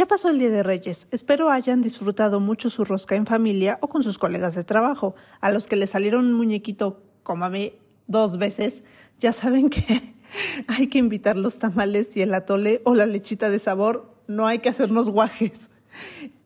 Ya 0.00 0.06
pasó 0.06 0.30
el 0.30 0.38
Día 0.38 0.48
de 0.48 0.62
Reyes. 0.62 1.08
Espero 1.10 1.50
hayan 1.50 1.82
disfrutado 1.82 2.40
mucho 2.40 2.70
su 2.70 2.86
rosca 2.86 3.16
en 3.16 3.26
familia 3.26 3.76
o 3.82 3.88
con 3.88 4.02
sus 4.02 4.18
colegas 4.18 4.54
de 4.54 4.64
trabajo. 4.64 5.14
A 5.42 5.50
los 5.50 5.66
que 5.66 5.76
le 5.76 5.86
salieron 5.86 6.24
un 6.24 6.32
muñequito 6.32 7.02
mí 7.50 7.74
dos 8.06 8.38
veces, 8.38 8.82
ya 9.18 9.34
saben 9.34 9.68
que 9.68 10.14
hay 10.68 10.86
que 10.86 10.96
invitar 10.96 11.36
los 11.36 11.58
tamales 11.58 12.16
y 12.16 12.22
el 12.22 12.32
atole 12.32 12.80
o 12.84 12.94
la 12.94 13.04
lechita 13.04 13.50
de 13.50 13.58
sabor. 13.58 14.10
No 14.26 14.46
hay 14.46 14.60
que 14.60 14.70
hacernos 14.70 15.10
guajes. 15.10 15.70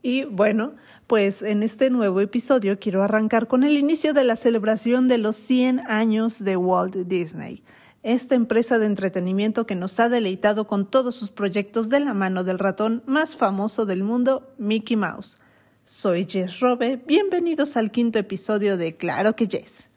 Y 0.03 0.25
bueno, 0.25 0.75
pues 1.07 1.43
en 1.43 1.63
este 1.63 1.91
nuevo 1.91 2.21
episodio 2.21 2.81
quiero 2.81 3.05
arrancar 3.05 3.47
con 3.47 3.63
el 3.63 3.77
inicio 3.77 4.15
de 4.15 4.25
la 4.25 4.35
celebración 4.35 5.07
de 5.07 5.19
los 5.19 5.37
100 5.37 5.89
años 5.89 6.43
de 6.43 6.57
Walt 6.57 6.97
Disney 6.97 7.63
esta 8.05 8.35
empresa 8.35 8.79
de 8.79 8.87
entretenimiento 8.87 9.67
que 9.67 9.75
nos 9.75 9.99
ha 9.99 10.09
deleitado 10.11 10.67
con 10.67 10.89
todos 10.89 11.17
sus 11.17 11.31
proyectos 11.31 11.89
de 11.89 12.01
la 12.01 12.13
mano 12.13 12.45
del 12.45 12.59
ratón 12.59 13.03
más 13.07 13.35
famoso 13.35 13.87
del 13.87 14.05
mundo, 14.05 14.55
Mickey 14.59 14.97
Mouse. 14.97 15.39
Soy 15.85 16.27
Jess 16.27 16.61
Robe, 16.61 17.03
bienvenidos 17.07 17.77
al 17.77 17.91
quinto 17.91 18.19
episodio 18.19 18.77
de 18.77 18.95
Claro 18.95 19.35
que 19.35 19.47
Jess. 19.47 19.89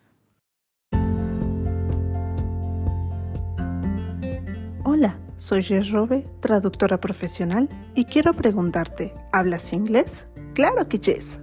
Hola, 4.85 5.19
soy 5.35 5.61
Jess 5.61 5.91
Robe, 5.91 6.25
traductora 6.39 7.01
profesional, 7.01 7.67
y 7.93 8.05
quiero 8.05 8.33
preguntarte, 8.33 9.13
¿hablas 9.33 9.73
inglés? 9.73 10.27
Claro 10.53 10.87
que 10.87 10.97
Jess. 10.97 11.41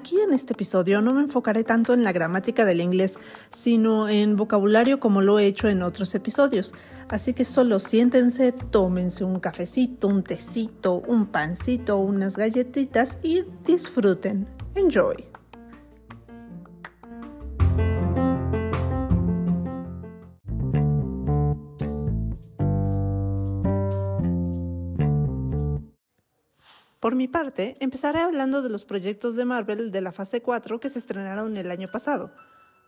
Aquí 0.00 0.18
en 0.18 0.32
este 0.32 0.54
episodio 0.54 1.02
no 1.02 1.12
me 1.12 1.20
enfocaré 1.20 1.62
tanto 1.62 1.92
en 1.92 2.04
la 2.04 2.12
gramática 2.12 2.64
del 2.64 2.80
inglés, 2.80 3.18
sino 3.50 4.08
en 4.08 4.34
vocabulario 4.34 4.98
como 4.98 5.20
lo 5.20 5.38
he 5.38 5.44
hecho 5.44 5.68
en 5.68 5.82
otros 5.82 6.14
episodios. 6.14 6.72
Así 7.10 7.34
que 7.34 7.44
solo 7.44 7.78
siéntense, 7.78 8.52
tómense 8.52 9.24
un 9.24 9.40
cafecito, 9.40 10.08
un 10.08 10.22
tecito, 10.22 11.02
un 11.06 11.26
pancito, 11.26 11.98
unas 11.98 12.38
galletitas 12.38 13.18
y 13.22 13.44
disfruten. 13.66 14.48
Enjoy. 14.74 15.29
Por 27.00 27.14
mi 27.14 27.28
parte, 27.28 27.78
empezaré 27.80 28.20
hablando 28.20 28.60
de 28.60 28.68
los 28.68 28.84
proyectos 28.84 29.34
de 29.34 29.46
Marvel 29.46 29.90
de 29.90 30.02
la 30.02 30.12
fase 30.12 30.42
4 30.42 30.80
que 30.80 30.90
se 30.90 30.98
estrenaron 30.98 31.56
el 31.56 31.70
año 31.70 31.90
pasado. 31.90 32.30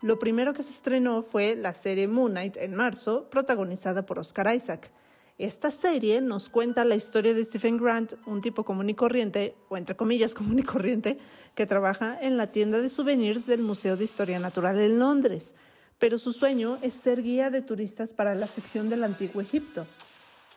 Lo 0.03 0.19
primero 0.19 0.53
que 0.53 0.63
se 0.63 0.71
estrenó 0.71 1.23
fue 1.23 1.57
la 1.57 1.73
serie 1.73 2.09
Moon 2.09 2.33
Knight 2.33 2.59
en 2.59 2.75
marzo, 2.75 3.31
protagonizada 3.31 4.05
por 4.05 4.19
Oscar 4.19 4.55
Isaac. 4.55 4.91
Esta 5.39 5.71
serie 5.71 6.21
nos 6.21 6.51
cuenta 6.51 6.85
la 6.85 6.95
historia 6.95 7.33
de 7.33 7.43
Stephen 7.43 7.79
Grant, 7.79 8.13
un 8.27 8.43
tipo 8.43 8.65
común 8.65 8.91
y 8.91 8.95
corriente, 8.95 9.57
o 9.71 9.79
entre 9.79 9.97
comillas 9.97 10.35
común 10.37 10.59
y 10.59 10.63
corriente, 10.63 11.17
que 11.55 11.65
trabaja 11.65 12.19
en 12.21 12.37
la 12.37 12.53
tienda 12.53 12.83
de 12.83 12.91
souvenirs 12.91 13.47
del 13.47 13.63
Museo 13.63 13.97
de 13.97 14.05
Historia 14.05 14.39
Natural 14.39 14.79
en 14.79 14.99
Londres, 14.99 15.55
pero 15.99 16.19
su 16.19 16.33
sueño 16.33 16.79
es 16.83 16.93
ser 16.93 17.23
guía 17.23 17.49
de 17.49 17.63
turistas 17.63 18.13
para 18.13 18.35
la 18.35 18.47
sección 18.47 18.91
del 18.91 19.05
Antiguo 19.05 19.41
Egipto. 19.41 19.87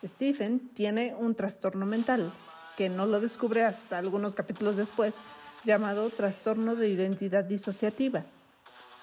Stephen 0.03 0.59
tiene 0.73 1.15
un 1.17 1.35
trastorno 1.35 1.85
mental, 1.85 2.33
que 2.75 2.89
no 2.89 3.05
lo 3.05 3.19
descubre 3.19 3.63
hasta 3.63 3.97
algunos 3.97 4.35
capítulos 4.35 4.75
después, 4.75 5.15
llamado 5.63 6.09
trastorno 6.09 6.75
de 6.75 6.89
identidad 6.89 7.43
disociativa, 7.43 8.25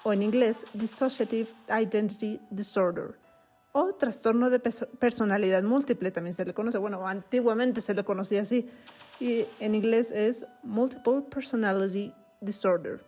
o 0.03 0.13
en 0.13 0.21
inglés 0.21 0.65
Dissociative 0.73 1.49
Identity 1.69 2.39
Disorder, 2.49 3.15
o 3.71 3.93
trastorno 3.95 4.49
de 4.49 4.59
personalidad 4.59 5.63
múltiple, 5.63 6.11
también 6.11 6.35
se 6.35 6.45
le 6.45 6.53
conoce, 6.53 6.77
bueno, 6.77 7.07
antiguamente 7.07 7.81
se 7.81 7.93
le 7.93 8.03
conocía 8.03 8.41
así, 8.43 8.69
y 9.19 9.45
en 9.59 9.75
inglés 9.75 10.11
es 10.11 10.45
Multiple 10.63 11.23
Personality 11.29 12.13
Disorder. 12.41 13.03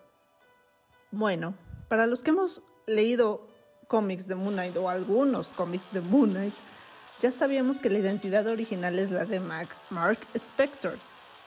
Bueno, 1.11 1.55
para 1.87 2.07
los 2.07 2.23
que 2.23 2.31
hemos 2.31 2.61
leído 2.87 3.47
cómics 3.87 4.27
de 4.27 4.35
Moon 4.35 4.53
Knight 4.53 4.75
o 4.77 4.89
algunos 4.89 5.53
cómics 5.53 5.93
de 5.93 6.01
Moon 6.01 6.31
Knight, 6.31 6.55
ya 7.21 7.31
sabíamos 7.31 7.79
que 7.79 7.89
la 7.89 7.99
identidad 7.99 8.47
original 8.47 8.99
es 8.99 9.11
la 9.11 9.25
de 9.25 9.39
Mark 9.39 10.19
Spector 10.33 10.97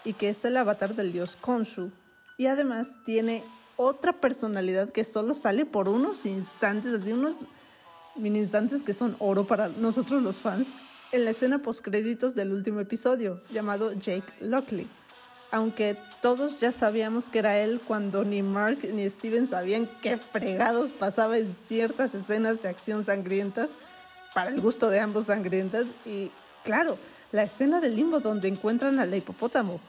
y 0.05 0.15
que 0.15 0.31
es 0.31 0.45
el 0.45 0.57
avatar 0.57 0.95
del 0.95 1.13
dios 1.13 1.37
Khonshu. 1.41 1.91
Y 2.37 2.47
además 2.47 2.95
tiene 3.05 3.45
otra 3.77 4.13
personalidad 4.13 4.91
que 4.91 5.05
solo 5.05 5.35
sale 5.35 5.67
por 5.67 5.89
unos 5.89 6.27
instantes, 6.27 6.95
así 6.95 7.13
unos 7.13 7.47
mini 8.17 8.41
instantes 8.41 8.83
que 8.83 8.95
son 8.95 9.17
oro 9.19 9.45
para 9.45 9.69
nosotros 9.69 10.23
los 10.23 10.37
fans, 10.37 10.69
en 11.13 11.25
la 11.25 11.31
escena 11.31 11.61
postcréditos 11.61 12.35
del 12.35 12.53
último 12.53 12.81
episodio, 12.81 13.41
llamado 13.51 13.93
Jake 13.93 14.33
Lockley. 14.41 14.89
Aunque 15.51 15.97
todos 16.21 16.61
ya 16.61 16.73
sabíamos 16.73 17.31
que 17.31 17.39
era 17.39 17.59
él 17.59 17.81
cuando 17.87 18.25
ni 18.25 18.43
Mark 18.43 18.81
ni 18.93 19.09
Steven 19.09 19.47
sabían 19.47 19.89
qué 20.03 20.19
fregados 20.19 20.93
pasaba 20.93 21.39
en 21.39 21.53
ciertas 21.53 22.15
escenas 22.15 22.61
de 22.63 22.69
acción 22.69 23.03
sangrientas, 23.03 23.71
para 24.39 24.51
el 24.51 24.61
gusto 24.61 24.89
de 24.89 25.01
ambos 25.01 25.27
sangrientas. 25.27 25.89
Y 26.07 26.31
claro, 26.63 26.97
la 27.33 27.43
escena 27.43 27.81
del 27.81 27.97
limbo 27.97 28.21
donde 28.21 28.47
encuentran 28.47 29.01
al 29.01 29.13
hipopótamo. 29.13 29.81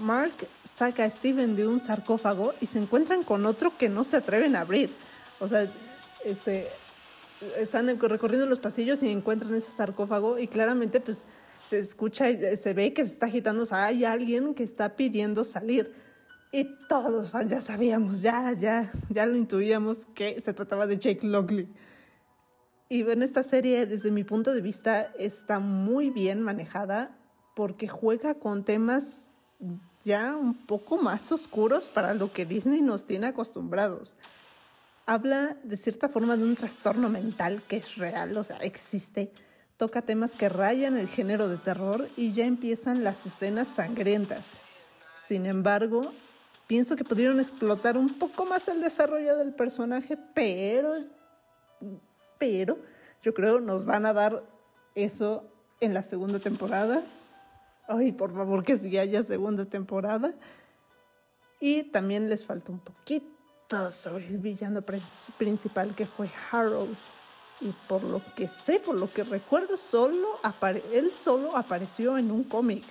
Mark 0.00 0.32
saca 0.64 1.04
a 1.04 1.10
Steven 1.10 1.54
de 1.54 1.64
un 1.64 1.78
sarcófago 1.78 2.54
y 2.60 2.66
se 2.66 2.80
encuentran 2.80 3.22
con 3.22 3.46
otro 3.46 3.78
que 3.78 3.88
no 3.88 4.02
se 4.02 4.16
atreven 4.16 4.56
a 4.56 4.62
abrir. 4.62 4.90
O 5.38 5.46
sea, 5.46 5.70
este, 6.24 6.66
están 7.56 7.86
recorriendo 8.00 8.46
los 8.46 8.58
pasillos 8.58 9.00
y 9.04 9.10
encuentran 9.10 9.54
ese 9.54 9.70
sarcófago 9.70 10.40
y 10.40 10.48
claramente 10.48 10.98
pues 10.98 11.24
se 11.64 11.78
escucha 11.78 12.28
y 12.30 12.56
se 12.56 12.74
ve 12.74 12.92
que 12.92 13.06
se 13.06 13.12
está 13.12 13.26
agitando, 13.26 13.62
o 13.62 13.66
sea, 13.66 13.84
hay 13.84 14.04
alguien 14.04 14.54
que 14.54 14.64
está 14.64 14.96
pidiendo 14.96 15.44
salir. 15.44 15.94
Y 16.50 16.64
todos 16.88 17.12
los 17.12 17.30
fans 17.30 17.48
ya 17.48 17.60
sabíamos, 17.60 18.22
ya, 18.22 18.56
ya, 18.58 18.90
ya 19.08 19.24
lo 19.24 19.36
intuíamos 19.36 20.04
que 20.16 20.40
se 20.40 20.52
trataba 20.52 20.88
de 20.88 20.98
Jake 20.98 21.24
Lockley. 21.24 21.68
Y 22.88 23.02
bueno, 23.02 23.24
esta 23.24 23.42
serie 23.42 23.84
desde 23.84 24.10
mi 24.10 24.24
punto 24.24 24.54
de 24.54 24.62
vista 24.62 25.12
está 25.18 25.58
muy 25.58 26.08
bien 26.08 26.40
manejada 26.40 27.14
porque 27.54 27.86
juega 27.86 28.34
con 28.34 28.64
temas 28.64 29.26
ya 30.04 30.34
un 30.36 30.54
poco 30.54 30.96
más 30.96 31.30
oscuros 31.30 31.88
para 31.88 32.14
lo 32.14 32.32
que 32.32 32.46
Disney 32.46 32.80
nos 32.80 33.04
tiene 33.04 33.26
acostumbrados. 33.26 34.16
Habla 35.04 35.56
de 35.64 35.76
cierta 35.76 36.08
forma 36.08 36.38
de 36.38 36.44
un 36.44 36.56
trastorno 36.56 37.10
mental 37.10 37.62
que 37.68 37.76
es 37.76 37.96
real, 37.96 38.36
o 38.38 38.44
sea, 38.44 38.56
existe. 38.58 39.32
Toca 39.76 40.02
temas 40.02 40.34
que 40.34 40.48
rayan 40.48 40.96
el 40.96 41.08
género 41.08 41.48
de 41.48 41.58
terror 41.58 42.08
y 42.16 42.32
ya 42.32 42.46
empiezan 42.46 43.04
las 43.04 43.26
escenas 43.26 43.68
sangrientas. 43.68 44.60
Sin 45.18 45.44
embargo, 45.44 46.10
pienso 46.66 46.96
que 46.96 47.04
pudieron 47.04 47.38
explotar 47.38 47.98
un 47.98 48.18
poco 48.18 48.46
más 48.46 48.66
el 48.68 48.80
desarrollo 48.80 49.36
del 49.36 49.52
personaje, 49.52 50.16
pero 50.34 50.94
pero 52.38 52.78
yo 53.22 53.34
creo 53.34 53.60
nos 53.60 53.84
van 53.84 54.06
a 54.06 54.12
dar 54.12 54.44
eso 54.94 55.44
en 55.80 55.94
la 55.94 56.02
segunda 56.02 56.38
temporada. 56.38 57.02
Ay, 57.86 58.12
por 58.12 58.34
favor 58.34 58.64
que 58.64 58.76
sí 58.76 58.96
haya 58.98 59.22
segunda 59.22 59.64
temporada. 59.64 60.34
Y 61.60 61.84
también 61.84 62.28
les 62.28 62.44
falta 62.44 62.70
un 62.70 62.78
poquito 62.78 63.90
sobre 63.90 64.26
el 64.26 64.38
villano 64.38 64.82
principal 65.36 65.94
que 65.94 66.06
fue 66.06 66.30
Harold. 66.50 66.96
Y 67.60 67.72
por 67.88 68.04
lo 68.04 68.22
que 68.36 68.46
sé, 68.46 68.78
por 68.78 68.94
lo 68.94 69.12
que 69.12 69.24
recuerdo, 69.24 69.76
solo 69.76 70.38
él 70.92 71.12
solo 71.12 71.56
apareció 71.56 72.16
en 72.16 72.30
un 72.30 72.44
cómic. 72.44 72.84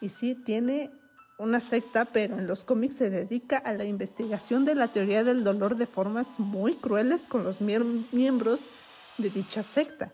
Y 0.00 0.08
sí, 0.08 0.36
tiene 0.36 0.92
una 1.38 1.60
secta, 1.60 2.04
pero 2.04 2.36
en 2.36 2.46
los 2.46 2.64
cómics 2.64 2.96
se 2.96 3.10
dedica 3.10 3.58
a 3.58 3.72
la 3.72 3.84
investigación 3.84 4.64
de 4.64 4.74
la 4.74 4.88
teoría 4.88 5.22
del 5.22 5.44
dolor 5.44 5.76
de 5.76 5.86
formas 5.86 6.38
muy 6.40 6.74
crueles 6.74 7.28
con 7.28 7.44
los 7.44 7.60
miembros 7.60 8.68
de 9.18 9.30
dicha 9.30 9.62
secta. 9.62 10.12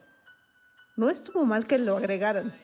No 0.97 1.09
estuvo 1.09 1.44
mal 1.44 1.67
que 1.67 1.79
lo 1.79 1.97
agregaran. 1.97 2.55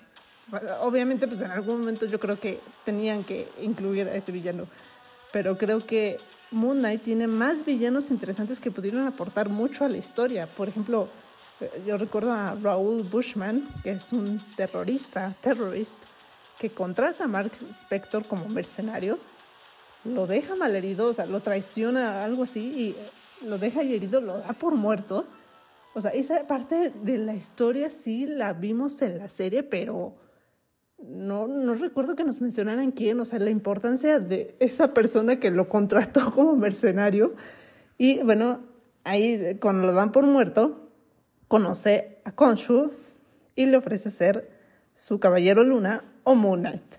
Obviamente, 0.80 1.26
pues 1.26 1.40
en 1.40 1.50
algún 1.50 1.80
momento 1.80 2.06
yo 2.06 2.20
creo 2.20 2.38
que 2.38 2.60
tenían 2.84 3.24
que 3.24 3.48
incluir 3.62 4.06
a 4.08 4.14
ese 4.14 4.30
villano. 4.30 4.66
Pero 5.32 5.56
creo 5.56 5.86
que 5.86 6.18
Moon 6.50 6.78
Knight 6.78 7.02
tiene 7.02 7.26
más 7.28 7.64
villanos 7.64 8.10
interesantes 8.10 8.60
que 8.60 8.70
pudieron 8.70 9.06
aportar 9.06 9.48
mucho 9.48 9.84
a 9.84 9.88
la 9.88 9.96
historia. 9.96 10.46
Por 10.46 10.68
ejemplo, 10.68 11.08
eh, 11.60 11.82
yo 11.86 11.96
recuerdo 11.96 12.32
a 12.32 12.56
Raúl 12.60 13.04
Bushman, 13.04 13.66
que 13.82 13.92
es 13.92 14.12
un 14.12 14.42
terrorista, 14.56 15.34
terrorista, 15.40 16.06
que 16.60 16.68
contrata 16.68 17.24
a 17.24 17.26
Mark 17.26 17.52
Spector 17.80 18.26
como 18.26 18.46
mercenario, 18.46 19.18
lo 20.04 20.26
deja 20.26 20.54
malherido, 20.56 21.08
o 21.08 21.12
sea, 21.14 21.24
lo 21.24 21.40
traiciona, 21.40 22.22
algo 22.22 22.42
así, 22.42 22.60
y 22.60 23.46
lo 23.46 23.56
deja 23.56 23.80
herido, 23.80 24.20
lo 24.20 24.38
da 24.38 24.52
por 24.52 24.74
muerto. 24.74 25.24
O 25.94 26.02
sea, 26.02 26.10
esa 26.10 26.46
parte 26.46 26.92
de 27.02 27.16
la 27.16 27.34
historia 27.34 27.88
sí 27.88 28.26
la 28.26 28.52
vimos 28.52 29.00
en 29.00 29.16
la 29.16 29.30
serie, 29.30 29.62
pero 29.62 30.16
no, 30.98 31.48
no 31.48 31.74
recuerdo 31.74 32.14
que 32.14 32.24
nos 32.24 32.42
mencionaran 32.42 32.92
quién, 32.92 33.18
o 33.20 33.24
sea, 33.24 33.38
la 33.38 33.48
importancia 33.48 34.20
de 34.20 34.54
esa 34.60 34.92
persona 34.92 35.40
que 35.40 35.50
lo 35.50 35.66
contrató 35.70 36.30
como 36.34 36.56
mercenario. 36.56 37.34
Y 37.96 38.22
bueno, 38.22 38.60
ahí 39.04 39.56
cuando 39.62 39.86
lo 39.86 39.92
dan 39.94 40.12
por 40.12 40.26
muerto, 40.26 40.90
conoce 41.48 42.18
a 42.24 42.32
Khonshu 42.32 42.90
y 43.56 43.64
le 43.64 43.78
ofrece 43.78 44.10
ser 44.10 44.50
su 44.92 45.18
caballero 45.20 45.64
luna 45.64 46.04
o 46.24 46.34
Moon 46.34 46.60
Knight. 46.60 46.96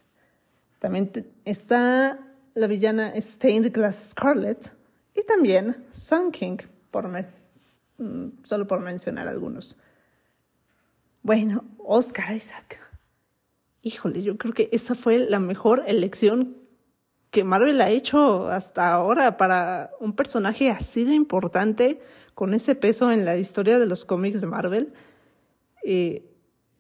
También 0.79 1.11
está 1.45 2.19
la 2.53 2.67
villana 2.67 3.13
Stained 3.19 3.71
Glass 3.71 4.09
Scarlet 4.11 4.75
y 5.15 5.23
también 5.23 5.85
Sun 5.91 6.31
King, 6.31 6.57
por 6.89 7.07
mes, 7.07 7.43
mm, 7.97 8.43
solo 8.43 8.67
por 8.67 8.79
mencionar 8.79 9.27
algunos. 9.27 9.77
Bueno, 11.21 11.63
Oscar 11.77 12.35
Isaac. 12.35 12.79
Híjole, 13.83 14.23
yo 14.23 14.37
creo 14.37 14.53
que 14.53 14.69
esa 14.71 14.95
fue 14.95 15.19
la 15.19 15.39
mejor 15.39 15.83
elección 15.87 16.57
que 17.31 17.43
Marvel 17.43 17.81
ha 17.81 17.89
hecho 17.89 18.47
hasta 18.49 18.91
ahora 18.91 19.37
para 19.37 19.91
un 19.99 20.13
personaje 20.13 20.69
así 20.69 21.03
de 21.03 21.13
importante, 21.13 21.99
con 22.33 22.53
ese 22.53 22.75
peso 22.75 23.11
en 23.11 23.23
la 23.25 23.37
historia 23.37 23.79
de 23.79 23.85
los 23.85 24.03
cómics 24.03 24.41
de 24.41 24.47
Marvel. 24.47 24.93
Eh, 25.83 26.30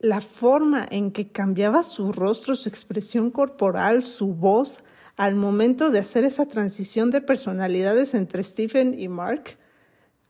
la 0.01 0.19
forma 0.19 0.85
en 0.89 1.11
que 1.11 1.27
cambiaba 1.27 1.83
su 1.83 2.11
rostro, 2.11 2.55
su 2.55 2.67
expresión 2.67 3.29
corporal, 3.29 4.01
su 4.01 4.33
voz, 4.33 4.79
al 5.15 5.35
momento 5.35 5.91
de 5.91 5.99
hacer 5.99 6.23
esa 6.23 6.47
transición 6.47 7.11
de 7.11 7.21
personalidades 7.21 8.15
entre 8.15 8.43
Stephen 8.43 8.99
y 8.99 9.07
Mark, 9.07 9.57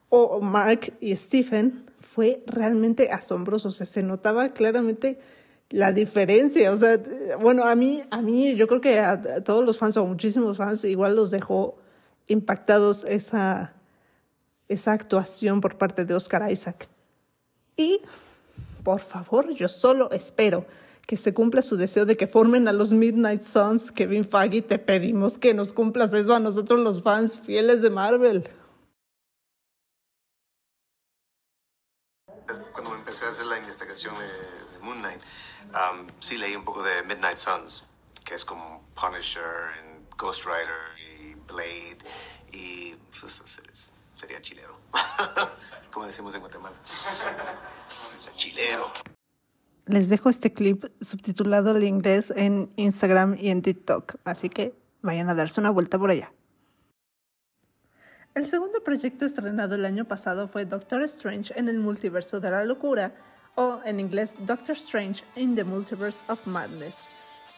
o 0.10 0.42
Mark 0.42 0.94
y 1.00 1.16
Stephen, 1.16 1.86
fue 2.02 2.44
realmente 2.46 3.12
asombroso. 3.12 3.70
O 3.70 3.72
sea, 3.72 3.86
se 3.86 4.04
notaba 4.04 4.50
claramente 4.50 5.20
la 5.70 5.94
diferencia. 5.94 6.74
O 6.74 6.76
sea, 6.76 7.00
bueno, 7.40 7.64
a 7.64 7.74
mí, 7.76 8.04
a 8.12 8.22
mí, 8.22 8.54
yo 8.56 8.68
creo 8.68 8.82
que 8.82 9.00
a, 9.00 9.42
todos 9.42 9.64
los 9.64 9.78
fans 9.78 9.96
o 9.96 10.06
muchísimos 10.06 10.58
fans 10.58 10.84
igual 10.84 11.16
los 11.16 11.32
dejó 11.32 11.78
impactados 12.28 13.06
esa, 13.06 13.74
esa 14.68 14.92
actuación 14.92 15.62
por 15.62 15.78
parte 15.78 16.04
de 16.04 16.14
Oscar 16.14 16.52
Isaac. 16.52 16.90
Y, 17.78 18.02
por 18.84 19.02
favor, 19.02 19.52
yo 19.52 19.70
solo 19.70 20.12
espero 20.12 20.66
que 21.08 21.18
se 21.18 21.34
cumpla 21.34 21.62
su 21.62 21.78
deseo 21.78 22.06
de 22.06 22.16
que 22.16 22.28
formen 22.28 22.68
a 22.68 22.74
los 22.74 22.94
Midnight 22.94 23.42
Suns. 23.42 23.92
Kevin 23.92 24.24
Feige, 24.24 24.62
te 24.62 24.80
pedimos 24.80 25.38
que 25.38 25.54
nos 25.54 25.74
cumplas 25.74 26.14
eso 26.14 26.36
a 26.36 26.40
nosotros 26.40 26.80
los 26.80 27.02
fans 27.02 27.40
fieles 27.40 27.82
de 27.82 27.90
Marvel. 27.90 28.50
Cuando 32.74 32.96
empecé 32.96 33.26
a 33.26 33.30
hacer 33.30 33.46
la 33.46 33.58
investigación 33.58 34.16
de, 34.18 34.86
Moon 34.86 35.00
Knight, 35.00 35.22
sí 36.20 36.38
leí 36.38 36.56
un 36.56 36.66
poco 36.66 36.82
de 36.82 37.04
Midnight 37.04 37.38
Suns, 37.38 37.84
que 38.24 38.36
es 38.36 38.44
como 38.44 38.84
Punisher, 38.96 39.70
Ghost 40.18 40.46
Rider 40.46 40.98
y 40.98 41.36
Blade, 41.36 41.98
y 42.52 42.96
pues, 43.20 43.42
sería 44.22 44.40
chilero, 44.40 44.78
como 45.92 46.06
decimos 46.06 46.34
en 46.36 46.42
Guatemala. 46.42 46.76
Chilero. 48.36 48.92
Les 49.88 50.10
dejo 50.10 50.30
este 50.30 50.54
clip 50.54 50.86
subtitulado 51.02 51.72
al 51.72 51.84
inglés 51.84 52.32
en 52.36 52.72
Instagram 52.76 53.36
y 53.40 53.50
en 53.50 53.62
TikTok, 53.64 54.16
así 54.24 54.50
que 54.50 54.76
vayan 55.02 55.30
a 55.30 55.34
darse 55.34 55.60
una 55.60 55.72
vuelta 55.72 55.98
por 55.98 56.12
allá. 56.12 56.32
El 58.36 58.48
segundo 58.48 58.84
proyecto 58.84 59.26
estrenado 59.26 59.76
el 59.76 59.86
año 59.86 60.06
pasado 60.06 60.48
fue 60.48 60.66
Doctor 60.66 61.02
Strange 61.04 61.54
en 61.58 61.68
el 61.68 61.80
multiverso 61.80 62.40
de 62.40 62.52
la 62.52 62.64
locura, 62.64 63.14
o 63.56 63.82
en 63.84 64.00
inglés 64.00 64.38
Doctor 64.46 64.76
Strange 64.76 65.24
in 65.36 65.56
the 65.56 65.64
Multiverse 65.64 66.24
of 66.30 66.46
Madness. 66.46 67.10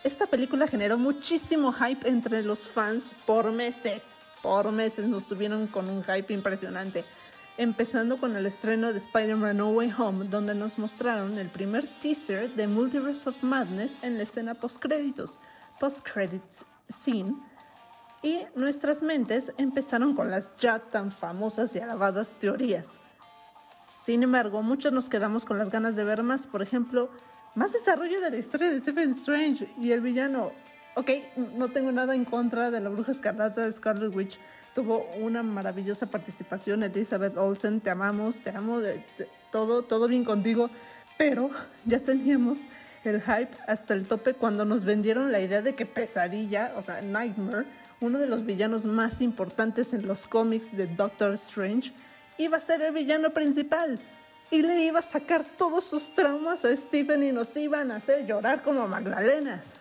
Esta 0.03 0.25
película 0.25 0.65
generó 0.65 0.97
muchísimo 0.97 1.71
hype 1.71 2.07
entre 2.07 2.41
los 2.41 2.67
fans 2.67 3.11
por 3.27 3.51
meses. 3.51 4.17
Por 4.43 4.71
meses 4.71 5.07
nos 5.07 5.25
tuvieron 5.25 5.65
con 5.65 5.89
un 5.89 6.03
hype 6.03 6.31
impresionante 6.33 7.03
empezando 7.57 8.17
con 8.17 8.35
el 8.35 8.45
estreno 8.45 8.91
de 8.91 8.99
Spider-Man 8.99 9.57
No 9.57 9.69
Way 9.69 9.93
Home, 9.97 10.25
donde 10.27 10.55
nos 10.55 10.77
mostraron 10.77 11.37
el 11.37 11.49
primer 11.49 11.87
teaser 12.01 12.49
de 12.55 12.67
Multiverse 12.67 13.29
of 13.29 13.41
Madness 13.43 13.97
en 14.01 14.17
la 14.17 14.23
escena 14.23 14.53
post-créditos, 14.53 15.39
post-credits 15.79 16.65
scene, 16.89 17.35
y 18.21 18.39
nuestras 18.55 19.03
mentes 19.03 19.51
empezaron 19.57 20.15
con 20.15 20.31
las 20.31 20.55
ya 20.57 20.79
tan 20.79 21.11
famosas 21.11 21.75
y 21.75 21.79
alabadas 21.79 22.37
teorías. 22.37 22.99
Sin 23.87 24.23
embargo, 24.23 24.61
muchos 24.63 24.93
nos 24.93 25.09
quedamos 25.09 25.45
con 25.45 25.57
las 25.57 25.69
ganas 25.69 25.95
de 25.95 26.05
ver 26.05 26.23
más, 26.23 26.47
por 26.47 26.61
ejemplo, 26.61 27.09
más 27.53 27.73
desarrollo 27.73 28.19
de 28.21 28.31
la 28.31 28.37
historia 28.37 28.69
de 28.69 28.79
Stephen 28.79 29.11
Strange 29.11 29.73
y 29.79 29.91
el 29.91 30.01
villano. 30.01 30.51
Ok, 30.95 31.09
no 31.55 31.69
tengo 31.69 31.91
nada 31.91 32.13
en 32.13 32.23
contra 32.23 32.69
de 32.69 32.79
la 32.79 32.89
bruja 32.89 33.11
escarlata 33.11 33.65
de 33.65 33.71
Scarlet 33.71 34.15
Witch, 34.15 34.39
tuvo 34.75 35.07
una 35.19 35.41
maravillosa 35.41 36.05
participación. 36.05 36.83
Elizabeth 36.83 37.35
Olsen, 37.35 37.81
te 37.81 37.89
amamos, 37.89 38.41
te 38.41 38.51
amo, 38.51 38.79
todo, 39.51 39.81
todo 39.81 40.07
bien 40.07 40.23
contigo, 40.23 40.69
pero 41.17 41.49
ya 41.85 41.99
teníamos 41.99 42.67
el 43.03 43.21
hype 43.21 43.57
hasta 43.67 43.95
el 43.95 44.07
tope 44.07 44.35
cuando 44.35 44.65
nos 44.65 44.85
vendieron 44.85 45.31
la 45.31 45.41
idea 45.41 45.63
de 45.63 45.73
que 45.73 45.87
Pesadilla, 45.87 46.73
o 46.75 46.81
sea, 46.83 47.01
Nightmare, 47.01 47.65
uno 47.99 48.19
de 48.19 48.27
los 48.27 48.45
villanos 48.45 48.85
más 48.85 49.19
importantes 49.21 49.93
en 49.93 50.05
los 50.05 50.27
cómics 50.27 50.75
de 50.77 50.85
Doctor 50.85 51.33
Strange, 51.33 51.91
iba 52.37 52.57
a 52.57 52.61
ser 52.61 52.83
el 52.83 52.93
villano 52.93 53.33
principal. 53.33 53.99
Y 54.51 54.61
le 54.61 54.83
iba 54.83 54.99
a 54.99 55.03
sacar 55.03 55.43
todos 55.57 55.85
sus 55.85 56.13
traumas 56.13 56.63
a 56.63 56.75
Stephen 56.75 57.23
y 57.23 57.31
nos 57.31 57.57
iban 57.57 57.89
a 57.89 57.95
hacer 57.95 58.27
llorar 58.27 58.61
como 58.61 58.87
magdalenas. 58.87 59.73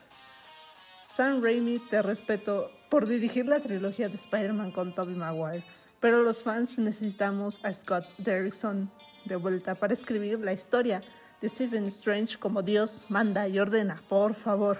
Sam 1.14 1.42
Raimi, 1.42 1.78
te 1.78 2.00
respeto 2.00 2.70
por 2.88 3.06
dirigir 3.06 3.44
la 3.46 3.60
trilogía 3.60 4.08
de 4.08 4.14
Spider-Man 4.14 4.72
con 4.72 4.94
Tobey 4.94 5.14
Maguire, 5.14 5.62
pero 6.00 6.22
los 6.22 6.42
fans 6.42 6.78
necesitamos 6.78 7.62
a 7.66 7.74
Scott 7.74 8.06
Derrickson 8.16 8.90
de 9.26 9.36
vuelta 9.36 9.74
para 9.74 9.92
escribir 9.92 10.38
la 10.38 10.54
historia 10.54 11.02
de 11.42 11.50
Stephen 11.50 11.84
Strange 11.88 12.38
como 12.38 12.62
Dios 12.62 13.04
manda 13.10 13.46
y 13.46 13.58
ordena, 13.58 14.00
por 14.08 14.32
favor. 14.34 14.78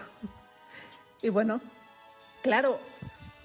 Y 1.20 1.28
bueno, 1.28 1.60
claro, 2.42 2.78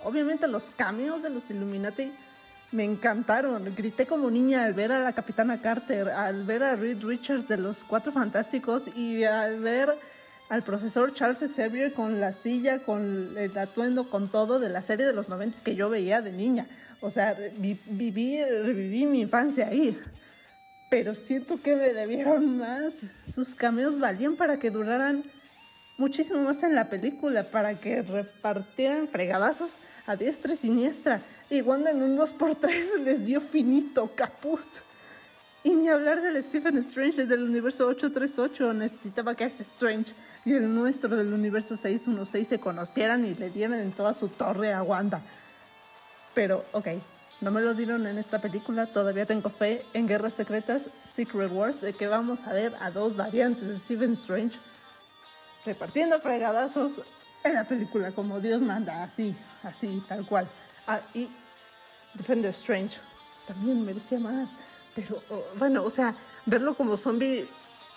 obviamente 0.05 0.47
los 0.47 0.71
cameos 0.71 1.23
de 1.23 1.29
los 1.29 1.49
Illuminati 1.49 2.13
me 2.71 2.85
encantaron. 2.85 3.65
Grité 3.75 4.07
como 4.07 4.31
niña 4.31 4.63
al 4.63 4.73
ver 4.73 4.93
a 4.93 5.03
la 5.03 5.11
Capitana 5.11 5.61
Carter, 5.61 6.07
al 6.07 6.45
ver 6.45 6.63
a 6.63 6.77
Reed 6.77 7.03
Richards 7.03 7.49
de 7.49 7.57
los 7.57 7.83
Cuatro 7.83 8.13
Fantásticos 8.13 8.87
y 8.95 9.25
al 9.25 9.59
ver 9.59 9.93
al 10.49 10.63
profesor 10.63 11.13
Charles 11.13 11.43
Xavier 11.53 11.93
con 11.93 12.19
la 12.19 12.31
silla, 12.31 12.79
con 12.79 13.37
el 13.37 13.57
atuendo, 13.57 14.09
con 14.09 14.29
todo 14.29 14.59
de 14.59 14.69
la 14.69 14.81
serie 14.81 15.05
de 15.05 15.13
los 15.13 15.29
90 15.29 15.61
que 15.63 15.75
yo 15.75 15.89
veía 15.89 16.21
de 16.21 16.31
niña. 16.31 16.67
O 17.01 17.09
sea, 17.09 17.37
viví, 17.57 18.43
reviví 18.43 19.05
mi 19.05 19.21
infancia 19.21 19.67
ahí. 19.67 19.99
Pero 20.89 21.13
siento 21.15 21.61
que 21.61 21.75
me 21.75 21.93
debieron 21.93 22.57
más. 22.57 23.01
Sus 23.27 23.53
cameos 23.53 23.99
valían 23.99 24.35
para 24.35 24.57
que 24.57 24.71
duraran 24.71 25.23
muchísimo 25.97 26.41
más 26.41 26.63
en 26.63 26.75
la 26.75 26.89
película, 26.89 27.43
para 27.43 27.75
que 27.75 28.01
repartieran 28.01 29.07
fregadazos 29.09 29.79
a 30.05 30.15
diestra 30.15 30.53
y 30.53 30.57
siniestra. 30.57 31.21
Y 31.49 31.61
cuando 31.61 31.89
en 31.89 32.01
un 32.01 32.17
2x3 32.17 32.99
les 33.03 33.25
dio 33.25 33.41
finito, 33.41 34.11
caput. 34.15 34.65
Y 35.63 35.71
ni 35.71 35.89
hablar 35.89 36.21
del 36.21 36.41
Stephen 36.43 36.77
Strange 36.77 37.25
del 37.25 37.43
universo 37.43 37.87
838, 37.87 38.73
necesitaba 38.73 39.35
que 39.35 39.45
ese 39.45 39.63
Strange 39.63 40.13
y 40.45 40.53
el 40.53 40.73
nuestro 40.73 41.15
del 41.15 41.33
universo 41.33 41.75
616 41.75 42.47
se 42.47 42.59
conocieran 42.59 43.25
y 43.25 43.33
le 43.33 43.49
dieran 43.49 43.79
en 43.79 43.91
toda 43.91 44.13
su 44.13 44.29
torre 44.29 44.73
a 44.73 44.83
Wanda. 44.83 45.21
Pero, 46.33 46.63
ok, 46.71 46.87
no 47.41 47.51
me 47.51 47.61
lo 47.61 47.73
dieron 47.73 48.07
en 48.07 48.17
esta 48.17 48.39
película, 48.39 48.85
todavía 48.87 49.25
tengo 49.25 49.49
fe 49.49 49.83
en 49.93 50.07
Guerras 50.07 50.35
Secretas, 50.35 50.89
Secret 51.03 51.51
Wars, 51.51 51.81
de 51.81 51.93
que 51.93 52.07
vamos 52.07 52.43
a 52.47 52.53
ver 52.53 52.73
a 52.79 52.89
dos 52.89 53.15
variantes 53.15 53.67
de 53.67 53.77
Stephen 53.77 54.13
Strange 54.13 54.57
repartiendo 55.65 56.19
fregadazos 56.21 57.01
en 57.43 57.53
la 57.53 57.63
película, 57.65 58.11
como 58.11 58.39
Dios 58.39 58.61
manda, 58.61 59.03
así, 59.03 59.35
así, 59.63 60.01
tal 60.07 60.25
cual. 60.25 60.47
Ah, 60.87 61.01
y 61.13 61.27
Defender 62.13 62.49
Strange 62.49 62.97
también 63.45 63.85
merecía 63.85 64.19
más, 64.19 64.49
pero 64.97 65.21
bueno, 65.59 65.83
o 65.83 65.91
sea, 65.91 66.15
verlo 66.45 66.73
como 66.73 66.97
zombie 66.97 67.47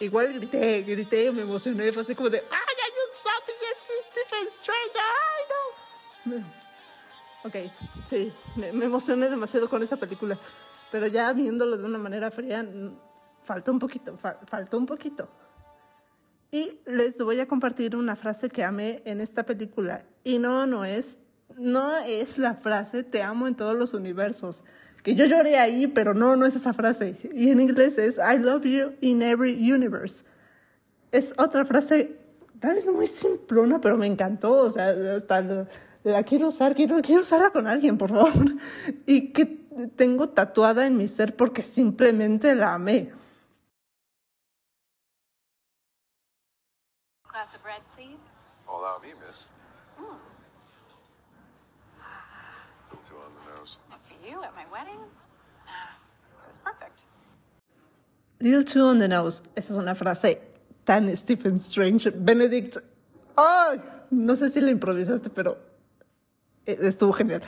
igual 0.00 0.35
grité, 0.35 0.83
grité, 0.83 1.30
me 1.33 1.42
emocioné, 1.42 1.92
fue 1.92 2.02
así 2.02 2.14
como 2.14 2.28
de, 2.28 2.38
¡ay, 2.38 2.76
hay 2.85 2.92
un 2.92 3.16
zombie 3.23 3.54
y 3.59 4.11
Stephen 4.11 4.49
Strange! 4.61 4.99
¡Ay, 6.26 6.42
no! 6.42 6.61
Ok, 7.42 7.54
sí, 8.07 8.30
me, 8.57 8.69
emocioné 8.85 9.30
demasiado 9.30 9.71
con 9.71 9.83
esa 9.83 9.97
película, 9.97 10.38
pero 10.92 11.07
ya 11.07 11.33
viéndolo 11.33 11.78
de 11.78 11.85
una 11.85 11.97
manera 11.97 12.30
fría, 12.30 12.66
faltó 13.45 13.73
un 13.73 13.78
poquito, 13.78 14.19
faltó 14.19 14.76
un 14.76 14.85
poquito. 14.85 15.30
Y 16.52 16.80
les 16.85 17.19
voy 17.23 17.40
a 17.40 17.49
compartir 17.49 17.97
una 17.97 18.14
frase 18.14 18.50
que 18.50 18.62
amé 18.62 19.00
en 19.07 19.23
esta 19.23 19.47
película, 19.47 20.04
y 20.23 20.38
no, 20.38 20.66
no 20.66 20.85
es, 20.85 21.19
no 21.57 21.97
es 21.97 22.37
la 22.37 22.54
frase 22.57 23.04
te 23.04 23.23
amo 23.23 23.47
en 23.49 23.54
todos 23.54 23.75
los 23.75 23.95
universos, 23.95 24.64
que 25.02 25.14
yo 25.14 25.25
lloré 25.26 25.59
ahí, 25.59 25.87
pero 25.87 26.14
no, 26.14 26.37
no 26.37 26.47
es 26.47 26.54
esa 26.57 26.73
frase. 26.73 27.16
Y 27.33 27.50
en 27.50 27.61
inglés 27.61 27.99
es 27.99 28.19
I 28.19 28.38
love 28.38 28.64
you 28.64 28.95
in 29.00 29.23
every 29.23 29.73
universe. 29.73 30.25
Es 31.11 31.35
otra 31.38 31.64
frase 31.64 32.21
tal 32.61 32.75
vez 32.75 32.87
muy 32.87 33.07
simplona, 33.07 33.80
pero 33.80 33.97
me 33.97 34.07
encantó, 34.07 34.52
o 34.52 34.71
sea, 34.71 34.90
hasta 35.16 35.66
la, 36.02 36.23
quiero 36.23 36.49
usar, 36.49 36.75
quiero, 36.75 37.00
quiero 37.00 37.23
usarla 37.23 37.50
con 37.50 37.66
alguien, 37.66 37.99
por 37.99 38.11
favor. 38.11 38.57
Y 39.07 39.33
que 39.33 39.47
tengo 39.97 40.28
tatuada 40.28 40.87
en 40.87 40.97
mi 40.97 41.09
ser 41.09 41.37
porque 41.37 41.62
simplemente 41.62 42.54
la 42.54 42.75
amé. 42.75 43.12
Glass 47.30 47.54
of 47.54 47.64
red, 47.64 47.83
please. 47.95 48.21
Allow 48.69 49.00
me, 49.00 49.14
miss. 49.14 49.47
Mm. 49.99 50.04
A 52.00 52.92
little 52.92 53.02
too 53.09 53.16
on 53.16 53.33
the 53.35 53.59
nose. 53.59 53.78
For 54.09 54.28
you 54.28 54.42
at 54.42 54.54
my 54.54 54.66
wedding? 54.81 55.01
Ah, 55.67 55.99
it 56.43 56.49
was 56.49 56.59
perfect. 56.59 57.03
Little 58.41 58.65
too 58.65 58.83
on 58.83 58.99
the 58.99 59.09
nose. 59.09 59.43
Esa 59.57 59.75
es 59.75 59.79
una 59.79 59.95
frase 59.95 60.39
tan 60.85 61.15
Stephen 61.17 61.57
Strange. 61.57 62.11
Benedict. 62.11 62.79
¡Ay! 63.37 63.81
No 64.11 64.35
sé 64.35 64.49
si 64.49 64.61
la 64.61 64.71
improvisaste, 64.71 65.31
pero 65.31 65.59
e-, 66.67 66.79
estuvo 66.83 67.13
genial. 67.13 67.43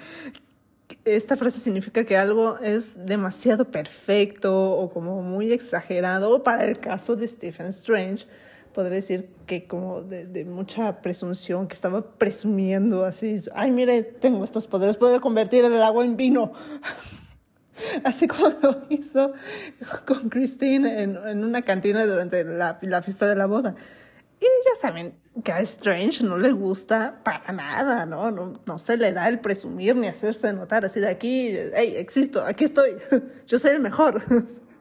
Esta 1.05 1.37
frase 1.37 1.59
significa 1.59 2.05
que 2.05 2.17
algo 2.17 2.59
es 2.59 3.07
demasiado 3.07 3.65
perfecto 3.65 4.55
o 4.55 4.91
como 4.91 5.23
muy 5.23 5.53
exagerado. 5.53 6.43
Para 6.43 6.65
el 6.65 6.79
caso 6.79 7.17
de 7.17 7.27
Stephen 7.27 7.69
Strange, 7.69 8.27
podría 8.73 8.97
decir 8.97 9.31
que 9.47 9.67
como 9.67 10.03
de, 10.03 10.27
de, 10.27 10.45
mucha 10.45 11.01
presunción, 11.01 11.67
que 11.67 11.75
estaba 11.75 12.03
presumiendo 12.03 13.05
así. 13.05 13.37
Ay, 13.55 13.71
mire, 13.71 14.03
tengo 14.03 14.45
estos 14.45 14.67
poderes, 14.67 14.97
puedo 14.97 15.21
convertir 15.21 15.65
el 15.65 15.83
agua 15.83 16.05
en 16.05 16.17
vino. 16.17 16.53
Así 18.05 18.29
como 18.29 18.51
lo 18.63 18.83
hizo 18.91 19.33
con 20.07 20.29
Christine 20.29 21.03
en, 21.03 21.17
en 21.17 21.45
una 21.45 21.63
cantina 21.63 22.07
durante 22.07 22.45
la, 22.45 22.79
la, 22.83 23.03
fiesta 23.03 23.27
de 23.29 23.37
la 23.37 23.47
boda. 23.47 23.75
Y 24.41 24.45
ya 24.45 24.81
saben 24.81 25.15
que 25.45 25.53
a 25.53 25.61
Strange 25.61 26.25
no 26.25 26.37
le 26.37 26.51
gusta 26.53 27.21
para 27.23 27.53
nada, 27.53 28.07
¿no? 28.07 28.31
¿no? 28.31 28.61
No 28.67 28.79
se 28.79 28.97
le 28.97 29.13
da 29.13 29.29
el 29.29 29.41
presumir 29.41 29.95
ni 29.95 30.09
hacerse 30.09 30.53
notar 30.53 30.85
así 30.85 31.01
de 31.01 31.09
aquí, 31.09 31.57
hey, 31.75 31.95
existo, 31.97 32.45
aquí 32.45 32.65
estoy, 32.65 32.97
yo 33.47 33.59
soy 33.59 33.71
el 33.71 33.81
mejor. 33.81 34.23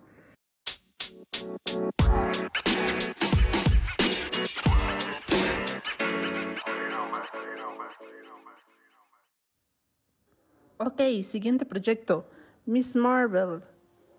Ok, 10.84 11.00
siguiente 11.22 11.64
proyecto. 11.64 12.28
Miss 12.66 12.96
Marvel. 12.96 13.62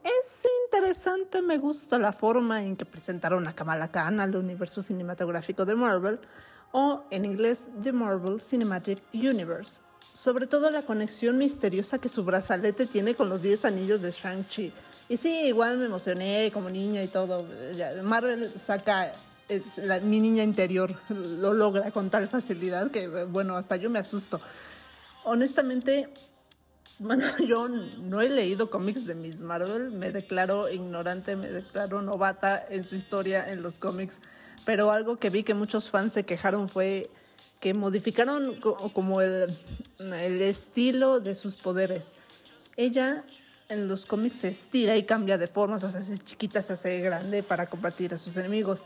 Es 0.03 0.47
interesante, 0.67 1.41
me 1.43 1.59
gusta 1.59 1.99
la 1.99 2.13
forma 2.13 2.63
en 2.63 2.77
que 2.77 2.85
presentaron 2.85 3.47
a 3.47 3.55
Kamala 3.55 3.89
Khan 3.89 4.19
al 4.19 4.35
universo 4.35 4.83
cinematográfico 4.83 5.65
de 5.65 5.77
Marvel, 5.77 6.19
o 6.73 7.05
en 7.11 7.25
inglés 7.25 7.69
The 7.83 7.93
Marvel 7.93 8.41
Cinematic 8.41 9.01
Universe. 9.13 9.83
Sobre 10.13 10.47
todo 10.47 10.71
la 10.71 10.83
conexión 10.83 11.39
misteriosa 11.39 11.99
que 11.99 12.09
su 12.09 12.25
brazalete 12.25 12.87
tiene 12.87 13.15
con 13.15 13.29
los 13.29 13.43
10 13.43 13.65
anillos 13.67 14.03
de 14.03 14.11
Shang-Chi. 14.11 14.73
Y 15.09 15.17
sí, 15.17 15.47
igual 15.47 15.79
me 15.79 15.87
emocioné 15.87 16.51
como 16.53 16.69
niña 16.69 17.03
y 17.03 17.09
todo. 17.09 17.47
Marvel 18.03 18.59
saca 18.59 19.13
mi 20.03 20.21
niña 20.21 20.43
interior, 20.43 20.97
lo 21.11 21.53
logra 21.55 21.91
con 21.91 22.11
tal 22.11 22.29
facilidad 22.29 22.91
que, 22.91 23.07
bueno, 23.07 23.57
hasta 23.57 23.77
yo 23.77 23.89
me 23.91 23.99
asusto. 23.99 24.41
Honestamente, 25.25 26.13
bueno, 26.99 27.25
yo 27.47 27.69
no 27.69 28.21
he 28.21 28.29
leído 28.29 28.71
cómics 28.71 29.07
de 29.07 29.15
Miss 29.15 29.41
Marvel, 29.41 29.91
me 29.91 30.11
declaro 30.11 30.69
ignorante, 30.69 31.37
me 31.37 31.49
declaro 31.49 32.03
novata 32.03 32.65
en 32.69 32.87
su 32.87 32.95
historia 32.95 33.51
en 33.51 33.63
los 33.63 33.79
cómics, 33.79 34.21
pero 34.65 34.91
algo 34.91 35.17
que 35.17 35.31
vi 35.31 35.43
que 35.43 35.55
muchos 35.55 35.91
fans 35.91 36.13
se 36.13 36.25
quejaron 36.25 36.69
fue 36.69 37.11
que 37.61 37.75
modificaron 37.75 38.61
como 38.61 39.21
el, 39.21 39.57
el 39.99 40.43
estilo 40.43 41.21
de 41.21 41.35
sus 41.35 41.55
poderes. 41.55 42.15
Ella 42.77 43.25
en 43.69 43.89
los 43.89 44.07
cómics 44.07 44.37
se 44.37 44.49
estira 44.49 44.97
y 44.97 45.05
cambia 45.05 45.39
de 45.39 45.47
forma, 45.47 45.77
o 45.77 45.79
sea, 45.79 45.91
se 45.91 45.99
hace 45.99 46.19
chiquita, 46.19 46.61
se 46.61 46.75
hace 46.75 46.99
grande 46.99 47.43
para 47.43 47.67
combatir 47.69 48.13
a 48.13 48.19
sus 48.19 48.37
enemigos. 48.37 48.85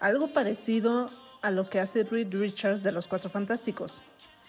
Algo 0.00 0.32
parecido 0.32 1.10
a 1.42 1.50
lo 1.50 1.68
que 1.68 1.80
hace 1.80 2.04
Reed 2.04 2.34
Richards 2.34 2.82
de 2.82 2.92
los 2.92 3.06
Cuatro 3.06 3.30
Fantásticos. 3.30 4.02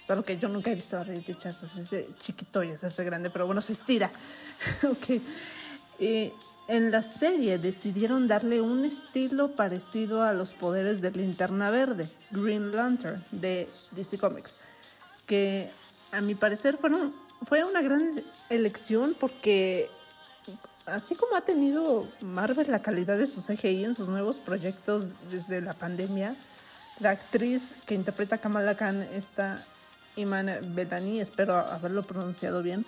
Solo 0.09 0.23
que 0.23 0.39
yo 0.39 0.49
nunca 0.49 0.71
he 0.71 0.73
visto 0.73 0.97
a 0.97 1.03
Reed 1.03 1.21
Richards 1.27 1.61
así 1.61 2.07
chiquito 2.19 2.63
y 2.63 2.71
así 2.71 3.03
grande, 3.03 3.29
pero 3.29 3.45
bueno, 3.45 3.61
se 3.61 3.73
estira. 3.73 4.09
ok. 4.83 5.21
Y 5.99 6.33
en 6.67 6.89
la 6.89 7.03
serie 7.03 7.59
decidieron 7.59 8.27
darle 8.27 8.59
un 8.59 8.85
estilo 8.85 9.51
parecido 9.51 10.23
a 10.23 10.33
los 10.33 10.51
poderes 10.53 11.01
de 11.01 11.11
Linterna 11.11 11.69
Verde, 11.69 12.09
Green 12.31 12.75
Lantern, 12.75 13.23
de 13.29 13.69
DC 13.91 14.17
Comics, 14.17 14.55
que 15.27 15.69
a 16.11 16.21
mi 16.21 16.33
parecer 16.33 16.77
fueron, 16.77 17.13
fue 17.43 17.63
una 17.63 17.83
gran 17.83 18.23
elección 18.49 19.15
porque 19.19 19.91
así 20.87 21.13
como 21.13 21.35
ha 21.35 21.41
tenido 21.41 22.07
Marvel 22.19 22.71
la 22.71 22.81
calidad 22.81 23.19
de 23.19 23.27
su 23.27 23.43
CGI 23.43 23.85
en 23.85 23.93
sus 23.93 24.07
nuevos 24.07 24.39
proyectos 24.39 25.11
desde 25.29 25.61
la 25.61 25.75
pandemia, 25.75 26.35
la 26.99 27.11
actriz 27.11 27.75
que 27.85 27.93
interpreta 27.93 28.37
a 28.37 28.39
Kamala 28.39 28.75
Khan 28.75 29.03
está 29.03 29.63
Iman 30.19 30.75
Betani, 30.75 31.21
espero 31.21 31.55
haberlo 31.55 32.03
pronunciado 32.03 32.61
bien, 32.61 32.85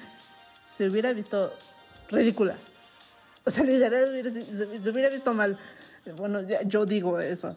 se 0.67 0.87
hubiera 0.87 1.13
visto 1.13 1.53
ridícula. 2.09 2.57
O 3.45 3.49
sea, 3.49 3.63
literal, 3.63 4.21
se 4.23 4.89
hubiera 4.89 5.09
visto 5.09 5.33
mal. 5.33 5.57
Bueno, 6.15 6.41
yo 6.65 6.85
digo 6.85 7.19
eso. 7.19 7.55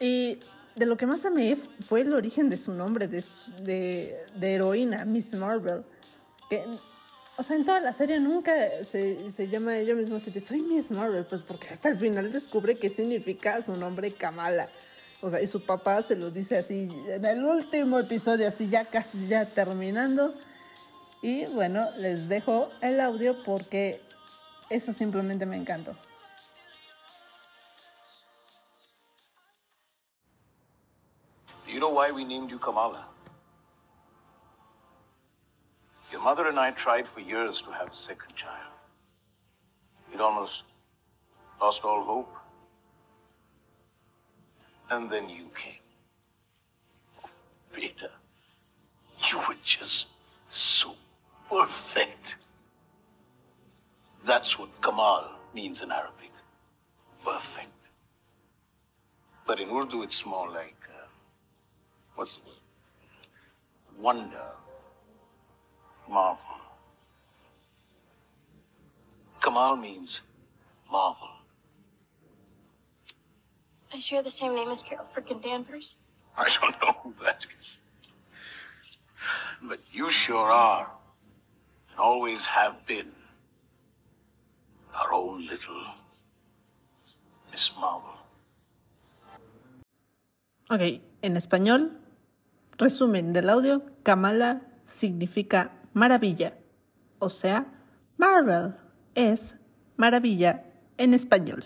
Y 0.00 0.40
de 0.74 0.86
lo 0.86 0.96
que 0.96 1.06
más 1.06 1.24
amé 1.24 1.56
fue 1.56 2.00
el 2.00 2.12
origen 2.12 2.48
de 2.48 2.56
su 2.56 2.72
nombre, 2.72 3.06
de, 3.06 4.26
heroína, 4.40 5.04
Miss 5.04 5.34
Marvel. 5.34 5.84
Que, 6.48 6.64
o 7.36 7.42
sea, 7.42 7.56
en 7.56 7.64
toda 7.64 7.80
la 7.80 7.92
serie 7.92 8.18
nunca 8.18 8.52
se, 8.84 9.30
se 9.30 9.48
llama 9.48 9.76
ella 9.78 9.94
misma 9.94 10.16
así 10.16 10.30
de 10.30 10.40
soy 10.40 10.62
Miss 10.62 10.90
Marvel, 10.90 11.24
pues 11.24 11.42
porque 11.42 11.68
hasta 11.68 11.88
el 11.88 11.98
final 11.98 12.32
descubre 12.32 12.76
qué 12.76 12.90
significa 12.90 13.62
su 13.62 13.76
nombre 13.76 14.12
Kamala. 14.12 14.68
O 15.22 15.28
sea, 15.28 15.42
y 15.42 15.46
su 15.46 15.64
papá 15.64 16.02
se 16.02 16.16
lo 16.16 16.30
dice 16.30 16.56
así 16.56 16.88
en 17.06 17.24
el 17.24 17.44
último 17.44 17.98
episodio, 17.98 18.48
así 18.48 18.68
ya 18.68 18.86
casi 18.86 19.26
ya 19.26 19.44
terminando. 19.44 20.34
Y 21.22 21.44
bueno, 21.46 21.90
les 21.96 22.28
dejo 22.28 22.70
el 22.80 23.00
audio 23.00 23.42
porque 23.44 24.00
eso 24.70 24.92
simplemente 24.92 25.44
me 25.44 25.56
encantó. 25.56 25.94
You 31.66 31.78
know 31.78 31.90
why 31.90 32.10
we 32.10 32.24
named 32.24 32.50
you 32.50 32.58
Kamala? 32.58 33.06
Your 36.10 36.20
mother 36.20 36.48
and 36.48 36.58
I 36.58 36.72
tried 36.72 37.06
for 37.06 37.20
years 37.20 37.62
to 37.62 37.70
have 37.70 37.92
a 37.92 37.94
second 37.94 38.34
child. 38.34 38.72
We'd 40.10 40.20
almost 40.20 40.64
lost 41.60 41.84
all 41.84 42.02
hope. 42.02 42.39
And 44.90 45.08
then 45.08 45.28
you 45.28 45.44
came. 45.54 45.74
Peter, 47.72 48.10
you 49.30 49.38
were 49.38 49.54
just 49.64 50.06
so 50.48 50.94
perfect. 51.48 52.36
That's 54.26 54.58
what 54.58 54.68
Kamal 54.82 55.30
means 55.54 55.80
in 55.82 55.92
Arabic. 55.92 56.32
Perfect. 57.24 57.68
But 59.46 59.60
in 59.60 59.70
Urdu, 59.70 60.02
it's 60.02 60.26
more 60.26 60.50
like, 60.50 60.76
uh, 60.88 61.06
what's 62.16 62.34
the 62.34 62.40
word? 62.46 62.56
Wonder. 63.98 64.46
Marvel. 66.08 66.60
Kamal 69.40 69.76
means 69.76 70.20
marvel. 70.90 71.29
I 73.92 73.98
share 73.98 74.22
the 74.22 74.30
same 74.30 74.54
name 74.54 74.70
as 74.70 74.82
Carol 74.82 75.04
frickin' 75.04 75.42
Danvers. 75.42 75.96
I 76.36 76.48
don't 76.48 76.80
know 76.80 76.94
who 77.02 77.12
that 77.24 77.44
is. 77.58 77.80
But 79.62 79.80
you 79.92 80.10
sure 80.10 80.50
are, 80.50 80.86
and 81.90 81.98
always 81.98 82.46
have 82.46 82.86
been, 82.86 83.12
our 84.94 85.12
own 85.12 85.46
little 85.46 85.84
Miss 87.50 87.72
Marvel. 87.76 88.14
Ok, 90.70 91.02
en 91.22 91.36
español, 91.36 91.98
resumen 92.78 93.32
del 93.32 93.50
audio, 93.50 93.82
Kamala 94.04 94.62
significa 94.84 95.72
maravilla, 95.94 96.54
o 97.18 97.28
sea, 97.28 97.66
Marvel 98.18 98.76
es 99.16 99.56
maravilla 99.96 100.64
en 100.96 101.12
español. 101.12 101.64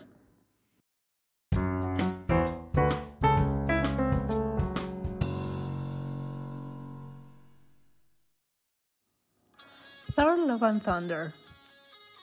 Love 10.55 10.63
and 10.63 10.83
Thunder. 10.83 11.33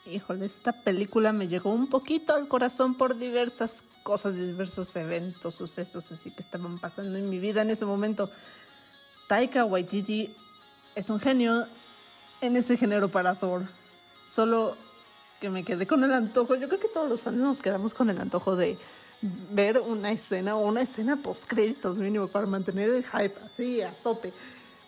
Híjole, 0.06 0.46
esta 0.46 0.72
película 0.72 1.34
me 1.34 1.50
llegó 1.50 1.70
un 1.74 1.88
poquito 1.88 2.34
al 2.34 2.48
corazón 2.48 2.96
por 2.96 3.18
diversas 3.18 3.84
cosas, 4.04 4.38
diversos 4.38 4.96
eventos, 4.96 5.56
sucesos 5.56 6.10
así 6.14 6.32
que 6.32 6.42
estaban 6.42 6.80
pasando 6.80 7.18
en 7.18 7.30
mi 7.30 7.40
vida 7.40 7.62
en 7.62 7.72
ese 7.72 7.86
momento. 7.86 8.30
Taika 9.28 9.66
Waititi 9.66 10.34
es 10.96 11.10
un 11.10 11.20
genio 11.20 11.68
en 12.40 12.56
ese 12.56 12.78
género 12.78 13.10
para 13.10 13.36
Thor. 13.36 13.64
Solo 14.26 14.78
que 15.42 15.50
me 15.50 15.66
quedé 15.66 15.86
con 15.86 16.02
el 16.06 16.14
antojo. 16.14 16.56
Yo 16.56 16.70
creo 16.70 16.80
que 16.80 16.88
todos 16.88 17.10
los 17.10 17.20
fans 17.20 17.38
nos 17.38 17.60
quedamos 17.60 17.94
con 17.94 18.10
el 18.10 18.22
antojo 18.22 18.56
de 18.56 18.78
ver 19.52 19.82
una 19.82 20.14
escena 20.14 20.56
o 20.56 20.66
una 20.66 20.84
escena 20.84 21.18
post 21.18 21.44
créditos 21.44 21.98
mínimo 21.98 22.30
para 22.30 22.48
mantener 22.48 22.92
el 22.92 23.04
hype 23.04 23.36
así 23.46 23.82
a 23.82 23.92
tope 23.92 24.32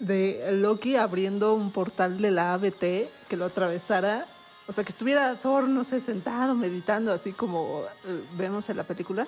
de 0.06 0.52
Loki 0.52 0.98
abriendo 0.98 1.54
un 1.54 1.72
portal 1.72 2.22
de 2.22 2.32
la 2.32 2.54
ABT 2.54 2.82
que 3.30 3.38
lo 3.38 3.46
atravesara, 3.46 4.26
o 4.68 4.72
sea, 4.72 4.84
que 4.84 4.92
estuviera 4.92 5.36
Thor, 5.36 5.64
no 5.68 5.84
sé, 5.84 6.00
sentado, 6.00 6.56
meditando, 6.56 7.14
así 7.14 7.32
como 7.32 7.84
eh, 8.06 8.24
vemos 8.36 8.70
en 8.70 8.78
la 8.78 8.84
película, 8.84 9.28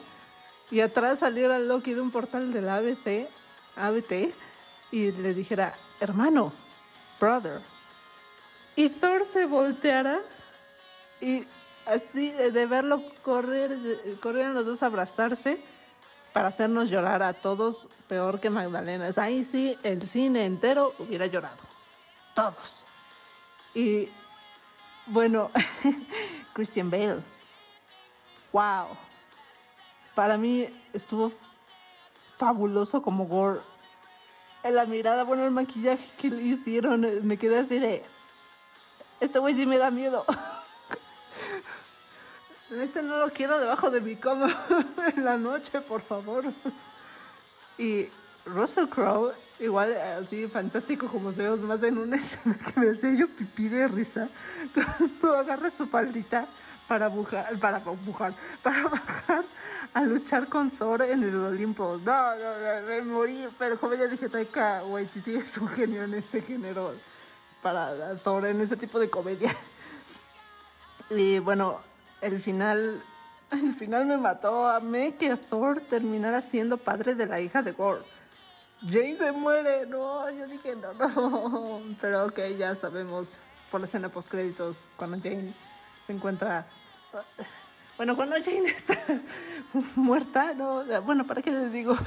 y 0.70 0.82
atrás 0.82 1.20
saliera 1.20 1.60
Loki 1.60 1.94
de 1.94 2.02
un 2.02 2.12
portal 2.12 2.52
de 2.52 2.62
la 2.62 2.76
ABT, 2.78 3.30
ABT 3.78 4.34
y 4.92 5.12
le 5.12 5.34
dijera, 5.34 5.74
hermano, 6.00 6.52
brother, 7.20 7.62
y 8.76 8.90
Thor 8.90 9.26
se 9.26 9.46
volteara 9.46 10.20
y 11.22 11.46
así 11.86 12.32
de 12.32 12.66
verlo 12.66 13.02
correr, 13.24 13.78
corrieron 14.22 14.54
los 14.54 14.66
dos 14.66 14.84
a 14.84 14.88
abrazarse 14.88 15.62
para 16.36 16.50
hacernos 16.50 16.90
llorar 16.90 17.24
a 17.24 17.32
todos, 17.32 17.88
peor 18.10 18.42
que 18.42 18.50
Magdalena. 18.50 19.10
Ahí 19.16 19.46
sí, 19.46 19.80
el 19.84 20.06
cine 20.06 20.44
entero 20.44 20.94
hubiera 21.00 21.28
llorado. 21.28 21.56
Todos. 22.34 22.86
Y 23.74 24.10
bueno, 25.06 25.50
Christian 26.54 26.92
Bale. 26.92 27.24
Wow. 28.52 28.98
Para 30.14 30.38
mí 30.38 30.68
estuvo 30.92 31.32
fabuloso 32.36 33.02
como 33.02 33.28
Gore. 33.28 33.62
En 34.64 34.76
la 34.76 34.86
mirada, 34.86 35.24
bueno, 35.24 35.46
el 35.46 35.52
maquillaje 35.52 36.06
que 36.18 36.30
le 36.30 36.42
hicieron, 36.42 37.26
me 37.26 37.38
quedé 37.38 37.60
así 37.60 37.80
de... 37.80 38.04
Este 39.22 39.40
güey 39.40 39.54
sí 39.54 39.66
me 39.66 39.78
da 39.78 39.90
miedo. 39.90 40.26
Este 42.72 43.04
no 43.04 43.20
lo 43.20 43.30
quiero 43.32 43.60
debajo 43.60 43.92
de 43.92 44.02
mi 44.02 44.16
cama 44.16 44.66
en 45.16 45.24
la 45.24 45.38
noche, 45.38 45.82
por 45.82 46.02
favor. 46.02 46.46
Y 47.78 48.08
Russell 48.46 48.88
Crowe, 48.88 49.34
igual 49.60 49.96
así 49.96 50.48
fantástico 50.48 51.08
como 51.08 51.32
se 51.32 51.48
ve, 51.48 51.58
más 51.58 51.84
en 51.84 51.98
una 51.98 52.16
escena 52.18 52.58
que 52.58 52.80
me 52.80 52.90
hacía 52.92 53.14
yo 53.14 53.28
pipí 53.28 53.68
de 53.68 53.88
risa, 53.88 54.30
cuando 54.74 55.38
agarra 55.38 55.70
su 55.70 55.86
faldita 55.86 56.48
para 56.88 57.08
bujar, 57.08 57.58
para 57.60 57.80
bujar, 57.80 58.34
para 58.64 58.88
bajar 58.88 59.46
a 59.94 60.02
luchar 60.02 60.48
con 60.48 60.72
Thor 60.72 61.04
en 61.04 61.24
el 61.24 61.36
Olimpo. 61.36 62.00
No, 62.04 62.36
no, 62.36 62.88
me 62.88 63.02
morí, 63.02 63.48
pero 63.60 63.80
como 63.80 63.94
ya 63.94 64.08
dije, 64.08 64.28
Taika 64.28 64.84
Waititi 64.86 65.36
es 65.36 65.58
un 65.58 65.68
genio 65.70 66.04
en 66.04 66.16
ese 66.16 66.42
género 66.42 66.94
para 67.62 68.16
Thor, 68.18 68.46
en 68.48 68.60
ese 68.62 68.76
tipo 68.76 69.00
de 69.00 69.10
comedia. 69.10 69.56
Y 71.10 71.38
bueno, 71.40 71.80
el 72.26 72.40
final, 72.40 73.02
el 73.52 73.74
final 73.74 74.06
me 74.06 74.18
mató. 74.18 74.68
Amé 74.68 75.16
que 75.16 75.36
Thor 75.36 75.82
terminara 75.90 76.42
siendo 76.42 76.78
padre 76.78 77.16
de 77.16 77.26
la 77.28 77.40
hija 77.40 77.62
de 77.62 77.72
Gore. 77.72 78.02
Jane 78.82 79.18
se 79.18 79.32
muere, 79.32 79.86
no, 79.88 80.30
yo 80.32 80.48
dije 80.48 80.76
no, 80.76 80.94
no. 80.94 81.82
Pero 82.02 82.26
ok, 82.26 82.40
ya 82.58 82.76
sabemos 82.76 83.38
por 83.72 83.80
la 83.80 83.88
escena 83.88 84.10
post 84.10 84.30
créditos 84.30 84.88
cuando 84.98 85.18
Jane 85.18 85.54
se 86.06 86.14
encuentra. 86.14 86.66
Bueno, 87.98 88.18
cuando 88.18 88.36
Jane 88.44 88.66
está 88.66 88.98
muerta, 89.96 90.54
no, 90.54 90.84
bueno, 91.04 91.26
¿para 91.26 91.42
qué 91.42 91.50
les 91.50 91.72
digo? 91.72 91.98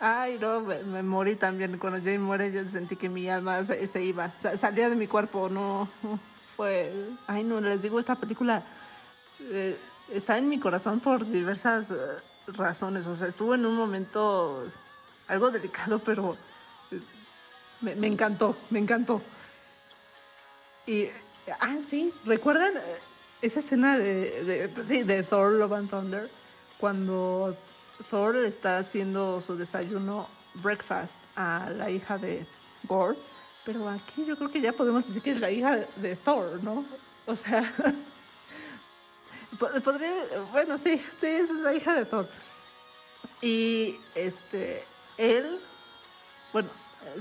Ay, 0.00 0.38
no, 0.40 0.60
me, 0.62 1.02
morí 1.02 1.36
también. 1.36 1.76
Cuando 1.76 1.98
Jane 1.98 2.18
muere, 2.18 2.50
yo 2.50 2.64
sentí 2.64 2.96
que 2.96 3.10
mi 3.10 3.28
alma 3.28 3.62
se, 3.64 4.02
iba, 4.02 4.32
salía 4.38 4.88
de 4.88 4.96
mi 4.96 5.06
cuerpo, 5.06 5.50
no 5.50 5.90
fue, 6.58 6.92
ay 7.28 7.44
no, 7.44 7.60
les 7.60 7.80
digo, 7.80 8.00
esta 8.00 8.16
película 8.16 8.64
eh, 9.38 9.78
está 10.12 10.38
en 10.38 10.48
mi 10.48 10.58
corazón 10.58 10.98
por 10.98 11.24
diversas 11.24 11.92
eh, 11.92 11.94
razones, 12.48 13.06
o 13.06 13.14
sea, 13.14 13.28
estuvo 13.28 13.54
en 13.54 13.64
un 13.64 13.76
momento 13.76 14.64
algo 15.28 15.52
delicado, 15.52 15.98
pero 16.04 16.36
eh, 16.90 17.00
me, 17.80 18.08
encantó, 18.08 18.56
me 18.70 18.80
encantó. 18.80 19.22
Y, 20.84 21.06
ah, 21.60 21.76
sí, 21.86 22.12
¿recuerdan 22.24 22.72
esa 23.40 23.60
escena 23.60 23.96
de, 23.96 24.42
de, 24.42 24.68
pues 24.68 24.88
de 24.88 25.22
Thor 25.22 25.52
Love 25.52 25.74
and 25.74 25.90
Thunder? 25.90 26.28
Cuando 26.80 27.56
Thor 28.10 28.34
está 28.34 28.78
haciendo 28.78 29.40
su 29.40 29.56
desayuno 29.56 30.26
breakfast 30.54 31.22
a 31.36 31.70
la 31.70 31.88
hija 31.88 32.18
de 32.18 32.44
Gore 32.82 33.16
pero 33.68 33.86
aquí 33.86 34.24
yo 34.24 34.34
creo 34.34 34.50
que 34.50 34.62
ya 34.62 34.72
podemos 34.72 35.06
decir 35.06 35.20
que 35.20 35.32
es 35.32 35.40
la 35.40 35.50
hija 35.50 35.76
de 35.96 36.16
Thor, 36.16 36.58
¿no? 36.64 36.86
O 37.26 37.36
sea, 37.36 37.70
podría, 39.84 40.10
bueno, 40.52 40.78
sí, 40.78 41.04
sí, 41.20 41.26
es 41.26 41.50
la 41.50 41.74
hija 41.74 41.92
de 41.92 42.06
Thor. 42.06 42.26
Y 43.42 43.96
este, 44.14 44.84
él, 45.18 45.60
bueno, 46.50 46.70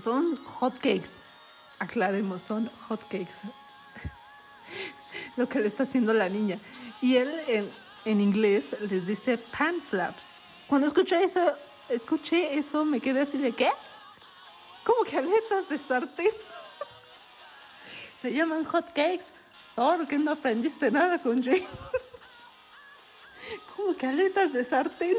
son 0.01 0.37
hotcakes, 0.37 1.19
aclaremos, 1.79 2.43
son 2.43 2.71
hotcakes. 2.87 3.41
Lo 5.35 5.49
que 5.49 5.59
le 5.59 5.67
está 5.67 5.83
haciendo 5.83 6.13
la 6.13 6.29
niña. 6.29 6.59
Y 7.01 7.17
él 7.17 7.29
en, 7.47 7.69
en 8.05 8.21
inglés 8.21 8.73
les 8.79 9.05
dice 9.05 9.37
pan 9.37 9.81
flaps. 9.81 10.31
Cuando 10.69 10.87
escuché 10.87 11.25
eso, 11.25 11.57
escuché 11.89 12.57
eso, 12.57 12.85
me 12.85 13.01
quedé 13.01 13.23
así 13.23 13.37
de 13.37 13.51
¿qué? 13.51 13.69
¿Cómo 14.87 15.03
que 15.03 15.17
aletas 15.17 15.67
de 15.67 15.77
sartén? 15.77 16.31
Se 18.21 18.31
llaman 18.31 18.63
hot 18.63 18.85
cakes. 18.93 19.33
¿Por 19.75 20.07
qué 20.07 20.17
no 20.17 20.31
aprendiste 20.31 20.89
nada 20.89 21.21
con 21.21 21.43
Jane? 21.43 21.67
¿Cómo 23.75 23.93
que 23.97 24.07
aletas 24.07 24.53
de 24.53 24.63
sartén? 24.63 25.17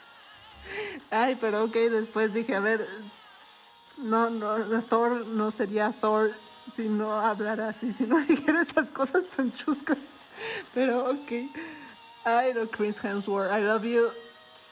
Ay, 1.10 1.34
pero 1.40 1.64
ok, 1.64 1.74
después 1.90 2.34
dije, 2.34 2.54
a 2.54 2.60
ver, 2.60 2.86
no, 3.96 4.28
no, 4.28 4.82
Thor 4.82 5.26
no 5.26 5.50
sería 5.50 5.94
Thor 5.98 6.32
si 6.70 6.86
no 6.86 7.10
hablara 7.10 7.70
así, 7.70 7.92
si 7.92 8.04
no 8.04 8.20
dijera 8.20 8.60
esas 8.60 8.90
cosas 8.90 9.24
tan 9.34 9.50
chuscas. 9.54 10.14
Pero 10.74 11.10
ok. 11.10 11.32
Ay, 12.24 12.52
no, 12.52 12.68
Chris 12.68 12.98
Hemsworth, 13.02 13.50
I 13.50 13.60
love 13.60 13.84
you. 13.84 14.10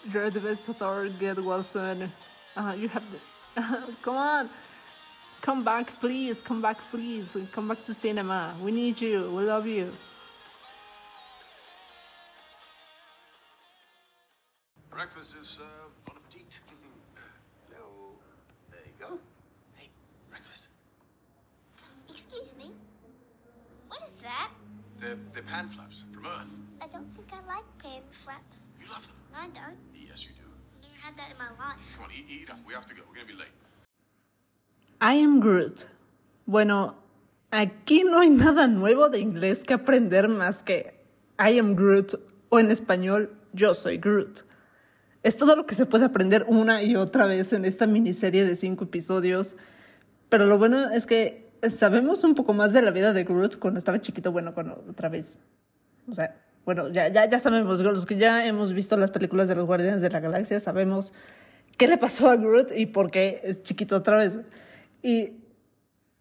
You're 0.04 0.30
the 0.30 0.40
best 0.40 0.66
Thor. 0.66 1.08
Get 1.18 1.42
well 1.42 1.64
soon. 1.64 2.12
Uh, 2.54 2.74
you 2.76 2.88
have 2.88 3.04
the 3.10 3.18
come 4.02 4.16
on. 4.16 4.50
Come 5.40 5.64
back, 5.64 5.98
please. 6.00 6.42
Come 6.42 6.60
back, 6.60 6.78
please. 6.90 7.36
Come 7.52 7.68
back 7.68 7.84
to 7.84 7.94
cinema. 7.94 8.54
We 8.62 8.70
need 8.72 9.00
you. 9.00 9.30
We 9.34 9.44
love 9.44 9.66
you. 9.66 9.92
Breakfast 14.90 15.36
is 15.40 15.58
uh, 15.62 15.66
bon 16.04 16.16
appetit. 16.16 16.60
Hello. 17.68 18.18
There 18.70 18.80
you 18.84 19.06
go. 19.06 19.18
Hey, 19.76 19.88
breakfast. 20.28 20.68
Excuse 22.08 22.54
me. 22.56 22.72
What 23.88 24.00
is 24.06 24.14
that? 24.22 24.50
They're, 25.00 25.16
they're 25.32 25.44
pan 25.44 25.68
flaps 25.68 26.04
from 26.12 26.26
Earth. 26.26 26.48
I 26.82 26.88
don't 26.88 27.14
think 27.14 27.28
I 27.32 27.46
like 27.46 27.64
pan 27.78 28.02
flaps. 28.24 28.58
You 28.80 28.88
love 28.90 29.06
them. 29.06 29.16
I 29.34 29.46
don't. 29.46 29.78
Yes, 29.94 30.24
you 30.24 30.30
do. 30.34 30.47
I 35.00 35.22
am 35.22 35.40
Groot. 35.40 35.86
Bueno, 36.46 36.96
aquí 37.50 38.04
no 38.04 38.18
hay 38.18 38.30
nada 38.30 38.66
nuevo 38.66 39.08
de 39.08 39.18
inglés 39.18 39.64
que 39.64 39.74
aprender 39.74 40.28
más 40.28 40.62
que 40.62 40.94
I 41.38 41.58
am 41.58 41.76
Groot 41.76 42.14
o 42.48 42.58
en 42.58 42.70
español 42.70 43.34
yo 43.52 43.74
soy 43.74 43.98
Groot. 43.98 44.44
Es 45.22 45.36
todo 45.36 45.56
lo 45.56 45.66
que 45.66 45.74
se 45.74 45.86
puede 45.86 46.04
aprender 46.04 46.44
una 46.48 46.82
y 46.82 46.96
otra 46.96 47.26
vez 47.26 47.52
en 47.52 47.64
esta 47.64 47.86
miniserie 47.86 48.44
de 48.44 48.56
cinco 48.56 48.84
episodios. 48.84 49.56
Pero 50.28 50.46
lo 50.46 50.58
bueno 50.58 50.90
es 50.90 51.06
que 51.06 51.50
sabemos 51.70 52.24
un 52.24 52.34
poco 52.34 52.54
más 52.54 52.72
de 52.72 52.82
la 52.82 52.90
vida 52.90 53.12
de 53.12 53.24
Groot 53.24 53.58
cuando 53.58 53.78
estaba 53.78 54.00
chiquito, 54.00 54.32
bueno, 54.32 54.52
cuando 54.52 54.84
otra 54.88 55.08
vez. 55.08 55.38
O 56.08 56.14
sea, 56.14 56.36
bueno, 56.68 56.90
ya, 56.90 57.08
ya, 57.08 57.24
ya 57.24 57.40
sabemos, 57.40 57.80
los 57.80 58.04
que 58.04 58.18
ya 58.18 58.44
hemos 58.44 58.74
visto 58.74 58.94
las 58.98 59.10
películas 59.10 59.48
de 59.48 59.54
los 59.54 59.64
Guardianes 59.64 60.02
de 60.02 60.10
la 60.10 60.20
Galaxia, 60.20 60.60
sabemos 60.60 61.14
qué 61.78 61.88
le 61.88 61.96
pasó 61.96 62.28
a 62.28 62.36
Groot 62.36 62.72
y 62.76 62.84
por 62.84 63.10
qué 63.10 63.40
es 63.42 63.62
chiquito 63.62 63.96
otra 63.96 64.18
vez. 64.18 64.38
Y 65.02 65.32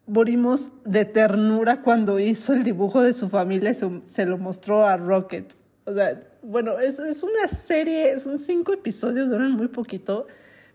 morimos 0.06 0.70
de 0.86 1.04
ternura 1.04 1.82
cuando 1.82 2.18
hizo 2.18 2.54
el 2.54 2.64
dibujo 2.64 3.02
de 3.02 3.12
su 3.12 3.28
familia 3.28 3.72
y 3.72 3.74
se, 4.06 4.24
lo 4.24 4.38
mostró 4.38 4.86
a 4.86 4.96
Rocket. 4.96 5.54
O 5.84 5.92
sea, 5.92 6.18
bueno, 6.40 6.78
es, 6.78 6.98
es, 6.98 7.22
una 7.22 7.46
serie, 7.48 8.18
son 8.18 8.38
cinco 8.38 8.72
episodios, 8.72 9.28
duran 9.28 9.52
muy 9.52 9.68
poquito, 9.68 10.28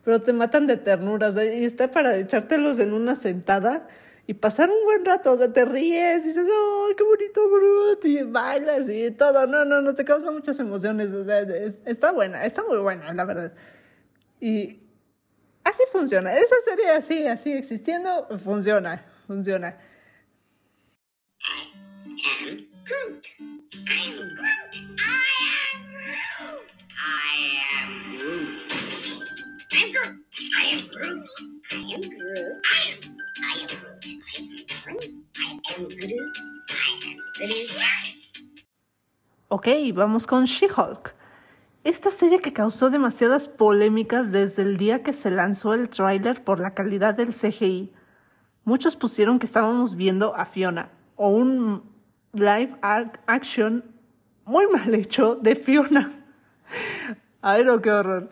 pero 0.03 0.21
te 0.21 0.33
matan 0.33 0.67
de 0.67 0.77
ternura. 0.77 1.29
O 1.29 1.31
sea, 1.31 1.45
y 1.45 1.65
está 1.65 1.89
para 1.89 2.15
echártelos 2.15 2.79
en 2.79 2.93
una 2.93 3.15
sentada 3.15 3.87
y 4.25 4.33
pasar 4.35 4.69
un 4.69 4.83
buen 4.85 5.03
rato, 5.05 5.33
o 5.33 5.37
sea, 5.37 5.51
te 5.51 5.65
ríes, 5.65 6.23
dices, 6.23 6.45
¡ay, 6.45 6.95
qué 6.95 7.03
bonito 7.03 7.41
Groot! 7.49 8.05
Y 8.05 8.21
bailas 8.23 8.87
y 8.89 9.11
todo, 9.11 9.45
no, 9.47 9.65
no, 9.65 9.81
no, 9.81 9.95
te 9.95 10.05
causa 10.05 10.31
muchas 10.31 10.59
emociones, 10.59 11.11
o 11.13 11.23
sea, 11.25 11.39
es- 11.41 11.79
está 11.85 12.11
buena, 12.11 12.45
está 12.45 12.63
muy 12.63 12.77
buena, 12.77 13.13
la 13.13 13.25
verdad. 13.25 13.53
Y 14.39 14.79
así 15.63 15.83
funciona, 15.91 16.33
esa 16.35 16.55
serie 16.65 16.89
así, 16.91 17.27
así 17.27 17.51
existiendo, 17.53 18.27
funciona, 18.37 19.05
funciona. 19.27 19.77
I 21.45 21.47
am 22.49 22.57
Groot. 22.85 23.25
I 23.85 23.87
am 24.17 24.29
Groot. 24.35 24.73
I 26.97 26.99
am 31.93 32.01
Groot. 32.11 32.65
I 33.45 33.47
am 33.59 33.67
Groot. 33.67 34.02
Ok, 39.49 39.67
vamos 39.93 40.25
con 40.25 40.45
She-Hulk. 40.45 41.15
Esta 41.83 42.11
serie 42.11 42.39
que 42.39 42.53
causó 42.53 42.89
demasiadas 42.89 43.49
polémicas 43.49 44.31
desde 44.31 44.63
el 44.63 44.77
día 44.77 45.03
que 45.03 45.13
se 45.13 45.29
lanzó 45.29 45.73
el 45.73 45.89
tráiler 45.89 46.43
por 46.43 46.59
la 46.59 46.73
calidad 46.73 47.13
del 47.13 47.33
CGI. 47.33 47.93
Muchos 48.63 48.95
pusieron 48.95 49.37
que 49.37 49.45
estábamos 49.45 49.95
viendo 49.95 50.35
a 50.35 50.45
Fiona 50.45 50.91
o 51.15 51.29
un 51.29 51.83
live 52.31 52.75
action 52.81 53.83
muy 54.45 54.65
mal 54.67 54.95
hecho 54.95 55.35
de 55.35 55.55
Fiona. 55.55 56.25
Ay, 57.41 57.63
no, 57.63 57.81
qué 57.81 57.91
horror. 57.91 58.29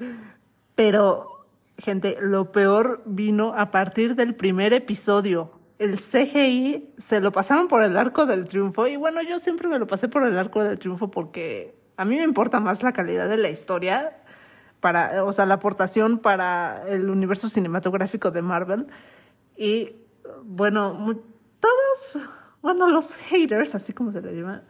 Pero, 0.75 1.45
gente, 1.77 2.17
lo 2.21 2.51
peor 2.51 3.03
vino 3.05 3.53
a 3.53 3.69
partir 3.69 4.15
del 4.15 4.33
primer 4.33 4.73
episodio. 4.73 5.60
El 5.81 5.97
CGI 5.97 6.93
se 6.99 7.21
lo 7.21 7.31
pasaron 7.31 7.67
por 7.67 7.81
el 7.81 7.97
arco 7.97 8.27
del 8.27 8.45
triunfo 8.45 8.85
y 8.85 8.97
bueno, 8.97 9.23
yo 9.23 9.39
siempre 9.39 9.67
me 9.67 9.79
lo 9.79 9.87
pasé 9.87 10.07
por 10.07 10.23
el 10.23 10.37
arco 10.37 10.63
del 10.63 10.77
triunfo 10.77 11.09
porque 11.09 11.73
a 11.97 12.05
mí 12.05 12.17
me 12.17 12.23
importa 12.23 12.59
más 12.59 12.83
la 12.83 12.93
calidad 12.93 13.27
de 13.27 13.37
la 13.37 13.49
historia, 13.49 14.15
para, 14.79 15.23
o 15.23 15.33
sea, 15.33 15.47
la 15.47 15.55
aportación 15.55 16.19
para 16.19 16.83
el 16.87 17.09
universo 17.09 17.49
cinematográfico 17.49 18.29
de 18.29 18.43
Marvel. 18.43 18.85
Y 19.57 19.95
bueno, 20.43 21.19
todos, 21.59 22.27
bueno, 22.61 22.87
los 22.87 23.15
haters, 23.15 23.73
así 23.73 23.91
como 23.91 24.11
se 24.11 24.21
les 24.21 24.35
llama, 24.35 24.61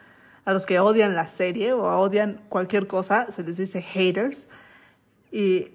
a 0.45 0.53
los 0.53 0.65
que 0.65 0.79
odian 0.79 1.13
la 1.13 1.27
serie 1.27 1.73
o 1.73 1.81
odian 1.81 2.39
cualquier 2.47 2.87
cosa, 2.87 3.29
se 3.31 3.43
les 3.43 3.57
dice 3.57 3.81
haters. 3.81 4.47
Y 5.29 5.73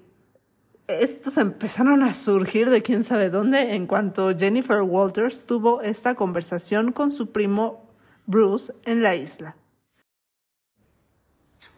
estos 0.89 1.37
empezaron 1.37 2.03
a 2.03 2.15
surgir 2.15 2.71
de 2.71 2.83
quién 2.83 3.03
sabe 3.03 3.31
dónde 3.31 3.75
en 3.75 3.87
cuanto 3.87 4.37
Jennifer 4.37 4.83
Walters 4.83 5.47
tuvo 5.47 5.83
esta 5.83 6.15
conversación 6.15 6.93
con 6.93 7.11
su 7.11 7.33
primo 7.33 7.91
Bruce 8.27 8.73
en 8.85 9.03
la 9.03 9.15
isla. 9.15 9.57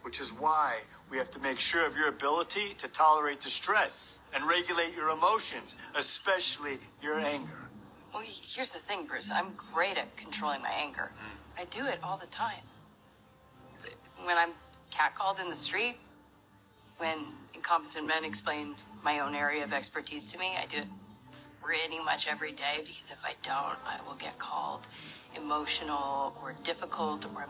Which 0.03 0.19
is 0.19 0.31
why 0.31 0.81
we 1.09 1.17
have 1.17 1.29
to 1.31 1.39
make 1.39 1.59
sure 1.59 1.85
of 1.85 1.95
your 1.95 2.07
ability 2.07 2.75
to 2.79 2.87
tolerate 2.87 3.41
distress 3.41 4.19
and 4.33 4.47
regulate 4.47 4.95
your 4.95 5.09
emotions, 5.09 5.75
especially 5.95 6.79
your 7.01 7.19
anger. 7.19 7.69
Well, 8.13 8.23
here's 8.25 8.71
the 8.71 8.79
thing, 8.79 9.05
Bruce. 9.05 9.29
I'm 9.31 9.53
great 9.73 9.97
at 9.97 10.15
controlling 10.17 10.61
my 10.61 10.71
anger. 10.71 11.11
Mm. 11.13 11.61
I 11.61 11.65
do 11.65 11.85
it 11.85 11.99
all 12.01 12.17
the 12.17 12.27
time. 12.27 12.63
When 14.23 14.37
I'm 14.37 14.53
catcalled 14.91 15.39
in 15.39 15.49
the 15.49 15.55
street, 15.55 15.97
when 16.97 17.25
incompetent 17.53 18.07
men 18.07 18.23
explain 18.23 18.75
my 19.03 19.19
own 19.19 19.35
area 19.35 19.63
of 19.63 19.73
expertise 19.73 20.25
to 20.27 20.37
me, 20.37 20.55
I 20.57 20.65
do 20.65 20.77
it 20.77 20.87
pretty 21.61 21.99
much 22.03 22.27
every 22.27 22.51
day 22.51 22.83
because 22.85 23.11
if 23.11 23.19
I 23.23 23.33
don't, 23.43 23.77
I 23.85 23.99
will 24.07 24.15
get 24.15 24.37
called 24.39 24.81
emotional 25.35 26.33
or 26.41 26.55
difficult 26.63 27.25
or 27.25 27.45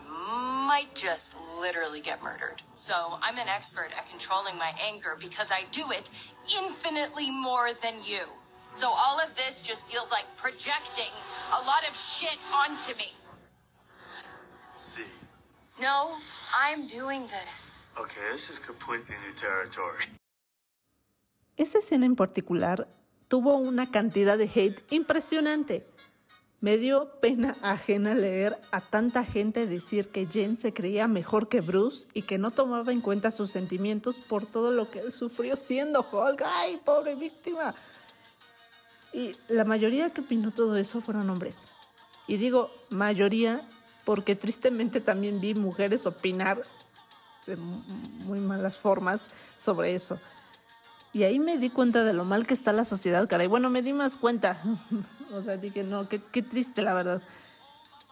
might 0.68 0.94
just 0.94 1.34
literally 1.58 2.00
get 2.00 2.22
murdered. 2.22 2.62
So 2.74 3.18
I'm 3.22 3.38
an 3.38 3.48
expert 3.48 3.88
at 3.96 4.08
controlling 4.10 4.56
my 4.56 4.72
anger 4.80 5.16
because 5.18 5.50
I 5.50 5.62
do 5.70 5.90
it 5.90 6.10
infinitely 6.56 7.30
more 7.30 7.70
than 7.82 7.94
you. 8.04 8.24
So 8.74 8.88
all 8.88 9.18
of 9.18 9.34
this 9.36 9.62
just 9.62 9.86
feels 9.86 10.10
like 10.10 10.24
projecting 10.36 11.12
a 11.52 11.64
lot 11.66 11.88
of 11.88 11.96
shit 11.96 12.38
onto 12.52 12.96
me. 12.96 13.12
See. 14.76 15.02
No, 15.80 16.16
I'm 16.56 16.86
doing 16.86 17.22
this. 17.22 17.78
Okay, 17.98 18.20
this 18.30 18.50
is 18.50 18.58
completely 18.58 19.16
new 19.26 19.34
territory. 19.34 20.04
Esta 21.60 21.78
escena 21.80 22.06
en 22.06 22.16
particular 22.16 22.88
tuvo 23.28 23.58
una 23.58 23.90
cantidad 23.90 24.38
de 24.38 24.44
hate 24.54 24.82
impresionante. 24.90 25.86
Me 26.62 26.78
dio 26.78 27.20
pena 27.20 27.54
ajena 27.62 28.14
leer 28.14 28.58
a 28.72 28.80
tanta 28.80 29.24
gente 29.24 29.66
decir 29.66 30.08
que 30.08 30.24
Jen 30.26 30.56
se 30.56 30.72
creía 30.72 31.06
mejor 31.06 31.50
que 31.50 31.60
Bruce 31.60 32.08
y 32.14 32.22
que 32.22 32.38
no 32.38 32.50
tomaba 32.50 32.92
en 32.92 33.02
cuenta 33.02 33.30
sus 33.30 33.50
sentimientos 33.50 34.20
por 34.22 34.46
todo 34.46 34.70
lo 34.70 34.90
que 34.90 35.00
él 35.00 35.12
sufrió 35.12 35.54
siendo 35.54 36.00
Hulk. 36.00 36.42
¡Ay, 36.46 36.78
pobre 36.82 37.14
víctima! 37.14 37.74
Y 39.12 39.36
la 39.48 39.66
mayoría 39.66 40.08
que 40.08 40.22
opinó 40.22 40.52
todo 40.52 40.76
eso 40.78 41.02
fueron 41.02 41.28
hombres. 41.28 41.68
Y 42.26 42.38
digo 42.38 42.70
mayoría 42.88 43.68
porque 44.06 44.34
tristemente 44.34 45.02
también 45.02 45.42
vi 45.42 45.52
mujeres 45.54 46.06
opinar 46.06 46.62
de 47.46 47.56
mu- 47.56 47.82
muy 48.24 48.40
malas 48.40 48.78
formas 48.78 49.28
sobre 49.58 49.94
eso. 49.94 50.18
Y 51.12 51.24
ahí 51.24 51.38
me 51.38 51.58
di 51.58 51.70
cuenta 51.70 52.04
de 52.04 52.12
lo 52.12 52.24
mal 52.24 52.46
que 52.46 52.54
está 52.54 52.72
la 52.72 52.84
sociedad, 52.84 53.28
caray. 53.28 53.48
Bueno, 53.48 53.68
me 53.68 53.82
di 53.82 53.92
más 53.92 54.16
cuenta. 54.16 54.62
o 55.32 55.42
sea, 55.42 55.56
dije, 55.56 55.82
no, 55.82 56.08
qué, 56.08 56.20
qué 56.30 56.42
triste, 56.42 56.82
la 56.82 56.94
verdad. 56.94 57.22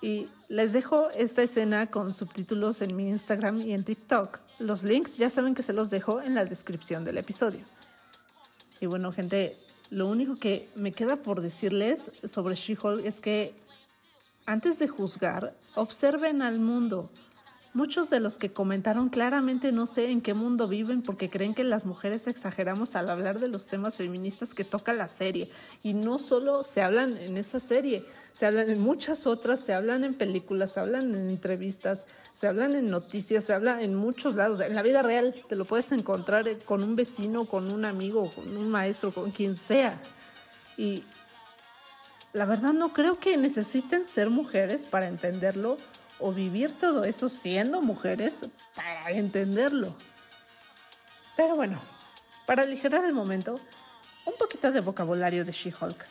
Y 0.01 0.29
les 0.49 0.73
dejo 0.73 1.11
esta 1.11 1.43
escena 1.43 1.89
con 1.89 2.13
subtítulos 2.13 2.83
en 2.83 2.97
mi 2.97 3.09
Instagram 3.09 3.61
y 3.61 3.73
en 3.73 3.85
TikTok. 3.85 4.41
Los 4.59 4.83
links 4.83 5.17
ya 5.17 5.31
saben 5.31 5.55
que 5.55 5.63
se 5.63 5.73
los 5.73 5.91
dejo 5.91 6.21
en 6.23 6.35
la 6.35 6.45
descripción 6.45 7.05
del 7.05 7.19
episodio. 7.19 7.61
Y 8.81 8.87
bueno, 8.87 9.13
gente, 9.13 9.57
lo 9.91 10.07
único 10.07 10.37
que 10.37 10.69
me 10.75 10.93
queda 10.93 11.17
por 11.17 11.41
decirles 11.41 12.13
sobre 12.25 12.55
She-Hulk 12.55 13.05
es 13.05 13.21
que 13.21 13.55
antes 14.47 14.79
de 14.79 14.89
juzgar, 14.89 15.55
observen 15.75 16.43
al 16.43 16.59
mundo. 16.59 17.11
Muchos 17.75 18.09
de 18.09 18.19
los 18.19 18.39
que 18.39 18.51
comentaron 18.51 19.11
claramente 19.11 19.73
no 19.73 19.87
sé 19.87 20.11
en 20.11 20.23
qué 20.23 20.33
mundo 20.33 20.69
viven 20.69 21.03
porque 21.03 21.29
creen 21.29 21.55
que 21.55 21.65
las 21.65 21.85
mujeres 21.85 22.27
exageramos 22.27 22.97
al 22.97 23.11
hablar 23.11 23.41
de 23.41 23.49
los 23.49 23.67
temas 23.67 23.99
feministas 23.99 24.55
que 24.55 24.65
toca 24.65 24.95
la 24.95 25.09
serie. 25.09 25.51
Y 25.83 25.93
no 25.93 26.19
solo 26.19 26.65
se 26.65 26.81
hablan 26.81 27.19
en 27.19 27.37
esa 27.37 27.61
serie, 27.61 28.07
se 28.33 28.47
hablan 28.47 28.71
en 28.71 28.81
muchas 28.81 29.27
otras, 29.27 29.61
se 29.61 29.75
hablan 29.75 30.03
en 30.03 30.15
películas, 30.15 30.73
se 30.73 30.81
hablan 30.81 31.15
en 31.15 31.29
entrevistas, 31.29 32.07
se 32.33 32.47
hablan 32.47 32.75
en 32.75 32.89
noticias, 32.89 33.45
se 33.45 33.53
habla 33.53 33.83
en 33.83 33.95
muchos 33.95 34.35
lados. 34.35 34.61
En 34.61 34.75
la 34.75 34.83
vida 34.83 35.03
real 35.03 35.35
te 35.47 35.55
lo 35.55 35.67
puedes 35.67 35.93
encontrar 35.93 36.49
eh, 36.49 36.59
con 36.65 36.83
un 36.83 36.97
vecino, 36.97 37.45
con 37.45 37.71
un 37.71 37.85
amigo, 37.85 38.33
con 38.35 38.57
un 38.57 38.71
maestro, 38.71 39.13
con 39.13 39.31
quien 39.31 39.57
sea. 39.57 40.01
Y 40.79 41.05
la 42.33 42.47
verdad 42.47 42.73
no 42.73 42.95
creo 42.95 43.19
que 43.19 43.37
necesiten 43.37 44.07
ser 44.07 44.31
mujeres 44.31 44.87
para 44.87 45.07
entenderlo 45.07 45.77
o 46.19 46.33
vivir 46.33 46.77
todo 46.79 47.05
eso 47.05 47.29
siendo 47.29 47.81
mujeres 47.81 48.45
para 48.75 49.11
entenderlo. 49.11 49.95
Pero 51.37 51.57
bueno, 51.57 51.81
para 52.47 52.63
aligerar 52.63 53.05
el 53.05 53.15
momento, 53.15 53.61
un 54.27 54.35
poquito 54.39 54.73
de 54.73 54.81
vocabulario 54.81 55.45
de 55.45 55.53
She-Hulk. 55.53 56.07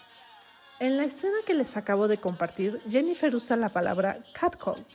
En 0.79 0.97
la 0.97 1.05
escena 1.05 1.37
que 1.45 1.53
les 1.53 1.75
acabo 1.75 2.07
de 2.07 2.17
compartir, 2.17 2.79
Jennifer 2.89 3.35
usa 3.35 3.57
la 3.57 3.69
palabra 3.69 4.19
catcall. 4.33 4.85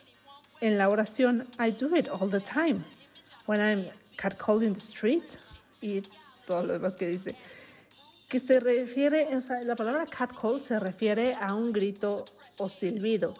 En 0.60 0.78
la 0.78 0.88
oración 0.88 1.48
I 1.58 1.72
do 1.72 1.96
it 1.96 2.08
all 2.08 2.30
the 2.30 2.40
time. 2.40 2.84
When 3.46 3.60
I'm 3.60 3.90
catcalled 4.16 4.62
in 4.62 4.74
the 4.74 4.80
street 4.80 5.38
y 5.80 6.02
todo 6.46 6.62
lo 6.62 6.72
demás 6.72 6.96
que 6.96 7.06
dice 7.06 7.34
que 8.32 8.40
se 8.40 8.60
refiere, 8.60 9.28
o 9.36 9.64
la 9.64 9.76
palabra 9.76 10.06
catcall 10.06 10.58
se 10.62 10.80
refiere 10.80 11.34
a 11.34 11.52
un 11.52 11.70
grito 11.70 12.24
o 12.56 12.66
silbido. 12.70 13.34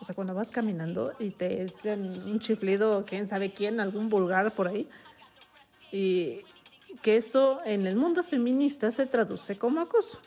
O 0.00 0.04
sea, 0.04 0.14
cuando 0.14 0.34
vas 0.34 0.50
caminando 0.50 1.12
y 1.18 1.30
te 1.30 1.72
dan 1.84 2.02
un 2.26 2.40
chiflido, 2.40 3.04
quién 3.06 3.28
sabe 3.28 3.52
quién, 3.52 3.80
algún 3.80 4.08
vulgar 4.08 4.50
por 4.52 4.68
ahí. 4.68 4.88
Y 5.92 6.40
que 7.02 7.16
eso 7.16 7.60
en 7.64 7.86
el 7.86 7.96
mundo 7.96 8.22
feminista 8.22 8.90
se 8.90 9.06
traduce 9.06 9.58
como 9.58 9.80
acoso. 9.80 10.18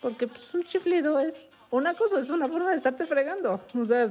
Porque 0.00 0.26
pues, 0.26 0.52
un 0.54 0.64
chiflido 0.64 1.18
es 1.18 1.46
un 1.70 1.86
acoso, 1.86 2.18
es 2.18 2.30
una 2.30 2.48
forma 2.48 2.70
de 2.70 2.76
estarte 2.76 3.06
fregando. 3.06 3.60
O 3.78 3.84
sea, 3.84 4.10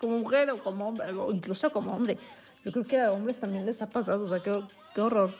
como 0.00 0.18
mujer 0.18 0.50
o 0.50 0.58
como 0.62 0.88
hombre, 0.88 1.10
o 1.12 1.32
incluso 1.32 1.70
como 1.70 1.94
hombre. 1.94 2.16
Yo 2.64 2.72
creo 2.72 2.84
que 2.84 3.00
a 3.00 3.12
hombres 3.12 3.38
también 3.38 3.66
les 3.66 3.82
ha 3.82 3.88
pasado, 3.88 4.24
o 4.24 4.28
sea, 4.28 4.40
qué, 4.40 4.62
qué 4.94 5.00
horror. 5.00 5.34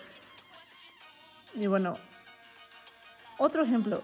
Y 1.55 1.67
bueno, 1.69 1.97
otro 3.39 3.63
ejemplo. 3.63 4.03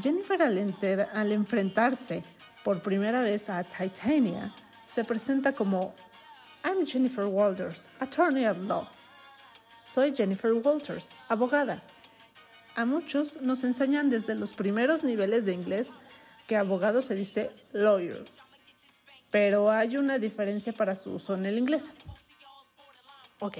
Jennifer 0.00 0.40
al 0.42 1.32
enfrentarse 1.32 2.24
por 2.64 2.80
primera 2.80 3.22
vez 3.22 3.48
a 3.48 3.64
Titania, 3.64 4.52
se 4.86 5.04
presenta 5.04 5.52
como 5.52 5.94
I'm 6.64 6.86
Jennifer 6.86 7.24
Walters, 7.24 7.88
attorney 8.00 8.44
at 8.44 8.56
law. 8.56 8.88
Soy 9.76 10.14
Jennifer 10.14 10.52
Walters, 10.52 11.12
abogada. 11.28 11.82
A 12.76 12.84
muchos 12.84 13.40
nos 13.42 13.64
enseñan 13.64 14.10
desde 14.10 14.34
los 14.34 14.54
primeros 14.54 15.02
niveles 15.02 15.44
de 15.44 15.52
inglés 15.52 15.90
que 16.46 16.56
abogado 16.56 17.02
se 17.02 17.14
dice 17.14 17.50
lawyer, 17.72 18.24
pero 19.30 19.70
hay 19.70 19.96
una 19.96 20.18
diferencia 20.18 20.72
para 20.72 20.94
su 20.94 21.14
uso 21.14 21.34
en 21.34 21.46
el 21.46 21.58
inglés. 21.58 21.90
Ok, 23.40 23.58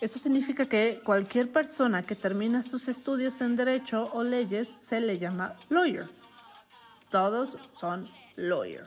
esto 0.00 0.18
significa 0.18 0.66
que 0.66 1.00
cualquier 1.04 1.50
persona 1.50 2.02
que 2.02 2.14
termina 2.14 2.62
sus 2.62 2.88
estudios 2.88 3.40
en 3.40 3.56
derecho 3.56 4.08
o 4.12 4.22
leyes 4.22 4.68
se 4.68 5.00
le 5.00 5.18
llama 5.18 5.56
lawyer. 5.68 6.19
Todos 7.10 7.58
son 7.78 8.08
lawyer. 8.36 8.86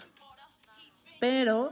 Pero 1.19 1.71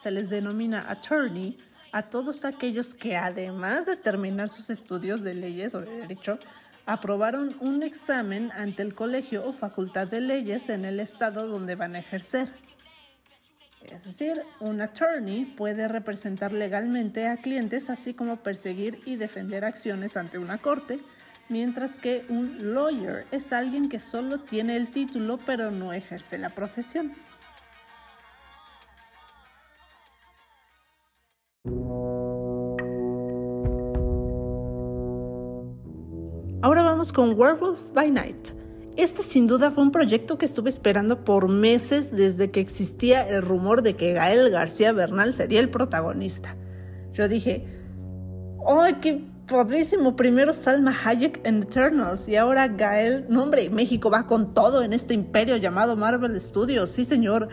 se 0.00 0.10
les 0.10 0.30
denomina 0.30 0.90
attorney 0.90 1.58
a 1.92 2.02
todos 2.02 2.44
aquellos 2.44 2.94
que 2.94 3.16
además 3.16 3.86
de 3.86 3.96
terminar 3.96 4.48
sus 4.48 4.70
estudios 4.70 5.22
de 5.22 5.34
leyes 5.34 5.74
o 5.74 5.80
de 5.80 6.00
derecho, 6.00 6.38
aprobaron 6.86 7.56
un 7.60 7.82
examen 7.82 8.50
ante 8.52 8.82
el 8.82 8.94
colegio 8.94 9.46
o 9.46 9.52
facultad 9.52 10.08
de 10.08 10.20
leyes 10.20 10.68
en 10.68 10.84
el 10.84 10.98
estado 11.00 11.46
donde 11.46 11.74
van 11.74 11.94
a 11.94 12.00
ejercer. 12.00 12.48
Es 13.84 14.04
decir, 14.04 14.40
un 14.60 14.80
attorney 14.80 15.44
puede 15.44 15.88
representar 15.88 16.52
legalmente 16.52 17.28
a 17.28 17.36
clientes 17.36 17.90
así 17.90 18.14
como 18.14 18.36
perseguir 18.38 19.00
y 19.04 19.16
defender 19.16 19.64
acciones 19.64 20.16
ante 20.16 20.38
una 20.38 20.58
corte, 20.58 21.00
mientras 21.52 21.98
que 21.98 22.24
un 22.30 22.74
lawyer 22.74 23.26
es 23.30 23.52
alguien 23.52 23.90
que 23.90 23.98
solo 23.98 24.40
tiene 24.40 24.74
el 24.76 24.90
título 24.90 25.38
pero 25.44 25.70
no 25.70 25.92
ejerce 25.92 26.38
la 26.38 26.48
profesión. 26.48 27.12
Ahora 36.62 36.82
vamos 36.82 37.12
con 37.12 37.38
Werewolf 37.38 37.82
by 37.92 38.10
Night. 38.10 38.50
Este 38.96 39.22
sin 39.22 39.46
duda 39.46 39.70
fue 39.70 39.82
un 39.82 39.90
proyecto 39.90 40.38
que 40.38 40.46
estuve 40.46 40.70
esperando 40.70 41.24
por 41.24 41.48
meses 41.48 42.14
desde 42.16 42.50
que 42.50 42.60
existía 42.60 43.28
el 43.28 43.42
rumor 43.42 43.82
de 43.82 43.94
que 43.94 44.14
Gael 44.14 44.50
García 44.50 44.92
Bernal 44.92 45.34
sería 45.34 45.60
el 45.60 45.70
protagonista. 45.70 46.56
Yo 47.12 47.28
dije, 47.28 47.66
¡ay, 48.66 48.94
qué 49.00 49.31
padrísimo! 49.46 50.16
Primero 50.16 50.52
Salma 50.54 50.94
Hayek 51.04 51.40
en 51.44 51.62
Eternals 51.62 52.28
y 52.28 52.36
ahora 52.36 52.68
Gael. 52.68 53.26
No, 53.28 53.42
hombre, 53.42 53.68
México 53.70 54.10
va 54.10 54.26
con 54.26 54.54
todo 54.54 54.82
en 54.82 54.92
este 54.92 55.14
imperio 55.14 55.56
llamado 55.56 55.96
Marvel 55.96 56.40
Studios, 56.40 56.90
sí 56.90 57.04
señor. 57.04 57.48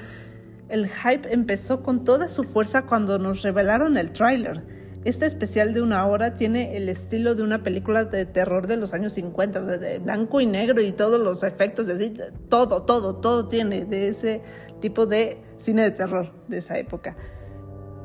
El 0.70 0.88
hype 0.88 1.34
empezó 1.34 1.82
con 1.82 2.04
toda 2.04 2.30
su 2.30 2.44
fuerza 2.44 2.86
cuando 2.86 3.18
nos 3.18 3.42
revelaron 3.42 3.98
el 3.98 4.12
tráiler. 4.12 4.64
Este 5.06 5.26
especial 5.26 5.74
de 5.74 5.82
una 5.82 6.06
hora 6.06 6.36
tiene 6.36 6.76
el 6.76 6.90
estilo 6.90 7.34
de 7.34 7.42
una 7.42 7.64
película 7.64 8.04
de 8.04 8.26
terror 8.26 8.68
de 8.68 8.76
los 8.76 8.94
años 8.94 9.14
50, 9.14 9.62
o 9.62 9.66
sea, 9.66 9.78
de 9.78 10.00
blanco 10.00 10.42
y 10.42 10.46
negro 10.46 10.82
y 10.82 10.92
todos 10.92 11.20
los 11.20 11.44
efectos, 11.44 11.88
así, 11.88 12.14
todo, 12.50 12.84
todo, 12.84 13.16
todo 13.16 13.48
tiene 13.48 13.86
de 13.86 14.10
ese 14.10 14.42
tipo 14.82 15.06
de 15.06 15.42
cine 15.58 15.84
de 15.84 15.92
terror 15.92 16.34
de 16.50 16.58
esa 16.58 16.78
época. 16.78 17.16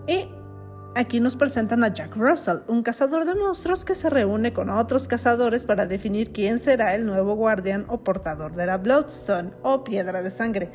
Y 0.06 0.28
aquí 0.94 1.20
nos 1.20 1.36
presentan 1.36 1.84
a 1.84 1.92
Jack 1.92 2.16
Russell, 2.16 2.58
un 2.68 2.82
cazador 2.82 3.24
de 3.24 3.34
monstruos 3.34 3.84
que 3.84 3.94
se 3.94 4.10
reúne 4.10 4.52
con 4.52 4.70
otros 4.70 5.08
cazadores 5.08 5.64
para 5.64 5.86
definir 5.86 6.32
quién 6.32 6.58
será 6.58 6.94
el 6.94 7.06
nuevo 7.06 7.34
guardián 7.34 7.84
o 7.88 8.02
portador 8.02 8.54
de 8.54 8.66
la 8.66 8.78
Bloodstone 8.78 9.50
o 9.62 9.84
piedra 9.84 10.22
de 10.22 10.30
sangre. 10.30 10.70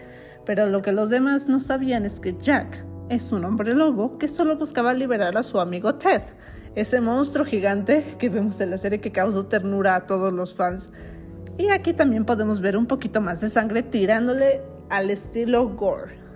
Pero 0.45 0.65
lo 0.65 0.81
que 0.81 0.91
los 0.91 1.09
demás 1.09 1.47
no 1.47 1.59
sabían 1.59 2.05
es 2.05 2.19
que 2.19 2.35
Jack 2.37 2.85
es 3.09 3.31
un 3.31 3.45
hombre 3.45 3.73
lobo 3.73 4.17
que 4.17 4.27
solo 4.27 4.57
buscaba 4.57 4.93
liberar 4.93 5.37
a 5.37 5.43
su 5.43 5.59
amigo 5.59 5.95
Ted, 5.95 6.21
ese 6.75 7.01
monstruo 7.01 7.45
gigante 7.45 8.03
que 8.19 8.29
vemos 8.29 8.59
en 8.61 8.71
la 8.71 8.77
serie 8.77 9.01
que 9.01 9.11
causó 9.11 9.45
ternura 9.45 9.95
a 9.95 10.05
todos 10.05 10.33
los 10.33 10.53
fans. 10.53 10.91
Y 11.57 11.69
aquí 11.69 11.93
también 11.93 12.25
podemos 12.25 12.61
ver 12.61 12.77
un 12.77 12.85
poquito 12.85 13.21
más 13.21 13.41
de 13.41 13.49
sangre 13.49 13.83
tirándole 13.83 14.61
al 14.89 15.09
estilo 15.09 15.69
gore. 15.69 16.28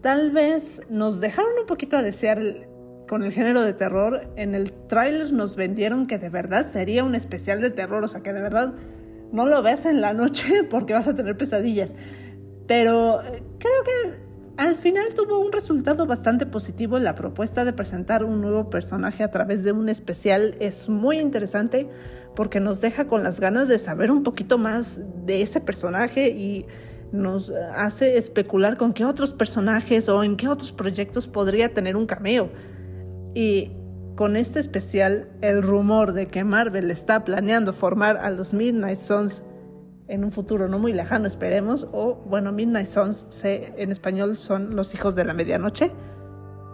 Tal 0.00 0.30
vez 0.30 0.82
nos 0.88 1.20
dejaron 1.20 1.50
un 1.60 1.66
poquito 1.66 1.96
a 1.96 2.02
desear 2.02 2.40
con 3.08 3.22
el 3.22 3.32
género 3.32 3.62
de 3.62 3.72
terror. 3.72 4.32
En 4.36 4.54
el 4.54 4.72
tráiler 4.72 5.32
nos 5.32 5.56
vendieron 5.56 6.06
que 6.06 6.18
de 6.18 6.30
verdad 6.30 6.66
sería 6.66 7.04
un 7.04 7.14
especial 7.14 7.60
de 7.60 7.70
terror, 7.70 8.04
o 8.04 8.08
sea 8.08 8.22
que 8.22 8.32
de 8.32 8.40
verdad 8.40 8.72
no 9.32 9.46
lo 9.46 9.62
ves 9.62 9.84
en 9.84 10.00
la 10.00 10.14
noche 10.14 10.64
porque 10.70 10.94
vas 10.94 11.08
a 11.08 11.14
tener 11.14 11.36
pesadillas. 11.36 11.94
Pero 12.66 13.20
eh, 13.22 13.42
creo 13.58 13.84
que 13.84 14.20
al 14.56 14.76
final 14.76 15.14
tuvo 15.14 15.40
un 15.40 15.52
resultado 15.52 16.06
bastante 16.06 16.46
positivo. 16.46 16.98
La 16.98 17.14
propuesta 17.14 17.64
de 17.64 17.72
presentar 17.72 18.24
un 18.24 18.40
nuevo 18.40 18.70
personaje 18.70 19.22
a 19.22 19.30
través 19.30 19.64
de 19.64 19.72
un 19.72 19.88
especial 19.88 20.54
es 20.60 20.88
muy 20.88 21.18
interesante 21.18 21.88
porque 22.36 22.60
nos 22.60 22.80
deja 22.80 23.06
con 23.06 23.22
las 23.22 23.40
ganas 23.40 23.68
de 23.68 23.78
saber 23.78 24.10
un 24.10 24.22
poquito 24.22 24.56
más 24.56 25.00
de 25.26 25.42
ese 25.42 25.60
personaje 25.60 26.28
y 26.28 26.66
nos 27.12 27.50
hace 27.50 28.16
especular 28.16 28.76
con 28.76 28.92
qué 28.92 29.04
otros 29.04 29.34
personajes 29.34 30.08
o 30.08 30.22
en 30.22 30.36
qué 30.36 30.48
otros 30.48 30.72
proyectos 30.72 31.28
podría 31.28 31.74
tener 31.74 31.96
un 31.96 32.06
cameo. 32.06 32.50
Y 33.34 33.72
con 34.16 34.36
este 34.36 34.60
especial, 34.60 35.28
el 35.40 35.62
rumor 35.62 36.12
de 36.12 36.26
que 36.26 36.44
Marvel 36.44 36.90
está 36.90 37.24
planeando 37.24 37.72
formar 37.72 38.16
a 38.18 38.30
los 38.30 38.52
Midnight 38.52 38.98
Suns 38.98 39.42
en 40.08 40.24
un 40.24 40.32
futuro 40.32 40.68
no 40.68 40.78
muy 40.78 40.92
lejano, 40.92 41.26
esperemos, 41.26 41.88
o 41.92 42.16
bueno, 42.26 42.50
Midnight 42.50 42.86
Suns 42.86 43.26
en 43.44 43.92
español 43.92 44.36
son 44.36 44.74
los 44.74 44.92
hijos 44.92 45.14
de 45.14 45.24
la 45.24 45.34
medianoche, 45.34 45.92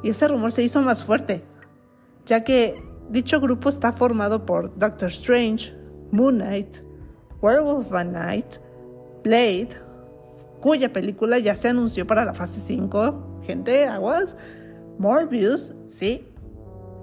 y 0.03 0.09
ese 0.09 0.27
rumor 0.27 0.53
se 0.53 0.63
hizo 0.63 0.81
más 0.81 1.05
fuerte, 1.05 1.45
ya 2.25 2.43
que 2.45 2.83
dicho 3.11 3.39
grupo 3.39 3.69
está 3.69 3.93
formado 3.93 4.47
por 4.47 4.77
Doctor 4.79 5.09
Strange, 5.09 5.75
Moon 6.13 6.37
Knight, 6.37 6.79
Werewolf 7.43 7.91
by 7.91 8.07
Night, 8.07 8.57
Blade, 9.23 9.69
cuya 10.67 10.93
película 10.93 11.39
ya 11.39 11.55
se 11.55 11.69
anunció 11.69 12.09
para 12.09 12.25
la 12.25 12.35
fase 12.35 12.59
5, 12.59 13.43
gente, 13.47 13.87
aguas, 13.87 14.37
Morbius, 14.99 15.73
sí, 15.87 16.27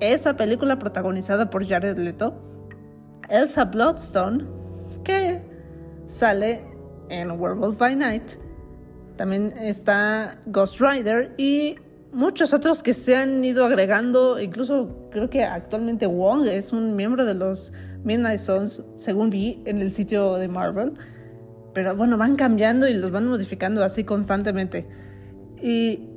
esa 0.02 0.36
película 0.36 0.78
protagonizada 0.78 1.50
por 1.50 1.66
Jared 1.66 1.98
Leto, 1.98 2.36
Elsa 3.30 3.64
Bloodstone, 3.64 4.46
que 5.06 5.42
sale 6.08 6.62
en 7.08 7.32
Werewolf 7.32 7.78
by 7.78 7.96
Night. 7.96 8.34
También 9.16 9.54
está 9.58 10.38
Ghost 10.48 10.82
Rider 10.82 11.34
y 11.38 11.78
muchos 12.12 12.52
otros 12.54 12.84
que 12.84 12.94
se 12.94 13.16
han 13.16 13.46
ido 13.46 13.66
agregando. 13.66 14.42
Incluso 14.42 15.08
creo 15.10 15.30
que 15.30 15.46
actualmente 15.46 16.06
Wong 16.06 16.48
es 16.48 16.74
un 16.74 16.98
miembro 16.98 17.24
de 17.24 17.36
los 17.36 17.72
Midnight 18.04 18.40
Suns, 18.40 18.84
según 18.98 19.30
vi 19.30 19.64
en 19.64 19.82
el 19.82 19.90
sitio 19.90 20.34
de 20.34 20.50
Marvel. 20.50 20.96
Pero 21.74 21.96
bueno, 21.96 22.18
van 22.18 22.36
cambiando 22.36 22.88
y 22.88 22.94
los 22.94 23.12
van 23.12 23.28
modificando 23.28 23.84
así 23.84 24.04
constantemente. 24.04 24.88
Y 25.62 26.10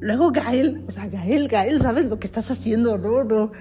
luego 0.00 0.30
Gael, 0.30 0.84
o 0.86 0.90
sea, 0.90 1.08
Gael, 1.08 1.48
Gael, 1.48 1.80
¿sabes 1.80 2.06
lo 2.06 2.18
que 2.18 2.26
estás 2.26 2.50
haciendo? 2.50 2.98
No, 2.98 3.24
no. 3.24 3.52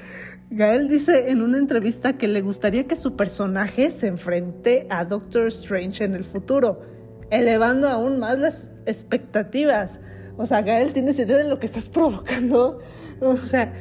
Gael 0.49 0.89
dice 0.89 1.31
en 1.31 1.41
una 1.41 1.57
entrevista 1.57 2.17
que 2.17 2.27
le 2.27 2.41
gustaría 2.41 2.85
que 2.85 2.95
su 2.95 3.15
personaje 3.15 3.89
se 3.89 4.07
enfrente 4.07 4.85
a 4.89 5.05
Doctor 5.05 5.47
Strange 5.47 6.03
en 6.03 6.13
el 6.13 6.25
futuro, 6.25 6.81
elevando 7.29 7.87
aún 7.87 8.19
más 8.19 8.37
las 8.37 8.69
expectativas. 8.85 10.01
O 10.37 10.45
sea, 10.45 10.61
Gael, 10.61 10.91
¿tienes 10.91 11.17
idea 11.19 11.37
de 11.37 11.47
lo 11.47 11.59
que 11.59 11.65
estás 11.65 11.87
provocando? 11.89 12.79
O 13.21 13.37
sea, 13.37 13.73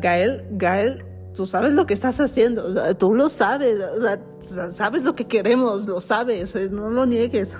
Gael, 0.00 0.44
Gael, 0.52 1.04
tú 1.34 1.46
sabes 1.46 1.72
lo 1.72 1.86
que 1.86 1.94
estás 1.94 2.18
haciendo, 2.20 2.94
tú 2.96 3.14
lo 3.14 3.28
sabes, 3.28 3.80
o 3.80 4.00
sea, 4.00 4.72
sabes 4.72 5.02
lo 5.04 5.14
que 5.14 5.26
queremos, 5.26 5.86
lo 5.86 6.00
sabes, 6.00 6.54
eh, 6.56 6.68
no 6.70 6.90
lo 6.90 7.06
niegues. 7.06 7.56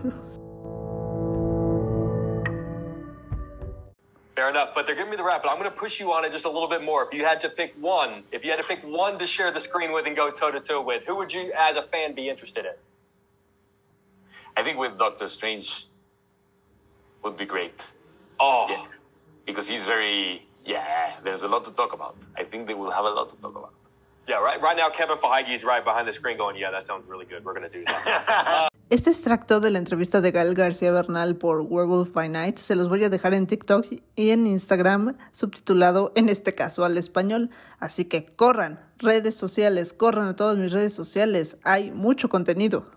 Fair 4.36 4.48
enough, 4.48 4.70
but 4.74 4.86
they're 4.86 4.94
giving 4.94 5.10
me 5.10 5.16
the 5.16 5.22
rap, 5.22 5.42
but 5.42 5.50
I'm 5.50 5.58
going 5.58 5.70
to 5.70 5.76
push 5.76 6.00
you 6.00 6.12
on 6.12 6.24
it 6.24 6.32
just 6.32 6.46
a 6.46 6.50
little 6.50 6.68
bit 6.68 6.82
more. 6.82 7.04
If 7.04 7.12
you 7.12 7.24
had 7.24 7.40
to 7.42 7.50
pick 7.50 7.74
one, 7.78 8.22
if 8.32 8.42
you 8.42 8.50
had 8.50 8.58
to 8.58 8.64
pick 8.64 8.82
one 8.82 9.18
to 9.18 9.26
share 9.26 9.50
the 9.50 9.60
screen 9.60 9.92
with 9.92 10.06
and 10.06 10.16
go 10.16 10.30
toe 10.30 10.50
to 10.50 10.60
toe 10.60 10.80
with, 10.80 11.04
who 11.06 11.16
would 11.16 11.32
you, 11.32 11.52
as 11.52 11.76
a 11.76 11.82
fan, 11.82 12.14
be 12.14 12.28
interested 12.30 12.64
in? 12.64 12.72
I 14.56 14.62
think 14.64 14.78
with 14.78 14.98
Doctor 14.98 15.28
Strange 15.28 15.86
would 17.22 17.36
be 17.36 17.44
great. 17.44 17.84
Oh, 18.38 18.66
Yeah. 18.70 18.84
Because 19.46 19.66
he's 19.68 19.84
very, 19.84 20.46
yeah, 20.64 21.16
there's 21.24 21.42
a 21.42 21.48
lot 21.48 21.64
to 21.64 21.72
talk 21.72 21.92
about. 21.92 22.16
I 22.36 22.44
think 22.44 22.66
they 22.66 22.74
will 22.74 22.90
have 22.90 23.04
a 23.04 23.10
lot 23.10 23.30
to 23.30 23.36
talk 23.36 23.56
about. 23.56 23.72
yeah. 24.26 24.38
Right, 24.38 24.60
right 24.62 24.76
now, 24.76 24.90
Kevin 24.90 25.18
Feige 25.18 25.52
is 25.52 25.64
right 25.64 25.84
behind 25.84 26.06
the 26.06 26.12
screen, 26.12 26.36
going, 26.36 26.56
"Yeah, 26.56 26.70
that 26.70 26.86
sounds 26.86 27.04
really 27.08 27.26
good. 27.26 27.44
We're 27.44 27.54
going 27.54 27.70
to 27.70 27.78
do 27.78 27.84
that." 27.84 28.68
Este 28.90 29.08
extracto 29.08 29.60
de 29.60 29.70
la 29.70 29.78
entrevista 29.78 30.20
de 30.20 30.32
Gael 30.32 30.56
García 30.56 30.90
Bernal 30.90 31.36
por 31.36 31.60
Werewolf 31.60 32.12
by 32.12 32.28
Night 32.28 32.58
se 32.58 32.74
los 32.74 32.88
voy 32.88 33.04
a 33.04 33.08
dejar 33.08 33.34
en 33.34 33.46
TikTok 33.46 33.86
y 34.16 34.30
en 34.30 34.48
Instagram 34.48 35.16
subtitulado 35.30 36.10
en 36.16 36.28
este 36.28 36.56
caso 36.56 36.84
al 36.84 36.98
español. 36.98 37.50
Así 37.78 38.06
que 38.06 38.26
corran, 38.34 38.80
redes 38.98 39.36
sociales, 39.36 39.92
corran 39.92 40.26
a 40.26 40.34
todas 40.34 40.56
mis 40.56 40.72
redes 40.72 40.92
sociales, 40.92 41.56
hay 41.62 41.92
mucho 41.92 42.28
contenido. 42.28 42.90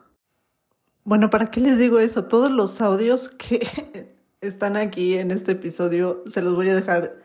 Bueno, 1.04 1.30
¿para 1.30 1.52
qué 1.52 1.60
les 1.60 1.78
digo 1.78 2.00
eso? 2.00 2.26
Todos 2.26 2.50
los 2.50 2.82
audios 2.82 3.28
que 3.28 4.16
están 4.42 4.78
aquí 4.78 5.20
en 5.20 5.30
este 5.30 5.52
episodio 5.52 6.24
se 6.26 6.42
los 6.42 6.56
voy 6.56 6.72
a 6.72 6.76
dejar, 6.76 7.18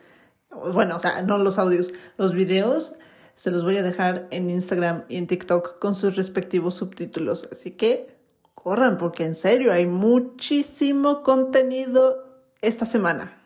bueno, 0.49 0.95
o 0.95 0.99
sea, 0.99 1.21
no 1.21 1.37
los 1.37 1.57
audios, 1.59 1.91
los 2.17 2.33
videos 2.33 2.95
Se 3.35 3.51
los 3.51 3.63
voy 3.63 3.77
a 3.77 3.83
dejar 3.83 4.27
en 4.31 4.49
Instagram 4.49 5.05
y 5.07 5.17
en 5.17 5.27
TikTok 5.27 5.79
con 5.79 5.95
sus 5.95 6.17
respectivos 6.17 6.75
subtítulos. 6.75 7.47
Así 7.51 7.71
que 7.71 8.17
corran 8.53 8.97
porque 8.97 9.23
en 9.23 9.35
serio 9.35 9.71
hay 9.71 9.85
muchísimo 9.85 11.23
contenido 11.23 12.25
esta 12.61 12.85
semana. 12.85 13.37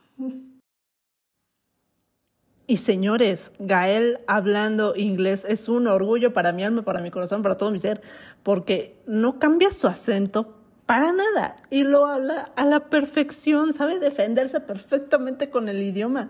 Y 2.65 2.77
señores, 2.77 3.51
Gael 3.59 4.21
hablando 4.25 4.95
inglés 4.95 5.45
es 5.47 5.69
un 5.69 5.87
orgullo 5.87 6.33
para 6.33 6.53
mi 6.53 6.63
alma, 6.63 6.81
para 6.81 7.01
mi 7.01 7.11
corazón, 7.11 7.43
para 7.43 7.57
todo 7.57 7.69
mi 7.69 7.77
ser, 7.77 8.01
porque 8.41 8.99
no 9.05 9.37
cambia 9.37 9.69
su 9.69 9.87
acento 9.87 10.55
para 10.85 11.11
nada 11.11 11.57
y 11.69 11.83
lo 11.83 12.07
habla 12.07 12.51
a 12.55 12.65
la 12.65 12.89
perfección, 12.89 13.73
sabe 13.73 13.99
defenderse 13.99 14.59
perfectamente 14.59 15.49
con 15.49 15.69
el 15.69 15.81
idioma. 15.81 16.29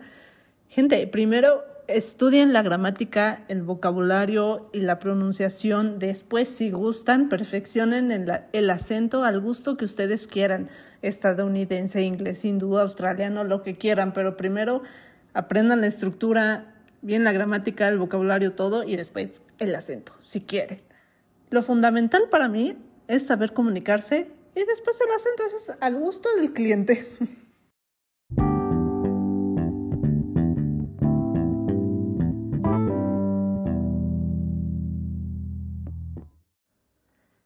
Gente, 0.68 1.06
primero 1.08 1.64
estudien 1.88 2.54
la 2.54 2.62
gramática, 2.62 3.44
el 3.48 3.62
vocabulario 3.62 4.70
y 4.74 4.82
la 4.82 5.00
pronunciación. 5.00 6.00
Después, 6.00 6.50
si 6.50 6.72
gustan, 6.72 7.30
perfeccionen 7.30 8.12
el, 8.52 8.70
acento 8.70 9.24
al 9.24 9.40
gusto 9.40 9.78
que 9.78 9.86
ustedes 9.86 10.28
quieran. 10.28 10.70
Estadounidense, 11.02 12.02
inglés, 12.02 12.46
hindú, 12.46 12.78
australiano, 12.78 13.44
lo 13.44 13.64
que 13.64 13.78
quieran. 13.78 14.14
Pero 14.14 14.38
primero 14.38 14.82
aprendan 15.34 15.82
la 15.82 15.88
estructura, 15.88 16.76
bien 17.02 17.24
la 17.24 17.32
gramática, 17.32 17.88
el 17.88 17.98
vocabulario, 17.98 18.54
todo, 18.54 18.84
y 18.84 18.96
después 18.96 19.42
el 19.60 19.76
acento, 19.76 20.14
si 20.22 20.42
quieren. 20.42 20.82
Lo 21.50 21.62
fundamental 21.62 22.24
para 22.32 22.48
mí 22.48 22.78
es 23.08 23.28
saber 23.28 23.54
comunicarse 23.54 24.32
y 24.56 24.66
después 24.66 25.00
el 25.02 25.12
acento 25.12 25.44
es 25.46 25.78
al 25.80 25.96
gusto 25.96 26.30
del 26.36 26.54
cliente. 26.54 27.08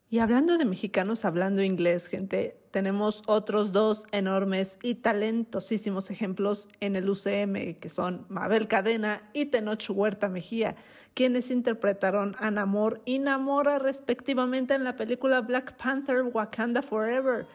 Y 0.09 0.19
hablando 0.19 0.57
de 0.57 0.63
mexicanos 0.63 1.25
hablando 1.25 1.61
inglés, 1.61 2.07
gente, 2.07 2.57
tenemos 2.71 3.23
otros 3.27 3.73
dos 3.73 4.05
enormes 4.13 4.79
y 4.81 4.95
talentosísimos 4.95 6.09
ejemplos 6.11 6.69
en 6.79 6.95
el 6.95 7.09
UCM, 7.09 7.77
que 7.81 7.89
son 7.89 8.25
Mabel 8.29 8.69
Cadena 8.69 9.29
y 9.33 9.47
Tenoch 9.47 9.89
Huerta 9.89 10.29
Mejía, 10.29 10.77
quienes 11.13 11.51
interpretaron 11.51 12.37
a 12.39 12.51
Namor 12.51 13.01
y 13.03 13.19
Namora 13.19 13.79
respectivamente 13.79 14.75
en 14.75 14.85
la 14.85 14.95
película 14.95 15.41
Black 15.41 15.75
Panther 15.75 16.23
Wakanda 16.23 16.81
Forever. 16.81 17.45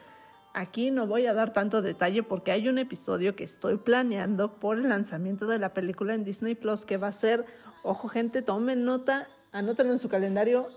Aquí 0.53 0.91
no 0.91 1.07
voy 1.07 1.25
a 1.25 1.33
dar 1.33 1.53
tanto 1.53 1.81
detalle 1.81 2.21
porque 2.21 2.51
hay 2.51 2.69
un 2.69 2.77
episodio 2.77 3.35
que 3.35 3.45
estoy 3.45 3.77
planeando 3.77 4.59
por 4.59 4.77
el 4.77 4.89
lanzamiento 4.89 5.47
de 5.47 5.57
la 5.57 5.73
película 5.73 6.13
en 6.13 6.23
Disney 6.23 6.53
Plus 6.53 6.85
que 6.85 6.97
va 6.97 7.07
a 7.07 7.13
ser, 7.13 7.47
ojo 7.81 8.09
gente, 8.09 8.43
tomen 8.43 8.85
nota, 8.85 9.27
anótenlo 9.51 9.93
en 9.93 9.97
su 9.97 10.07
calendario, 10.07 10.69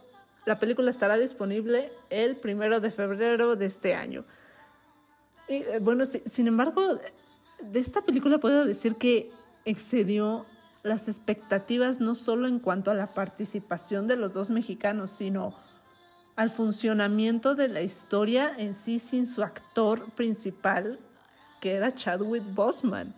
la 0.47 0.59
película 0.59 0.91
estará 0.91 1.19
disponible 1.19 1.93
el 2.09 2.37
primero 2.37 2.81
de 2.81 2.91
febrero 2.91 3.57
de 3.57 3.67
este 3.67 3.95
año. 3.95 4.25
Y, 5.49 5.57
eh, 5.57 5.79
bueno, 5.81 6.05
sin 6.07 6.47
embargo, 6.47 6.99
de 7.61 7.81
esta 7.81 8.03
película 8.03 8.39
puedo 8.39 8.65
decir 8.65 8.95
que 8.95 9.31
excedió 9.65 10.47
las 10.85 11.09
expectativas 11.09 12.01
no 12.01 12.15
solo 12.15 12.47
en 12.47 12.61
cuanto 12.61 12.93
a 12.93 12.95
la 12.95 13.09
participación 13.09 14.07
de 14.07 14.17
los 14.17 14.33
dos 14.33 14.51
mexicanos, 14.51 15.11
sino 15.11 15.57
al 16.37 16.51
funcionamiento 16.51 17.57
de 17.57 17.69
la 17.69 17.83
historia 17.83 18.55
en 18.57 18.73
sí 18.73 19.01
sin 19.01 19.27
su 19.27 19.43
actor 19.43 20.13
principal, 20.13 21.01
que 21.61 21.73
era 21.73 21.93
Chadwick 21.93 22.45
Boseman. 22.55 23.15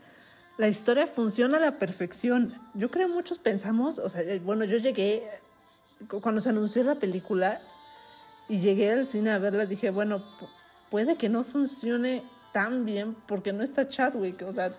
La 0.56 0.68
historia 0.68 1.06
funciona 1.06 1.58
a 1.58 1.60
la 1.60 1.78
perfección. 1.78 2.54
Yo 2.72 2.90
creo 2.90 3.08
muchos 3.08 3.38
pensamos, 3.38 3.98
o 3.98 4.08
sea, 4.08 4.22
eh, 4.22 4.40
bueno, 4.42 4.64
yo 4.64 4.78
llegué 4.78 5.28
cuando 6.22 6.40
se 6.40 6.50
anunció 6.50 6.82
la 6.84 6.96
película 6.96 7.60
y 8.48 8.60
llegué 8.60 8.92
al 8.92 9.06
cine 9.06 9.30
a 9.30 9.38
verla, 9.38 9.66
dije, 9.66 9.90
bueno, 9.90 10.22
puede 10.90 11.16
que 11.16 11.28
no 11.28 11.44
funcione 11.44 12.22
tan 12.52 12.84
bien 12.84 13.14
porque 13.26 13.52
no 13.52 13.62
está 13.62 13.88
Chadwick, 13.88 14.42
o 14.42 14.52
sea, 14.52 14.74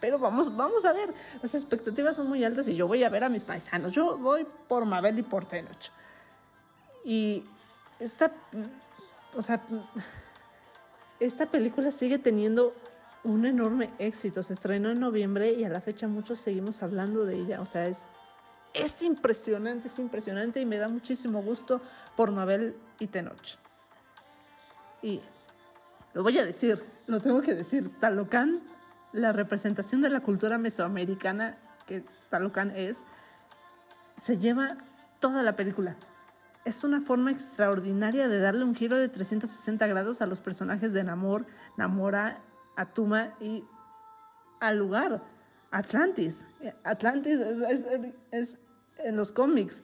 pero 0.00 0.18
vamos, 0.18 0.54
vamos 0.56 0.84
a 0.84 0.92
ver, 0.92 1.12
las 1.42 1.54
expectativas 1.54 2.16
son 2.16 2.28
muy 2.28 2.44
altas 2.44 2.68
y 2.68 2.76
yo 2.76 2.86
voy 2.86 3.02
a 3.04 3.08
ver 3.08 3.24
a 3.24 3.28
mis 3.28 3.44
paisanos, 3.44 3.92
yo 3.92 4.16
voy 4.18 4.46
por 4.68 4.84
Mabel 4.84 5.18
y 5.18 5.22
por 5.22 5.46
Tenoch. 5.46 5.90
Y 7.04 7.44
esta, 7.98 8.32
o 9.34 9.42
sea, 9.42 9.60
esta 11.20 11.46
película 11.46 11.90
sigue 11.90 12.18
teniendo 12.18 12.72
un 13.24 13.44
enorme 13.44 13.90
éxito, 13.98 14.42
se 14.42 14.52
estrenó 14.54 14.90
en 14.90 15.00
noviembre 15.00 15.52
y 15.52 15.64
a 15.64 15.68
la 15.68 15.80
fecha 15.80 16.06
muchos 16.06 16.38
seguimos 16.38 16.82
hablando 16.82 17.24
de 17.24 17.36
ella, 17.36 17.60
o 17.60 17.66
sea, 17.66 17.86
es 17.86 18.06
es 18.74 19.02
impresionante, 19.02 19.88
es 19.88 19.98
impresionante 19.98 20.60
y 20.60 20.66
me 20.66 20.78
da 20.78 20.88
muchísimo 20.88 21.42
gusto 21.42 21.80
por 22.16 22.30
Mabel 22.30 22.76
y 22.98 23.06
Tenoch. 23.06 23.58
Y 25.02 25.20
lo 26.14 26.22
voy 26.22 26.38
a 26.38 26.44
decir, 26.44 26.84
lo 27.06 27.20
tengo 27.20 27.42
que 27.42 27.54
decir, 27.54 27.90
Talocan, 28.00 28.62
la 29.12 29.32
representación 29.32 30.02
de 30.02 30.10
la 30.10 30.20
cultura 30.20 30.58
mesoamericana 30.58 31.58
que 31.86 32.04
Talocan 32.30 32.70
es, 32.70 33.02
se 34.16 34.38
lleva 34.38 34.76
toda 35.20 35.42
la 35.42 35.56
película. 35.56 35.96
Es 36.64 36.84
una 36.84 37.00
forma 37.00 37.30
extraordinaria 37.30 38.28
de 38.28 38.40
darle 38.40 38.64
un 38.64 38.74
giro 38.74 38.96
de 38.96 39.08
360 39.08 39.86
grados 39.86 40.20
a 40.20 40.26
los 40.26 40.40
personajes 40.40 40.92
de 40.92 41.02
Namor, 41.04 41.46
Namora, 41.76 42.40
Atuma 42.76 43.34
y 43.40 43.64
al 44.60 44.76
lugar 44.76 45.22
Atlantis. 45.70 46.46
Atlantis 46.84 47.40
es, 48.30 48.58
en 48.98 49.16
los 49.16 49.32
cómics. 49.32 49.82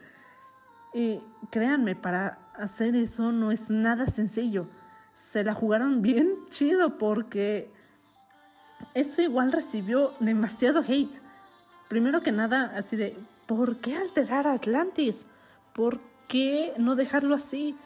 Y 0.92 1.20
créanme, 1.50 1.96
para 1.96 2.38
hacer 2.54 2.94
eso 2.94 3.32
no 3.32 3.50
es 3.50 3.70
nada 3.70 4.06
sencillo. 4.06 4.66
Se 5.14 5.44
la 5.44 5.54
jugaron 5.54 6.02
bien 6.02 6.36
chido 6.50 6.98
porque 6.98 7.70
eso 8.94 9.22
igual 9.22 9.52
recibió 9.52 10.14
demasiado 10.20 10.82
hate. 10.86 11.20
Primero 11.88 12.22
que 12.22 12.32
nada, 12.32 12.72
así 12.76 12.96
de, 12.96 13.16
¿por 13.46 13.76
qué 13.78 13.96
alterar 13.96 14.46
a 14.46 14.54
Atlantis? 14.54 15.26
¿Por 15.74 16.00
qué 16.28 16.72
no 16.78 16.96
dejarlo 16.96 17.34
así? 17.34 17.76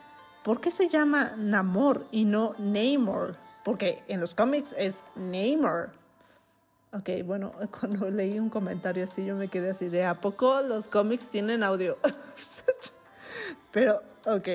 ¿Por 0.45 0.61
qué 0.61 0.71
se 0.71 0.89
llama 0.89 1.35
Namor 1.37 2.07
y 2.11 2.25
no 2.25 2.55
Namor? 2.59 3.37
Porque 3.65 4.03
en 4.09 4.21
los 4.21 4.35
cómics 4.35 4.75
es 4.79 5.05
Namor. 5.17 5.98
Ok, 6.93 7.11
bueno, 7.25 7.53
cuando 7.81 8.11
leí 8.11 8.39
un 8.39 8.49
comentario 8.49 9.05
así, 9.05 9.25
yo 9.25 9.37
me 9.37 9.49
quedé 9.49 9.71
así 9.71 9.89
de, 9.89 10.05
¿a 10.05 10.21
poco 10.21 10.63
los 10.63 10.89
cómics 10.89 11.29
tienen 11.29 11.63
audio? 11.63 11.99
pero, 13.73 14.03
ok. 14.25 14.49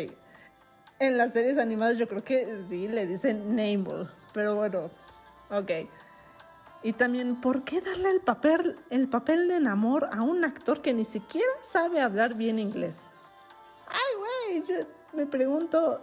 En 1.00 1.18
las 1.18 1.34
series 1.34 1.58
animadas 1.58 1.98
yo 1.98 2.08
creo 2.08 2.24
que 2.24 2.64
sí 2.70 2.88
le 2.88 3.06
dicen 3.06 3.56
Namble, 3.56 4.08
pero 4.34 4.56
bueno, 4.56 4.90
ok. 5.50 5.72
Y 6.82 6.94
también, 6.94 7.40
¿por 7.40 7.64
qué 7.64 7.82
darle 7.82 8.10
el 8.10 8.22
papel, 8.22 8.78
el 8.90 9.08
papel 9.08 9.48
de 9.48 9.56
enamor 9.56 10.10
a 10.12 10.22
un 10.22 10.44
actor 10.44 10.82
que 10.82 10.94
ni 10.94 11.06
siquiera 11.06 11.48
sabe 11.62 12.02
hablar 12.02 12.36
bien 12.36 12.60
inglés? 12.60 13.06
Ay, 13.88 14.62
güey, 14.62 14.64
yo 14.68 14.86
me 15.14 15.26
pregunto, 15.26 16.02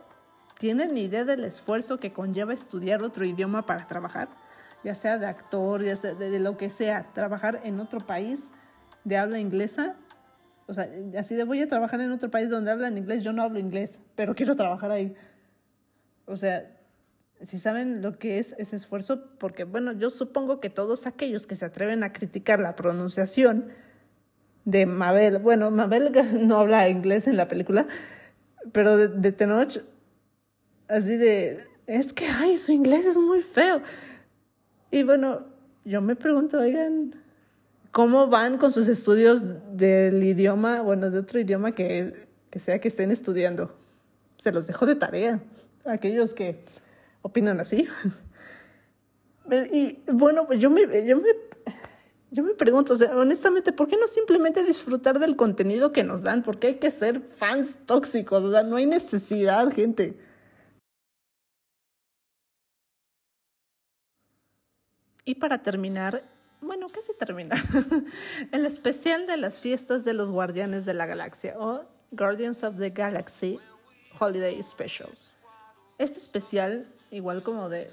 ¿tienen 0.58 0.96
idea 0.96 1.24
del 1.24 1.44
esfuerzo 1.44 1.98
que 1.98 2.12
conlleva 2.12 2.54
estudiar 2.54 3.02
otro 3.02 3.24
idioma 3.24 3.66
para 3.66 3.86
trabajar? 3.86 4.28
Ya 4.84 4.94
sea 4.94 5.18
de 5.18 5.26
actor, 5.26 5.82
ya 5.82 5.96
sea 5.96 6.14
de, 6.14 6.38
lo 6.38 6.56
que 6.56 6.70
sea, 6.70 7.12
trabajar 7.12 7.60
en 7.64 7.80
otro 7.80 8.00
país 8.00 8.50
de 9.04 9.16
habla 9.16 9.38
inglesa, 9.38 9.96
o 10.66 10.72
sea, 10.74 10.88
así 11.18 11.34
de 11.34 11.44
voy 11.44 11.60
a 11.60 11.68
trabajar 11.68 12.00
en 12.00 12.12
otro 12.12 12.30
país 12.30 12.48
donde 12.48 12.70
hablan 12.70 12.96
inglés, 12.96 13.24
yo 13.24 13.32
no 13.32 13.42
hablo 13.42 13.58
inglés, 13.58 13.98
pero 14.14 14.34
quiero 14.34 14.54
trabajar 14.54 14.90
ahí. 14.90 15.14
O 16.26 16.36
sea, 16.36 16.70
si 17.42 17.58
saben 17.58 18.02
lo 18.02 18.18
que 18.18 18.38
es 18.38 18.54
ese 18.58 18.76
esfuerzo, 18.76 19.36
porque 19.38 19.64
bueno, 19.64 19.92
yo 19.92 20.10
supongo 20.10 20.60
que 20.60 20.70
todos 20.70 21.06
aquellos 21.06 21.46
que 21.46 21.56
se 21.56 21.64
atreven 21.64 22.04
a 22.04 22.12
criticar 22.12 22.60
la 22.60 22.76
pronunciación 22.76 23.68
de 24.64 24.86
Mabel, 24.86 25.38
bueno, 25.38 25.70
Mabel 25.70 26.12
no 26.46 26.58
habla 26.58 26.88
inglés 26.88 27.26
en 27.26 27.36
la 27.36 27.48
película, 27.48 27.86
pero 28.72 28.96
de, 28.96 29.08
de 29.08 29.32
Tenoch, 29.32 29.82
así 30.86 31.16
de, 31.16 31.58
es 31.86 32.12
que, 32.12 32.26
ay, 32.26 32.56
su 32.58 32.70
inglés 32.70 33.06
es 33.06 33.18
muy 33.18 33.42
feo. 33.42 33.82
Y 34.90 35.02
bueno, 35.02 35.46
yo 35.84 36.00
me 36.00 36.16
pregunto, 36.16 36.58
oigan, 36.58 37.14
¿cómo 37.92 38.26
van 38.26 38.58
con 38.58 38.72
sus 38.72 38.88
estudios 38.88 39.42
del 39.76 40.22
idioma, 40.22 40.82
bueno, 40.82 41.10
de 41.10 41.18
otro 41.18 41.38
idioma 41.38 41.72
que, 41.72 42.28
que 42.50 42.58
sea 42.58 42.80
que 42.80 42.88
estén 42.88 43.10
estudiando? 43.10 43.76
Se 44.38 44.52
los 44.52 44.66
dejo 44.66 44.86
de 44.86 44.96
tarea, 44.96 45.40
aquellos 45.84 46.34
que 46.34 46.64
opinan 47.22 47.60
así. 47.60 47.88
Y 49.72 49.98
bueno, 50.06 50.46
pues 50.46 50.60
yo 50.60 50.70
me, 50.70 50.82
yo 51.04 51.16
me, 51.16 51.28
yo 52.30 52.44
me 52.44 52.54
pregunto, 52.54 52.92
o 52.94 52.96
sea, 52.96 53.16
honestamente, 53.16 53.72
¿por 53.72 53.88
qué 53.88 53.96
no 53.96 54.06
simplemente 54.06 54.62
disfrutar 54.62 55.18
del 55.18 55.34
contenido 55.34 55.90
que 55.90 56.04
nos 56.04 56.22
dan? 56.22 56.44
¿Por 56.44 56.60
qué 56.60 56.68
hay 56.68 56.74
que 56.76 56.92
ser 56.92 57.20
fans 57.20 57.80
tóxicos? 57.84 58.44
O 58.44 58.52
sea, 58.52 58.62
no 58.62 58.76
hay 58.76 58.86
necesidad, 58.86 59.72
gente. 59.72 60.16
Y 65.24 65.36
para 65.36 65.62
terminar, 65.62 66.22
bueno, 66.60 66.88
casi 66.88 67.12
termina, 67.18 67.56
el 68.52 68.66
especial 68.66 69.26
de 69.26 69.36
las 69.36 69.60
fiestas 69.60 70.04
de 70.04 70.14
los 70.14 70.30
Guardianes 70.30 70.84
de 70.84 70.94
la 70.94 71.06
Galaxia 71.06 71.54
o 71.58 71.84
Guardians 72.12 72.64
of 72.64 72.78
the 72.78 72.90
Galaxy 72.90 73.58
Holiday 74.18 74.62
Special. 74.62 75.10
Este 75.98 76.18
especial, 76.18 76.88
igual 77.10 77.42
como 77.42 77.68
de, 77.68 77.90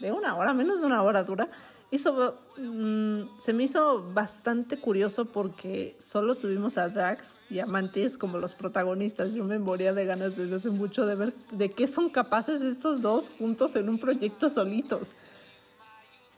de 0.00 0.12
una 0.12 0.36
hora, 0.36 0.52
menos 0.52 0.80
de 0.80 0.86
una 0.86 1.02
hora 1.02 1.22
dura, 1.24 1.48
hizo, 1.90 2.38
mm, 2.58 3.38
se 3.38 3.52
me 3.52 3.64
hizo 3.64 4.02
bastante 4.12 4.78
curioso 4.78 5.24
porque 5.26 5.96
solo 5.98 6.34
tuvimos 6.34 6.76
a 6.76 6.88
Drax 6.88 7.36
y 7.48 7.60
a 7.60 7.66
Mantis 7.66 8.18
como 8.18 8.38
los 8.38 8.54
protagonistas. 8.54 9.32
Yo 9.32 9.44
me 9.44 9.58
moría 9.58 9.92
de 9.92 10.04
ganas 10.04 10.36
desde 10.36 10.56
hace 10.56 10.70
mucho 10.70 11.06
de 11.06 11.14
ver 11.14 11.34
de 11.52 11.70
qué 11.70 11.86
son 11.86 12.10
capaces 12.10 12.60
estos 12.62 13.00
dos 13.00 13.30
juntos 13.38 13.74
en 13.76 13.88
un 13.88 13.98
proyecto 13.98 14.48
solitos. 14.48 15.14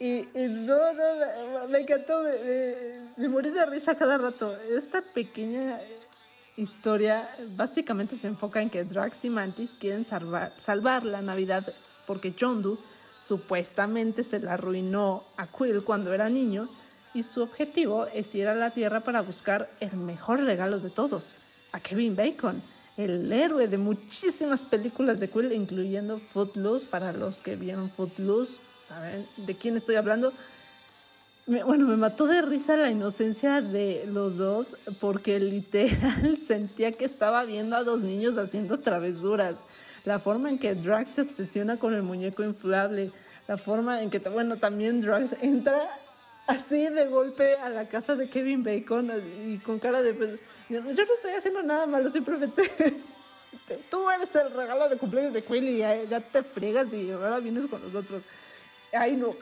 Y, 0.00 0.26
no, 0.34 0.92
no, 0.94 1.68
me, 1.68 1.80
encantó, 1.80 2.22
me, 2.22 2.30
me- 2.32 2.74
me 3.18 3.28
morí 3.28 3.50
de 3.50 3.66
risa 3.66 3.94
cada 3.94 4.16
rato. 4.16 4.56
Esta 4.70 5.02
pequeña 5.02 5.78
historia 6.56 7.28
básicamente 7.54 8.16
se 8.16 8.26
enfoca 8.26 8.62
en 8.62 8.70
que 8.70 8.82
Drax 8.84 9.26
y 9.26 9.30
Mantis 9.30 9.76
quieren 9.78 10.04
salvar, 10.04 10.52
salvar 10.58 11.04
la 11.04 11.20
Navidad 11.20 11.72
porque 12.06 12.32
Yondu 12.32 12.78
supuestamente 13.20 14.24
se 14.24 14.40
la 14.40 14.54
arruinó 14.54 15.22
a 15.36 15.46
Quill 15.46 15.84
cuando 15.84 16.14
era 16.14 16.30
niño 16.30 16.68
y 17.12 17.22
su 17.22 17.42
objetivo 17.42 18.06
es 18.06 18.34
ir 18.34 18.48
a 18.48 18.54
la 18.54 18.70
Tierra 18.70 19.00
para 19.00 19.20
buscar 19.20 19.68
el 19.80 19.94
mejor 19.96 20.40
regalo 20.44 20.80
de 20.80 20.88
todos, 20.90 21.36
a 21.72 21.80
Kevin 21.80 22.16
Bacon, 22.16 22.62
el 22.96 23.32
héroe 23.32 23.68
de 23.68 23.78
muchísimas 23.78 24.64
películas 24.64 25.20
de 25.20 25.28
Quill, 25.28 25.52
incluyendo 25.52 26.18
Footloose, 26.18 26.86
para 26.86 27.12
los 27.12 27.38
que 27.38 27.56
vieron 27.56 27.88
Footloose, 27.88 28.60
saben 28.78 29.26
de 29.36 29.54
quién 29.56 29.76
estoy 29.76 29.96
hablando. 29.96 30.32
Bueno, 31.46 31.86
me 31.86 31.96
mató 31.96 32.26
de 32.26 32.42
risa 32.42 32.76
la 32.76 32.90
inocencia 32.90 33.60
de 33.60 34.04
los 34.06 34.36
dos 34.36 34.76
porque 35.00 35.40
literal 35.40 36.38
sentía 36.46 36.92
que 36.92 37.04
estaba 37.04 37.44
viendo 37.44 37.76
a 37.76 37.84
dos 37.84 38.02
niños 38.02 38.36
haciendo 38.36 38.78
travesuras. 38.78 39.56
La 40.04 40.18
forma 40.18 40.48
en 40.50 40.58
que 40.58 40.74
Drax 40.74 41.10
se 41.10 41.22
obsesiona 41.22 41.76
con 41.76 41.94
el 41.94 42.02
muñeco 42.02 42.42
inflable, 42.44 43.12
la 43.48 43.58
forma 43.58 44.02
en 44.02 44.10
que, 44.10 44.18
bueno, 44.18 44.56
también 44.58 45.00
Drax 45.00 45.36
entra 45.42 45.88
así 46.50 46.88
de 46.88 47.06
golpe 47.06 47.54
a 47.56 47.68
la 47.68 47.88
casa 47.88 48.16
de 48.16 48.28
Kevin 48.28 48.64
Bacon 48.64 49.10
y 49.46 49.58
con 49.58 49.78
cara 49.78 50.02
de, 50.02 50.14
pues, 50.14 50.40
yo, 50.68 50.82
no 50.82 50.90
estoy 50.90 51.32
haciendo 51.32 51.62
nada 51.62 51.86
malo, 51.86 52.10
simplemente 52.10 52.68
te- 53.66 53.76
tú 53.90 54.08
eres 54.10 54.34
el 54.34 54.52
regalo 54.52 54.88
de 54.88 54.96
cumpleaños 54.96 55.32
de 55.32 55.44
Quill 55.44 55.68
y 55.68 55.78
ya, 55.78 56.20
te 56.20 56.42
friegas 56.42 56.92
y 56.92 57.10
ahora 57.10 57.38
vienes 57.38 57.66
con 57.66 57.82
nosotros. 57.82 58.22
Ay, 58.92 59.16
no. 59.16 59.36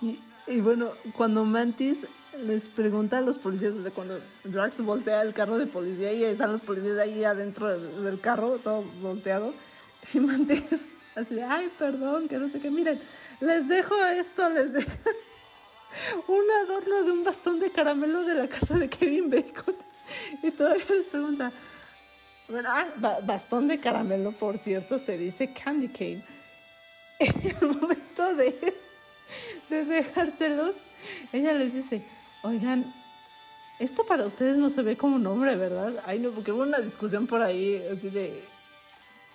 y, 0.46 0.60
bueno, 0.60 0.92
cuando 1.16 1.44
Mantis 1.44 2.06
les 2.38 2.68
pregunta 2.68 3.18
a 3.18 3.20
los 3.20 3.38
policías, 3.38 3.74
o 3.74 3.82
sea, 3.82 3.90
cuando 3.90 4.20
Drax 4.44 4.80
voltea 4.80 5.20
el 5.20 5.34
carro 5.34 5.58
de 5.58 5.66
policía 5.66 6.12
y 6.12 6.24
están 6.24 6.52
los 6.52 6.62
policías 6.62 6.98
ahí 6.98 7.24
adentro 7.24 7.68
del, 7.68 8.20
carro, 8.20 8.58
todo 8.58 8.84
volteado, 9.02 9.52
y 10.14 10.20
Mantis 10.20 10.92
así, 11.14 11.38
ay, 11.40 11.70
perdón, 11.78 12.28
que 12.28 12.38
no 12.38 12.48
sé 12.48 12.58
qué, 12.60 12.70
miren, 12.70 12.98
les 13.40 13.68
dejo 13.68 13.94
esto, 14.06 14.48
les 14.48 14.72
dejo 14.72 14.90
un 16.28 16.44
adorno 16.64 17.02
de 17.04 17.10
un 17.12 17.24
bastón 17.24 17.60
de 17.60 17.70
caramelo 17.70 18.22
de 18.24 18.34
la 18.34 18.48
casa 18.48 18.74
de 18.78 18.88
Kevin 18.88 19.30
Bacon. 19.30 19.74
Y 20.42 20.50
todavía 20.50 20.84
les 20.88 21.06
pregunta, 21.06 21.52
ah, 22.66 22.86
ba- 22.96 23.20
bastón 23.22 23.68
de 23.68 23.78
caramelo, 23.78 24.32
por 24.32 24.58
cierto, 24.58 24.98
se 24.98 25.16
dice 25.18 25.52
candy 25.52 25.88
cane. 25.88 26.24
En 27.20 27.34
el 27.60 27.68
momento 27.68 28.34
de, 28.34 28.74
de 29.68 29.84
dejárselos, 29.84 30.78
ella 31.32 31.52
les 31.52 31.74
dice, 31.74 32.02
oigan, 32.42 32.94
esto 33.78 34.04
para 34.06 34.24
ustedes 34.24 34.56
no 34.56 34.70
se 34.70 34.80
ve 34.82 34.96
como 34.96 35.18
nombre, 35.18 35.54
¿verdad? 35.56 36.02
Ay, 36.06 36.18
no, 36.18 36.30
porque 36.30 36.52
hubo 36.52 36.62
una 36.62 36.78
discusión 36.78 37.26
por 37.26 37.42
ahí, 37.42 37.82
así 37.92 38.08
de, 38.10 38.42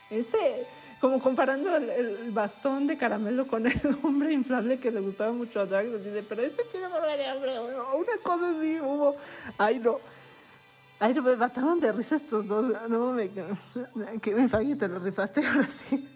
este, 0.10 0.66
como 1.00 1.20
comparando 1.20 1.76
el, 1.76 2.32
bastón 2.32 2.88
de 2.88 2.98
caramelo 2.98 3.48
con 3.48 3.68
el 3.68 3.80
hombre 4.04 4.34
inflable 4.34 4.80
que 4.80 4.92
le 4.92 5.00
gustaba 5.00 5.32
mucho 5.32 5.60
a 5.60 5.66
Drax, 5.66 5.94
así 5.94 6.10
de, 6.10 6.24
pero 6.24 6.42
este 6.42 6.64
tiene 6.66 6.90
nombre 6.90 7.18
de 7.18 7.32
hombre, 7.32 7.60
una 7.60 8.22
cosa 8.24 8.50
así 8.58 8.80
hubo, 8.82 9.16
ay, 9.58 9.80
no. 9.80 10.00
Ay, 11.00 11.14
no, 11.14 11.24
me 11.24 11.36
mataron 11.36 11.80
de 11.80 11.92
risa 11.92 12.16
estos 12.16 12.48
dos. 12.48 12.72
No, 12.90 13.12
me. 13.12 13.30
Que 14.22 14.34
me 14.34 14.48
falle, 14.48 14.76
te 14.78 14.88
lo 14.88 15.00
rifaste 15.00 15.46
ahora 15.46 15.68
sí. 15.68 16.08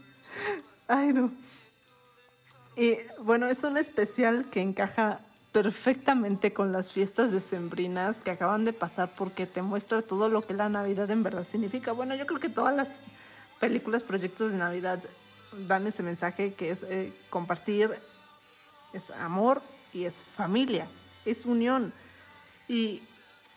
Ay, 0.88 1.14
no. 1.14 1.32
Y 2.76 2.98
bueno, 3.22 3.48
es 3.48 3.64
un 3.64 3.78
especial 3.78 4.50
que 4.50 4.62
encaja 4.62 5.20
perfectamente 5.52 6.54
con 6.54 6.72
las 6.72 6.92
fiestas 6.92 7.32
decembrinas 7.32 8.22
que 8.22 8.32
acaban 8.32 8.64
de 8.64 8.72
pasar 8.72 9.12
porque 9.18 9.46
te 9.46 9.62
muestra 9.62 10.02
todo 10.02 10.30
lo 10.30 10.46
que 10.46 10.54
la 10.54 10.70
Navidad 10.70 11.10
en 11.10 11.24
verdad 11.24 11.44
significa. 11.44 11.92
Bueno, 11.92 12.16
yo 12.16 12.26
creo 12.26 12.40
que 12.40 12.50
todas 12.50 12.76
las 12.76 12.92
películas, 13.60 14.04
proyectos 14.04 14.52
de 14.52 14.58
Navidad 14.58 15.04
dan 15.68 15.88
ese 15.88 16.04
mensaje 16.04 16.54
que 16.54 16.72
es 16.72 16.84
eh, 16.84 17.14
compartir, 17.30 18.00
es 18.94 19.10
amor 19.12 19.62
y 19.94 20.06
es 20.06 20.16
familia, 20.16 20.88
es 21.26 21.46
unión. 21.46 21.94
Y 22.68 23.02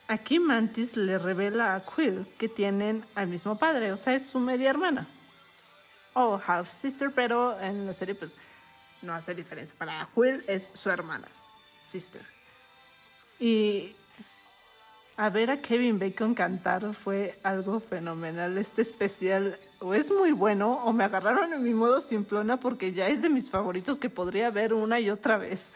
aquí 0.09 0.39
Mantis 0.39 0.97
le 0.97 1.19
revela 1.19 1.75
a 1.75 1.85
Quill 1.85 2.27
que 2.39 2.49
tienen 2.49 3.05
al 3.15 3.29
mismo 3.29 3.59
padre, 3.59 3.93
o 3.93 3.97
sea, 3.97 4.15
es 4.15 4.27
su 4.27 4.41
media 4.41 4.71
hermana. 4.71 5.07
O 6.15 6.41
half 6.47 6.71
sister, 6.71 7.11
pero 7.15 7.59
en 7.59 7.87
la 7.87 7.95
serie 7.95 8.15
pues 8.15 8.37
no 9.01 9.15
hace 9.15 9.35
diferencia. 9.35 9.75
Para 9.79 10.09
Quill 10.15 10.45
es 10.47 10.69
su 10.75 10.91
hermana, 10.91 11.29
sister. 11.79 12.23
Y 13.39 13.97
a 15.23 15.31
ver 15.31 15.53
a 15.53 15.63
Kevin 15.63 16.01
Bacon 16.01 16.35
cantar 16.35 16.95
fue 16.95 17.39
algo 17.45 17.79
fenomenal. 17.79 18.59
Este 18.59 18.83
especial 18.83 19.57
o 19.79 19.95
es 19.95 20.11
muy 20.11 20.33
bueno 20.33 20.83
o 20.85 20.93
me 20.93 21.05
agarraron 21.05 21.53
en 21.53 21.63
mi 21.63 21.75
modo 21.75 22.01
simplona 22.01 22.59
porque 22.59 22.93
ya 22.93 23.07
es 23.07 23.23
de 23.23 23.31
mis 23.31 23.49
favoritos 23.49 24.01
que 24.01 24.11
podría 24.11 24.51
ver 24.51 24.75
una 24.75 24.99
y 24.99 25.11
otra 25.11 25.37
vez. 25.37 25.71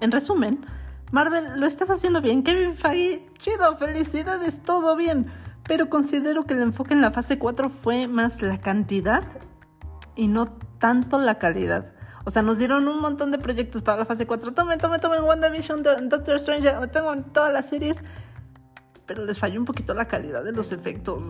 En 0.00 0.10
resumen, 0.10 0.64
Marvel, 1.12 1.60
lo 1.60 1.66
estás 1.66 1.90
haciendo 1.90 2.22
bien. 2.22 2.42
Kevin 2.42 2.74
Feige, 2.74 3.26
chido, 3.36 3.76
felicidades, 3.76 4.62
todo 4.62 4.96
bien. 4.96 5.30
Pero 5.64 5.90
considero 5.90 6.46
que 6.46 6.54
el 6.54 6.62
enfoque 6.62 6.94
en 6.94 7.02
la 7.02 7.10
fase 7.10 7.38
4 7.38 7.68
fue 7.68 8.08
más 8.08 8.40
la 8.40 8.56
cantidad 8.56 9.24
y 10.18 10.28
no 10.28 10.48
tanto 10.78 11.18
la 11.18 11.38
calidad. 11.38 11.92
O 12.26 12.30
sea, 12.30 12.42
nos 12.42 12.58
dieron 12.58 12.88
un 12.88 13.00
montón 13.00 13.30
de 13.30 13.38
proyectos 13.38 13.80
para 13.80 13.98
la 13.98 14.04
fase 14.04 14.26
4. 14.26 14.52
Tomen, 14.52 14.78
tomen, 14.78 15.00
tomen 15.00 15.22
WandaVision, 15.22 15.82
Do- 15.82 15.96
Doctor 16.02 16.34
Strange, 16.36 16.70
tengo 16.92 17.16
todas 17.32 17.52
las 17.52 17.66
series. 17.68 18.02
Pero 19.06 19.24
les 19.24 19.38
falló 19.38 19.58
un 19.58 19.64
poquito 19.64 19.94
la 19.94 20.06
calidad 20.06 20.44
de 20.44 20.52
los 20.52 20.72
efectos. 20.72 21.22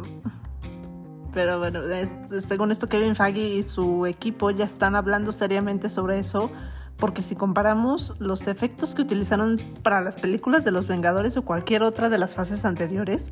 Pero 1.32 1.58
bueno, 1.58 1.82
es- 1.84 2.16
según 2.44 2.70
esto 2.72 2.88
Kevin 2.88 3.14
Feige 3.14 3.40
y 3.48 3.62
su 3.62 4.06
equipo 4.06 4.50
ya 4.50 4.64
están 4.64 4.96
hablando 4.96 5.30
seriamente 5.30 5.88
sobre 5.88 6.18
eso. 6.18 6.50
Porque 6.96 7.22
si 7.22 7.36
comparamos 7.36 8.14
los 8.18 8.48
efectos 8.48 8.96
que 8.96 9.02
utilizaron 9.02 9.60
para 9.84 10.00
las 10.00 10.16
películas 10.16 10.64
de 10.64 10.72
los 10.72 10.88
Vengadores 10.88 11.36
o 11.36 11.42
cualquier 11.42 11.84
otra 11.84 12.08
de 12.08 12.18
las 12.18 12.34
fases 12.34 12.64
anteriores, 12.64 13.30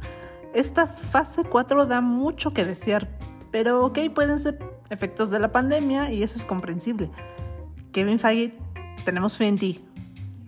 esta 0.55 0.87
fase 0.87 1.43
4 1.43 1.87
da 1.87 2.01
mucho 2.01 2.53
que 2.53 2.65
desear. 2.65 3.09
Pero 3.51 3.85
ok, 3.85 3.99
pueden 4.15 4.39
ser 4.39 4.59
efectos 4.91 5.31
de 5.31 5.39
la 5.39 5.53
pandemia 5.53 6.13
y 6.13 6.23
eso 6.23 6.39
es 6.39 6.45
comprensible. 6.45 7.11
Kevin 7.93 8.19
Feige, 8.19 8.57
tenemos 9.05 9.37
fe 9.37 9.47
en 9.47 9.59
ti. 9.59 9.85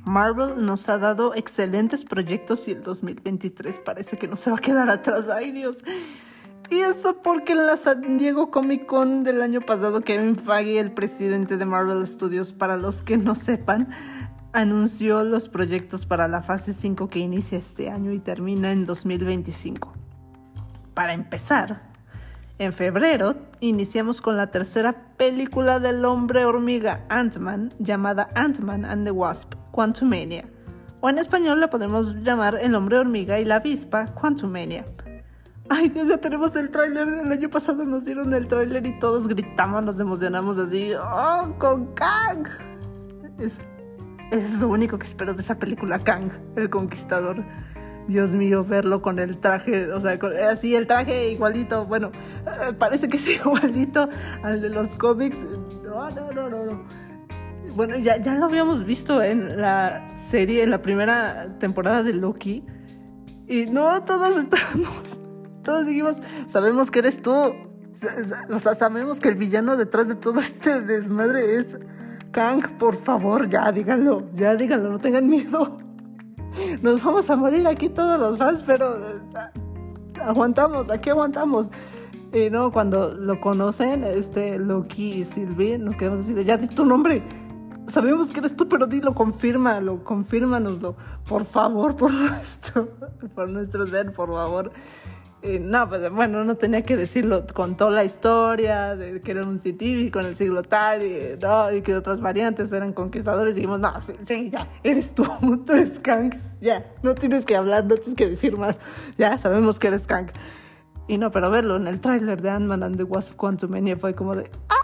Marvel 0.04 0.64
nos 0.64 0.88
ha 0.88 0.98
dado 0.98 1.34
excelentes 1.34 2.04
proyectos 2.04 2.66
y 2.68 2.72
el 2.72 2.82
2023 2.82 3.80
parece 3.80 4.16
que 4.16 4.26
no 4.26 4.36
se 4.36 4.50
va 4.50 4.56
a 4.56 4.60
quedar 4.60 4.88
atrás. 4.90 5.28
Ay 5.28 5.52
Dios. 5.52 5.82
Y 6.70 6.80
eso 6.80 7.22
porque 7.22 7.52
en 7.52 7.66
la 7.66 7.76
San 7.76 8.18
Diego 8.18 8.50
Comic 8.50 8.84
Con 8.86 9.24
del 9.24 9.40
año 9.40 9.62
pasado, 9.62 10.02
Kevin 10.02 10.36
Feige, 10.36 10.78
el 10.78 10.92
presidente 10.92 11.56
de 11.56 11.64
Marvel 11.64 12.06
Studios, 12.06 12.52
para 12.52 12.76
los 12.76 13.02
que 13.02 13.16
no 13.16 13.34
sepan, 13.34 13.88
anunció 14.52 15.24
los 15.24 15.48
proyectos 15.48 16.04
para 16.04 16.28
la 16.28 16.42
fase 16.42 16.74
5 16.74 17.08
que 17.08 17.20
inicia 17.20 17.56
este 17.56 17.88
año 17.88 18.12
y 18.12 18.18
termina 18.18 18.72
en 18.72 18.84
2025. 18.84 19.94
Para 20.92 21.14
empezar, 21.14 21.87
en 22.58 22.72
febrero 22.72 23.36
iniciamos 23.60 24.20
con 24.20 24.36
la 24.36 24.50
tercera 24.50 25.14
película 25.16 25.78
del 25.78 26.04
hombre 26.04 26.44
hormiga 26.44 27.04
Ant-Man 27.08 27.72
llamada 27.78 28.28
Ant-Man 28.34 28.84
and 28.84 29.04
the 29.04 29.10
Wasp, 29.12 29.54
Quantumania. 29.70 30.44
O 31.00 31.08
en 31.08 31.18
español 31.18 31.60
la 31.60 31.70
podemos 31.70 32.16
llamar 32.16 32.58
El 32.60 32.74
hombre 32.74 32.98
hormiga 32.98 33.38
y 33.38 33.44
la 33.44 33.56
avispa, 33.56 34.06
Quantumania. 34.06 34.84
Ay 35.70 35.90
Dios, 35.90 36.08
ya 36.08 36.18
tenemos 36.18 36.56
el 36.56 36.70
tráiler 36.70 37.08
del 37.08 37.30
año 37.30 37.48
pasado, 37.50 37.84
nos 37.84 38.06
dieron 38.06 38.34
el 38.34 38.48
tráiler 38.48 38.84
y 38.86 38.98
todos 38.98 39.28
gritamos, 39.28 39.84
nos 39.84 40.00
emocionamos 40.00 40.58
así, 40.58 40.92
¡oh, 40.94 41.54
con 41.58 41.94
Kang! 41.94 42.48
Es, 43.38 43.60
es 44.32 44.58
lo 44.60 44.68
único 44.68 44.98
que 44.98 45.06
espero 45.06 45.34
de 45.34 45.42
esa 45.42 45.58
película, 45.58 45.98
Kang, 45.98 46.32
el 46.56 46.70
conquistador. 46.70 47.44
Dios 48.08 48.34
mío, 48.34 48.64
verlo 48.64 49.02
con 49.02 49.18
el 49.18 49.38
traje, 49.38 49.92
o 49.92 50.00
sea, 50.00 50.18
con- 50.18 50.36
así 50.36 50.74
el 50.74 50.86
traje 50.86 51.30
igualito, 51.30 51.84
bueno, 51.86 52.10
eh, 52.46 52.72
parece 52.78 53.08
que 53.08 53.18
es 53.18 53.28
igualito 53.40 54.08
al 54.42 54.60
de 54.62 54.70
los 54.70 54.94
cómics. 54.96 55.46
No, 55.84 56.10
no, 56.10 56.32
no, 56.32 56.48
no, 56.48 56.64
no. 56.64 56.82
Bueno, 57.76 57.96
ya, 57.98 58.16
ya 58.16 58.34
lo 58.34 58.46
habíamos 58.46 58.84
visto 58.84 59.22
en 59.22 59.60
la 59.60 60.16
serie, 60.16 60.62
en 60.62 60.70
la 60.70 60.80
primera 60.82 61.56
temporada 61.58 62.02
de 62.02 62.14
Loki. 62.14 62.64
Y 63.46 63.66
no, 63.66 64.02
todos 64.04 64.36
estábamos, 64.38 65.22
todos 65.62 65.86
dijimos, 65.86 66.16
sabemos 66.48 66.90
que 66.90 66.98
eres 67.00 67.20
tú. 67.22 67.32
O 68.50 68.58
sea, 68.58 68.74
sabemos 68.74 69.20
que 69.20 69.28
el 69.28 69.34
villano 69.34 69.76
detrás 69.76 70.08
de 70.08 70.14
todo 70.14 70.40
este 70.40 70.80
desmadre 70.80 71.56
es 71.56 71.76
Kang. 72.30 72.78
Por 72.78 72.96
favor, 72.96 73.48
ya 73.50 73.70
díganlo, 73.70 74.30
ya 74.34 74.54
díganlo, 74.56 74.90
no 74.90 74.98
tengan 74.98 75.26
miedo. 75.28 75.78
Nos 76.82 77.02
vamos 77.02 77.28
a 77.30 77.36
morir 77.36 77.66
aquí 77.66 77.88
todos 77.88 78.18
los 78.18 78.38
fans, 78.38 78.62
pero 78.66 78.96
eh, 78.96 79.20
aguantamos, 80.22 80.90
aquí 80.90 81.10
aguantamos. 81.10 81.70
Y 82.32 82.50
no, 82.50 82.70
cuando 82.70 83.14
lo 83.14 83.40
conocen, 83.40 84.04
este 84.04 84.58
Loki 84.58 85.12
y 85.12 85.24
Sylvie, 85.24 85.78
nos 85.78 85.96
quedamos 85.96 86.20
así 86.20 86.34
de, 86.34 86.44
ya 86.44 86.56
di 86.56 86.68
tu 86.68 86.84
nombre. 86.84 87.22
Sabemos 87.86 88.30
que 88.30 88.40
eres 88.40 88.54
tú, 88.54 88.68
pero 88.68 88.86
dilo, 88.86 89.14
confírmalo, 89.14 90.04
confírmanoslo. 90.04 90.94
Por 91.26 91.46
favor, 91.46 91.96
por 91.96 92.12
nuestro, 92.12 92.88
por 93.34 93.48
nuestro 93.48 93.86
ser, 93.86 94.12
por 94.12 94.28
favor. 94.28 94.72
Y 95.40 95.60
no, 95.60 95.88
pues 95.88 96.10
bueno, 96.10 96.44
no 96.44 96.56
tenía 96.56 96.82
que 96.82 96.96
decirlo. 96.96 97.46
Contó 97.54 97.90
la 97.90 98.04
historia 98.04 98.96
de 98.96 99.20
que 99.20 99.30
era 99.30 99.42
un 99.42 99.60
científico 99.60 100.18
en 100.18 100.26
el 100.26 100.36
siglo 100.36 100.62
tal 100.62 101.02
y, 101.04 101.82
que 101.82 101.94
otras 101.94 102.20
variantes 102.20 102.72
eran 102.72 102.92
conquistadores. 102.92 103.52
Y 103.52 103.56
dijimos, 103.56 103.78
no, 103.78 104.02
sí, 104.02 104.14
sí, 104.26 104.50
ya, 104.50 104.68
eres 104.82 105.14
tú, 105.14 105.24
tú 105.66 105.72
eres 105.72 106.00
Kang. 106.00 106.34
Ya, 106.60 106.84
no 107.02 107.14
tienes 107.14 107.46
que 107.46 107.54
hablar, 107.54 107.84
no 107.84 107.94
tienes 107.94 108.16
que 108.16 108.28
decir 108.28 108.56
más. 108.56 108.80
Ya, 109.16 109.38
sabemos 109.38 109.78
que 109.78 109.88
eres 109.88 110.06
Kang. 110.06 110.28
Y 111.06 111.18
no, 111.18 111.30
pero 111.30 111.50
verlo 111.50 111.76
en 111.76 111.86
el 111.86 112.00
tráiler 112.00 112.42
de 112.42 112.50
Ant-Man 112.50 112.82
and 112.82 112.96
the 112.96 113.04
Wasp 113.04 113.34
Quantumania 113.36 113.96
fue 113.96 114.14
como 114.14 114.34
de, 114.34 114.50
¡ay! 114.68 114.76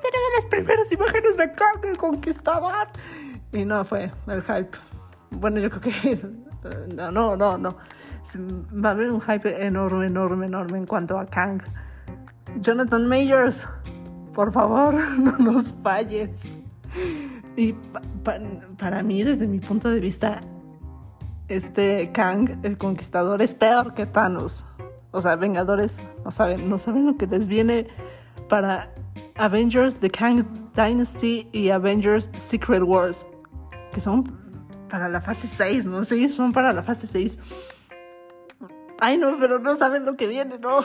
Tenemos 0.00 0.30
las 0.36 0.44
primeras 0.46 0.92
imágenes 0.92 1.36
de 1.36 1.52
Kang, 1.52 1.84
el 1.84 1.96
conquistador. 1.96 2.88
Y 3.52 3.64
no, 3.64 3.84
fue 3.84 4.12
el 4.28 4.42
hype. 4.42 4.78
Bueno, 5.30 5.58
yo 5.58 5.70
creo 5.70 5.80
que, 5.80 6.20
no, 6.94 7.10
no, 7.10 7.36
no, 7.36 7.58
no. 7.58 7.76
Va 8.72 8.90
a 8.90 8.92
haber 8.92 9.10
un 9.10 9.20
hype 9.20 9.64
enorme, 9.66 10.06
enorme, 10.06 10.46
enorme 10.46 10.78
en 10.78 10.86
cuanto 10.86 11.18
a 11.18 11.26
Kang. 11.26 11.60
Jonathan 12.60 13.06
Majors, 13.06 13.68
por 14.32 14.52
favor, 14.52 14.94
no 15.18 15.36
nos 15.38 15.72
falles. 15.82 16.52
Y 17.56 17.72
pa- 17.72 18.00
pa- 18.24 18.38
para 18.78 19.02
mí, 19.02 19.22
desde 19.22 19.46
mi 19.46 19.58
punto 19.58 19.90
de 19.90 20.00
vista, 20.00 20.40
este 21.48 22.10
Kang, 22.12 22.58
el 22.62 22.78
conquistador, 22.78 23.42
es 23.42 23.54
peor 23.54 23.94
que 23.94 24.06
Thanos. 24.06 24.64
O 25.10 25.20
sea, 25.20 25.36
Vengadores 25.36 26.02
no 26.24 26.30
saben, 26.30 26.68
no 26.70 26.78
saben 26.78 27.06
lo 27.06 27.16
que 27.16 27.26
les 27.26 27.46
viene 27.46 27.88
para 28.48 28.90
Avengers 29.36 29.96
The 29.96 30.10
Kang 30.10 30.44
Dynasty 30.74 31.48
y 31.52 31.68
Avengers 31.70 32.30
Secret 32.36 32.82
Wars, 32.82 33.26
que 33.92 34.00
son 34.00 34.24
para 34.88 35.08
la 35.08 35.20
fase 35.20 35.46
6, 35.46 35.84
¿no? 35.86 36.04
Sí, 36.04 36.28
son 36.30 36.52
para 36.52 36.72
la 36.72 36.82
fase 36.82 37.06
6. 37.06 37.38
Ay, 39.04 39.18
no, 39.18 39.36
pero 39.40 39.58
no 39.58 39.74
saben 39.74 40.04
lo 40.04 40.16
que 40.16 40.28
viene, 40.28 40.60
¿no? 40.60 40.76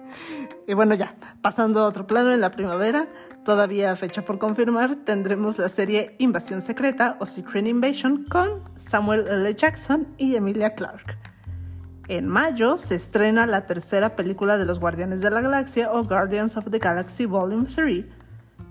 y 0.66 0.74
bueno, 0.74 0.96
ya, 0.96 1.14
pasando 1.42 1.80
a 1.80 1.84
otro 1.84 2.04
plano 2.04 2.32
en 2.32 2.40
la 2.40 2.50
primavera, 2.50 3.06
todavía 3.44 3.94
fecha 3.94 4.24
por 4.24 4.40
confirmar, 4.40 4.96
tendremos 5.04 5.56
la 5.56 5.68
serie 5.68 6.16
Invasión 6.18 6.60
Secreta 6.60 7.16
o 7.20 7.24
Secret 7.26 7.64
Invasion 7.68 8.24
con 8.24 8.64
Samuel 8.76 9.28
L. 9.28 9.54
Jackson 9.54 10.08
y 10.18 10.34
Emilia 10.34 10.74
Clarke. 10.74 11.16
En 12.08 12.26
mayo 12.26 12.76
se 12.78 12.96
estrena 12.96 13.46
la 13.46 13.64
tercera 13.64 14.16
película 14.16 14.58
de 14.58 14.64
los 14.64 14.80
Guardianes 14.80 15.20
de 15.20 15.30
la 15.30 15.40
Galaxia 15.40 15.92
o 15.92 16.02
Guardians 16.02 16.56
of 16.56 16.68
the 16.68 16.80
Galaxy 16.80 17.26
Volume 17.26 17.66
3. 17.72 18.06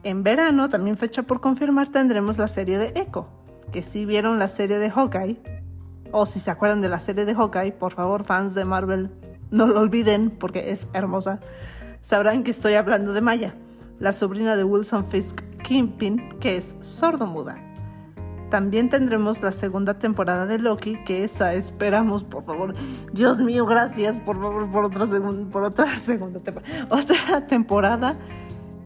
En 0.03 0.21
verano, 0.21 0.67
también 0.67 0.97
fecha 0.97 1.23
por 1.23 1.39
confirmar, 1.39 1.87
tendremos 1.87 2.37
la 2.37 2.49
serie 2.49 2.77
de 2.77 2.91
Echo, 2.99 3.29
que 3.71 3.81
si 3.81 4.03
vieron 4.05 4.37
la 4.37 4.49
serie 4.49 4.79
de 4.79 4.89
Hawkeye, 4.89 5.64
o 6.11 6.25
si 6.25 6.39
se 6.39 6.51
acuerdan 6.51 6.81
de 6.81 6.89
la 6.89 6.99
serie 6.99 7.25
de 7.25 7.33
Hawkeye, 7.33 7.73
por 7.73 7.93
favor, 7.93 8.23
fans 8.23 8.53
de 8.53 8.65
Marvel, 8.65 9.11
no 9.51 9.67
lo 9.67 9.79
olviden 9.79 10.29
porque 10.29 10.71
es 10.71 10.87
hermosa. 10.93 11.39
Sabrán 12.01 12.43
que 12.43 12.51
estoy 12.51 12.75
hablando 12.75 13.13
de 13.13 13.21
Maya, 13.21 13.55
la 13.99 14.13
sobrina 14.13 14.55
de 14.55 14.63
Wilson 14.63 15.05
Fisk 15.05 15.41
Kingpin, 15.63 16.37
que 16.39 16.57
es 16.57 16.75
sordomuda. 16.81 17.57
También 18.49 18.89
tendremos 18.89 19.41
la 19.41 19.51
segunda 19.51 19.95
temporada 19.97 20.45
de 20.45 20.59
Loki, 20.59 20.97
que 21.03 21.23
esa 21.23 21.53
esperamos, 21.53 22.23
por 22.23 22.45
favor. 22.45 22.75
Dios 23.11 23.41
mío, 23.41 23.65
gracias, 23.65 24.17
por 24.19 24.39
favor, 24.39 24.69
por 24.69 24.85
otra, 24.85 25.05
por 25.51 25.63
otra 25.63 25.99
segunda 25.99 26.39
temporada. 26.39 26.87
Otra 26.89 27.47
temporada. 27.47 28.17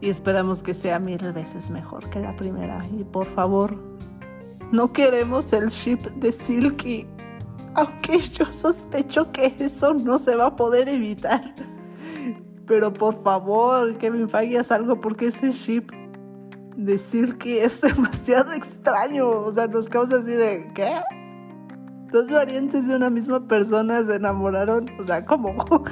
Y 0.00 0.08
esperamos 0.08 0.62
que 0.62 0.72
sea 0.72 0.98
mil 0.98 1.32
veces 1.32 1.68
mejor 1.68 2.08
que 2.08 2.20
la 2.20 2.34
primera. 2.34 2.86
Y 2.86 3.04
por 3.04 3.26
favor, 3.26 3.76
no 4.72 4.92
queremos 4.92 5.52
el 5.52 5.68
ship 5.68 6.00
de 6.16 6.32
Silky. 6.32 7.06
Aunque 7.74 8.20
yo 8.20 8.46
sospecho 8.46 9.30
que 9.32 9.54
eso 9.58 9.94
no 9.94 10.18
se 10.18 10.34
va 10.36 10.46
a 10.46 10.56
poder 10.56 10.88
evitar. 10.88 11.54
Pero 12.66 12.92
por 12.92 13.20
favor, 13.22 13.96
Kevin 13.98 14.28
Feige, 14.28 14.58
haz 14.58 14.70
algo 14.70 14.98
porque 14.98 15.26
ese 15.26 15.50
ship 15.50 15.90
de 16.76 16.98
Silky 16.98 17.58
es 17.58 17.80
demasiado 17.82 18.52
extraño. 18.52 19.28
O 19.28 19.50
sea, 19.50 19.66
nos 19.66 19.88
causa 19.88 20.16
así 20.16 20.32
de, 20.32 20.70
¿qué? 20.74 20.94
Dos 22.12 22.30
variantes 22.30 22.88
de 22.88 22.96
una 22.96 23.10
misma 23.10 23.46
persona 23.46 24.04
se 24.04 24.16
enamoraron. 24.16 24.86
O 24.98 25.02
sea, 25.02 25.24
¿cómo? 25.24 25.54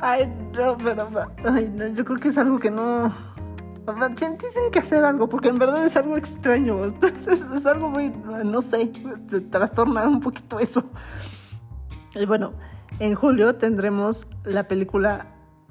Ay, 0.00 0.30
no, 0.52 0.76
pero 0.76 1.08
ay, 1.44 1.72
no, 1.74 1.86
yo 1.86 2.04
creo 2.04 2.18
que 2.18 2.28
es 2.28 2.36
algo 2.36 2.58
que 2.58 2.70
no. 2.70 3.10
Tienen 4.16 4.38
que 4.72 4.78
hacer 4.78 5.04
algo, 5.04 5.28
porque 5.28 5.48
en 5.48 5.58
verdad 5.58 5.84
es 5.84 5.96
algo 5.96 6.16
extraño. 6.16 6.84
Entonces, 6.84 7.40
es 7.54 7.66
algo 7.66 7.90
muy, 7.90 8.10
no 8.44 8.62
sé, 8.62 8.90
trastorna 9.50 10.04
un 10.08 10.20
poquito 10.20 10.58
eso. 10.58 10.84
Y 12.14 12.26
bueno, 12.26 12.52
en 13.00 13.14
julio 13.14 13.56
tendremos 13.56 14.26
la 14.44 14.68
película 14.68 15.26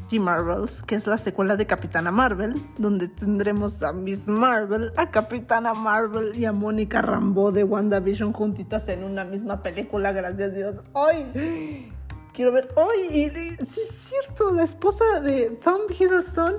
The 0.09 0.19
Marvels, 0.19 0.81
que 0.83 0.95
es 0.95 1.07
la 1.07 1.17
secuela 1.17 1.55
de 1.55 1.65
Capitana 1.65 2.11
Marvel, 2.11 2.61
donde 2.77 3.07
tendremos 3.07 3.81
a 3.81 3.93
Miss 3.93 4.27
Marvel, 4.27 4.91
a 4.97 5.09
Capitana 5.09 5.73
Marvel 5.73 6.37
y 6.37 6.45
a 6.45 6.51
Mónica 6.51 7.01
Rambeau 7.01 7.51
de 7.51 7.63
WandaVision 7.63 8.33
juntitas 8.33 8.89
en 8.89 9.03
una 9.03 9.23
misma 9.23 9.63
película, 9.63 10.11
gracias 10.11 10.49
a 10.51 10.53
Dios. 10.53 10.81
¡Ay! 10.93 11.89
Quiero 12.33 12.51
ver. 12.51 12.73
¡Ay! 12.75 13.07
y- 13.31 13.65
sí 13.65 13.79
es 13.81 14.09
cierto, 14.09 14.51
la 14.53 14.63
esposa 14.63 15.19
de 15.21 15.51
Tom 15.63 15.81
Hiddleston, 15.89 16.55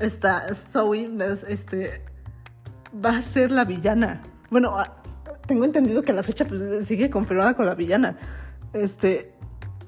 está 0.00 0.54
Zoe, 0.54 1.10
es- 1.20 1.44
este, 1.44 2.02
va 3.04 3.18
a 3.18 3.22
ser 3.22 3.50
la 3.50 3.64
villana. 3.64 4.22
Bueno, 4.50 4.76
ah, 4.78 5.02
tengo 5.46 5.64
entendido 5.64 6.02
que 6.02 6.12
la 6.12 6.22
fecha 6.22 6.44
pues, 6.44 6.86
sigue 6.86 7.10
confirmada 7.10 7.54
con 7.54 7.66
la 7.66 7.74
villana. 7.74 8.16
Este. 8.72 9.32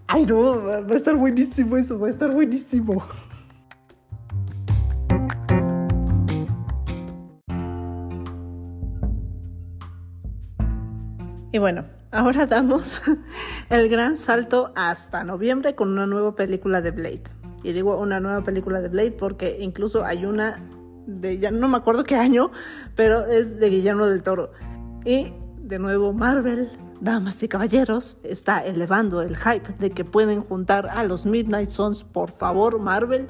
Ay, 0.09 0.25
no, 0.27 0.63
va 0.65 0.77
a 0.77 0.95
estar 0.97 1.17
buenísimo 1.17 1.77
eso, 1.77 1.99
va 1.99 2.07
a 2.09 2.11
estar 2.11 2.31
buenísimo. 2.33 3.05
Y 11.53 11.59
bueno, 11.59 11.87
ahora 12.11 12.47
damos 12.47 13.03
el 13.71 13.89
gran 13.89 14.17
salto 14.17 14.73
hasta 14.77 15.25
noviembre 15.25 15.75
con 15.75 15.91
una 15.91 16.07
nueva 16.07 16.35
película 16.35 16.81
de 16.83 16.91
Blade. 16.91 17.23
Y 17.67 17.73
digo 17.73 17.99
una 17.99 18.21
nueva 18.21 18.45
película 18.45 18.81
de 18.81 18.89
Blade 18.89 19.11
porque 19.11 19.57
incluso 19.59 20.05
hay 20.05 20.25
una 20.25 20.63
de, 21.09 21.39
ya 21.39 21.51
no 21.51 21.67
me 21.67 21.77
acuerdo 21.77 22.05
qué 22.05 22.15
año, 22.15 22.53
pero 22.95 23.27
es 23.27 23.59
de 23.59 23.69
Guillermo 23.69 24.07
del 24.07 24.23
Toro. 24.23 24.53
Y 25.05 25.35
de 25.59 25.81
nuevo 25.81 26.13
Marvel, 26.13 26.71
damas 27.01 27.43
y 27.43 27.49
caballeros, 27.49 28.19
está 28.23 28.65
elevando 28.65 29.21
el 29.21 29.37
hype 29.37 29.75
de 29.81 29.91
que 29.91 30.05
pueden 30.05 30.43
juntar 30.43 30.87
a 30.87 31.03
los 31.03 31.27
Midnight 31.27 31.71
Suns. 31.71 32.05
Por 32.05 32.31
favor, 32.31 32.79
Marvel, 32.79 33.27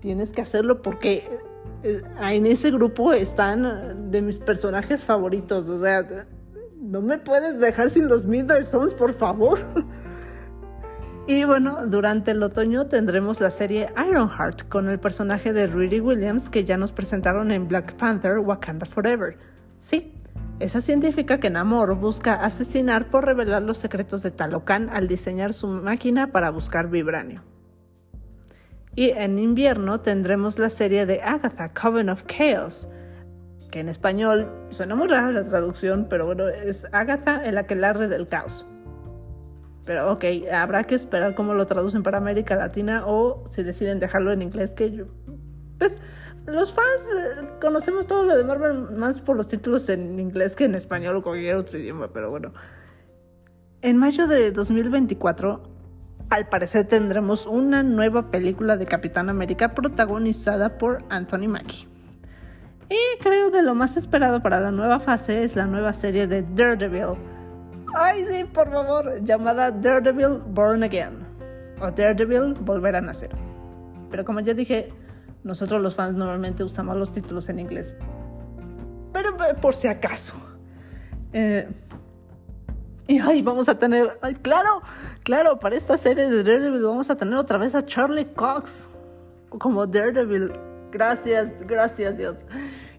tienes 0.00 0.32
que 0.32 0.42
hacerlo 0.42 0.82
porque 0.82 1.22
eh, 1.84 2.02
en 2.20 2.46
ese 2.46 2.72
grupo 2.72 3.12
están 3.12 4.10
de 4.10 4.22
mis 4.22 4.40
personajes 4.40 5.04
favoritos. 5.04 5.68
O 5.68 5.78
sea, 5.78 6.04
no 6.80 7.00
me 7.00 7.18
puedes 7.18 7.60
dejar 7.60 7.90
sin 7.90 8.08
los 8.08 8.26
Midnight 8.26 8.64
Suns, 8.64 8.92
por 8.92 9.12
favor. 9.12 9.60
Y 11.28 11.44
bueno, 11.44 11.86
durante 11.86 12.30
el 12.30 12.42
otoño 12.42 12.86
tendremos 12.86 13.38
la 13.42 13.50
serie 13.50 13.90
Ironheart 13.98 14.66
con 14.70 14.88
el 14.88 14.98
personaje 14.98 15.52
de 15.52 15.66
Riri 15.66 16.00
Williams 16.00 16.48
que 16.48 16.64
ya 16.64 16.78
nos 16.78 16.90
presentaron 16.90 17.50
en 17.50 17.68
Black 17.68 17.96
Panther 17.96 18.38
Wakanda 18.38 18.86
Forever. 18.86 19.36
Sí, 19.76 20.14
esa 20.58 20.80
científica 20.80 21.38
que 21.38 21.50
Namor 21.50 21.96
busca 21.96 22.32
asesinar 22.32 23.10
por 23.10 23.26
revelar 23.26 23.60
los 23.60 23.76
secretos 23.76 24.22
de 24.22 24.30
Talocan 24.30 24.88
al 24.90 25.06
diseñar 25.06 25.52
su 25.52 25.68
máquina 25.68 26.32
para 26.32 26.48
buscar 26.48 26.88
vibranio. 26.88 27.42
Y 28.94 29.10
en 29.10 29.38
invierno 29.38 30.00
tendremos 30.00 30.58
la 30.58 30.70
serie 30.70 31.04
de 31.04 31.20
Agatha, 31.20 31.74
Coven 31.74 32.08
of 32.08 32.24
Chaos, 32.24 32.88
que 33.70 33.80
en 33.80 33.90
español 33.90 34.50
suena 34.70 34.94
muy 34.94 35.08
rara 35.08 35.30
la 35.30 35.44
traducción, 35.44 36.06
pero 36.08 36.24
bueno, 36.24 36.48
es 36.48 36.86
Agatha, 36.90 37.44
el 37.44 37.58
aquelarre 37.58 38.08
del 38.08 38.28
caos. 38.28 38.66
Pero 39.88 40.12
ok, 40.12 40.24
habrá 40.52 40.84
que 40.84 40.94
esperar 40.94 41.34
cómo 41.34 41.54
lo 41.54 41.66
traducen 41.66 42.02
para 42.02 42.18
América 42.18 42.54
Latina 42.54 43.04
o 43.06 43.42
si 43.48 43.62
deciden 43.62 43.98
dejarlo 43.98 44.32
en 44.32 44.42
inglés, 44.42 44.74
que 44.74 44.90
yo, 44.90 45.06
pues 45.78 45.98
los 46.44 46.74
fans 46.74 47.08
eh, 47.16 47.48
conocemos 47.58 48.06
todo 48.06 48.22
lo 48.24 48.36
de 48.36 48.44
Marvel 48.44 48.94
más 48.98 49.22
por 49.22 49.34
los 49.34 49.48
títulos 49.48 49.88
en 49.88 50.18
inglés 50.18 50.56
que 50.56 50.66
en 50.66 50.74
español 50.74 51.16
o 51.16 51.22
cualquier 51.22 51.56
otro 51.56 51.78
idioma, 51.78 52.12
pero 52.12 52.28
bueno. 52.28 52.52
En 53.80 53.96
mayo 53.96 54.26
de 54.26 54.52
2024, 54.52 55.62
al 56.28 56.48
parecer 56.50 56.86
tendremos 56.86 57.46
una 57.46 57.82
nueva 57.82 58.30
película 58.30 58.76
de 58.76 58.84
Capitán 58.84 59.30
América 59.30 59.74
protagonizada 59.74 60.76
por 60.76 61.02
Anthony 61.08 61.48
Mackie. 61.48 61.88
Y 62.90 63.22
creo 63.22 63.50
de 63.50 63.62
lo 63.62 63.74
más 63.74 63.96
esperado 63.96 64.42
para 64.42 64.60
la 64.60 64.70
nueva 64.70 65.00
fase 65.00 65.44
es 65.44 65.56
la 65.56 65.64
nueva 65.64 65.94
serie 65.94 66.26
de 66.26 66.42
Daredevil 66.42 67.37
Ay, 67.96 68.24
sí, 68.28 68.44
por 68.44 68.70
favor. 68.70 69.22
Llamada 69.22 69.70
Daredevil 69.70 70.42
Born 70.48 70.82
Again. 70.82 71.26
O 71.80 71.90
Daredevil 71.90 72.54
Volver 72.60 72.96
a 72.96 73.00
Nacer. 73.00 73.30
Pero 74.10 74.24
como 74.24 74.40
ya 74.40 74.54
dije, 74.54 74.92
nosotros 75.44 75.80
los 75.80 75.94
fans 75.94 76.14
normalmente 76.14 76.64
usamos 76.64 76.96
los 76.96 77.12
títulos 77.12 77.48
en 77.48 77.60
inglés. 77.60 77.94
Pero 79.12 79.30
eh, 79.30 79.54
por 79.60 79.74
si 79.74 79.88
acaso. 79.88 80.34
Eh, 81.32 81.68
y 83.06 83.18
ay, 83.18 83.42
vamos 83.42 83.68
a 83.68 83.78
tener. 83.78 84.18
Ay, 84.20 84.34
claro, 84.34 84.82
claro, 85.22 85.58
para 85.58 85.76
esta 85.76 85.96
serie 85.96 86.28
de 86.28 86.42
Daredevil 86.42 86.82
vamos 86.82 87.10
a 87.10 87.16
tener 87.16 87.34
otra 87.34 87.58
vez 87.58 87.74
a 87.74 87.84
Charlie 87.84 88.26
Cox 88.26 88.88
como 89.48 89.86
Daredevil. 89.86 90.52
Gracias, 90.90 91.62
gracias 91.66 92.16
Dios. 92.16 92.36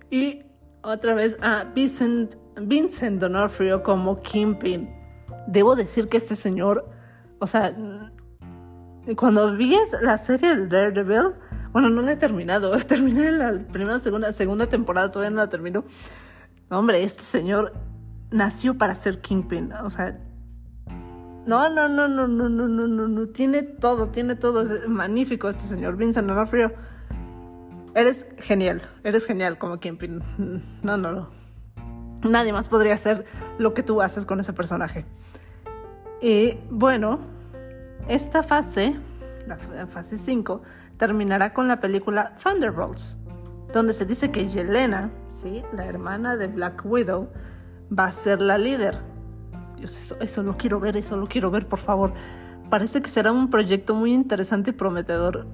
Y 0.10 0.44
otra 0.82 1.14
vez 1.14 1.38
a 1.42 1.64
Vincent, 1.64 2.36
Vincent 2.62 3.20
Donofrio 3.20 3.84
como 3.84 4.22
Kingpin. 4.22 4.90
Debo 5.48 5.76
decir 5.76 6.08
que 6.08 6.18
este 6.18 6.36
señor, 6.36 6.90
o 7.40 7.48
sea, 7.48 7.76
cuando 9.16 9.56
vi 9.56 9.76
la 10.02 10.18
serie 10.18 10.56
de 10.56 10.68
Daredevil, 10.68 11.34
bueno, 11.72 11.90
no 11.90 12.02
la 12.02 12.14
he 12.14 12.18
terminado, 12.18 12.72
terminé 12.88 13.32
la 13.32 13.54
primera, 13.72 14.00
segunda, 14.00 14.32
segunda 14.34 14.68
temporada, 14.68 15.12
todavía 15.12 15.32
no 15.32 15.38
la 15.38 15.50
termino. 15.50 15.84
Hombre, 16.70 17.04
este 17.04 17.24
señor 17.24 17.74
nació 18.32 18.78
para 18.78 18.96
ser 18.96 19.22
Kingpin, 19.22 19.74
o 19.74 19.90
sea, 19.90 20.20
no, 21.46 21.68
no, 21.70 21.90
no, 21.90 22.08
no, 22.08 22.28
no, 22.28 22.48
no, 22.50 22.68
no, 22.68 22.88
no, 22.88 23.08
no, 23.08 23.28
tiene 23.30 23.64
todo, 23.64 24.10
tiene 24.10 24.36
todo, 24.36 24.62
es 24.62 24.88
magnífico 24.88 25.50
este 25.50 25.64
señor, 25.64 25.96
Vincent 25.98 26.28
Donofrio. 26.28 26.74
Eres 27.96 28.28
genial, 28.38 28.84
eres 29.04 29.26
genial 29.26 29.58
como 29.58 29.80
Kingpin. 29.80 30.22
No, 30.84 30.96
no, 30.96 31.12
no. 31.12 31.39
Nadie 32.24 32.54
más 32.54 32.68
podría 32.68 32.96
hacer 32.96 33.26
lo 33.58 33.74
que 33.74 33.84
tú 33.84 34.02
haces 34.02 34.26
con 34.26 34.40
ese 34.40 34.54
personaje. 34.54 35.06
Y 36.22 36.58
bueno, 36.70 37.20
esta 38.08 38.44
fase, 38.44 38.96
la 39.48 39.88
fase 39.88 40.18
5, 40.18 40.62
terminará 40.98 41.54
con 41.54 41.68
la 41.68 41.80
película 41.80 42.36
Thunderbolts, 42.44 43.18
donde 43.72 43.94
se 43.94 44.06
dice 44.06 44.32
que 44.32 44.48
Yelena, 44.48 45.12
¿sí? 45.32 45.64
la 45.72 45.86
hermana 45.86 46.36
de 46.36 46.48
Black 46.48 46.82
Widow, 46.84 47.30
va 47.98 48.06
a 48.06 48.12
ser 48.12 48.42
la 48.42 48.58
líder. 48.58 49.00
Dios, 49.78 49.98
eso, 49.98 50.18
eso 50.20 50.44
lo 50.44 50.58
quiero 50.58 50.80
ver, 50.80 50.98
eso 50.98 51.16
lo 51.16 51.26
quiero 51.26 51.52
ver, 51.52 51.68
por 51.68 51.80
favor. 51.80 52.14
Parece 52.70 53.02
que 53.02 53.10
será 53.10 53.32
un 53.32 53.50
proyecto 53.50 53.96
muy 53.96 54.14
interesante 54.14 54.72
y 54.72 54.74
prometedor 54.74 55.48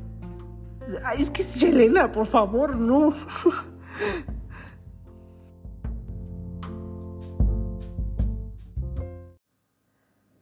Ay, 1.04 1.22
es 1.22 1.30
que 1.30 1.42
es 1.42 1.56
Yelena, 1.56 2.12
por 2.12 2.28
favor, 2.28 2.76
no. 2.76 3.14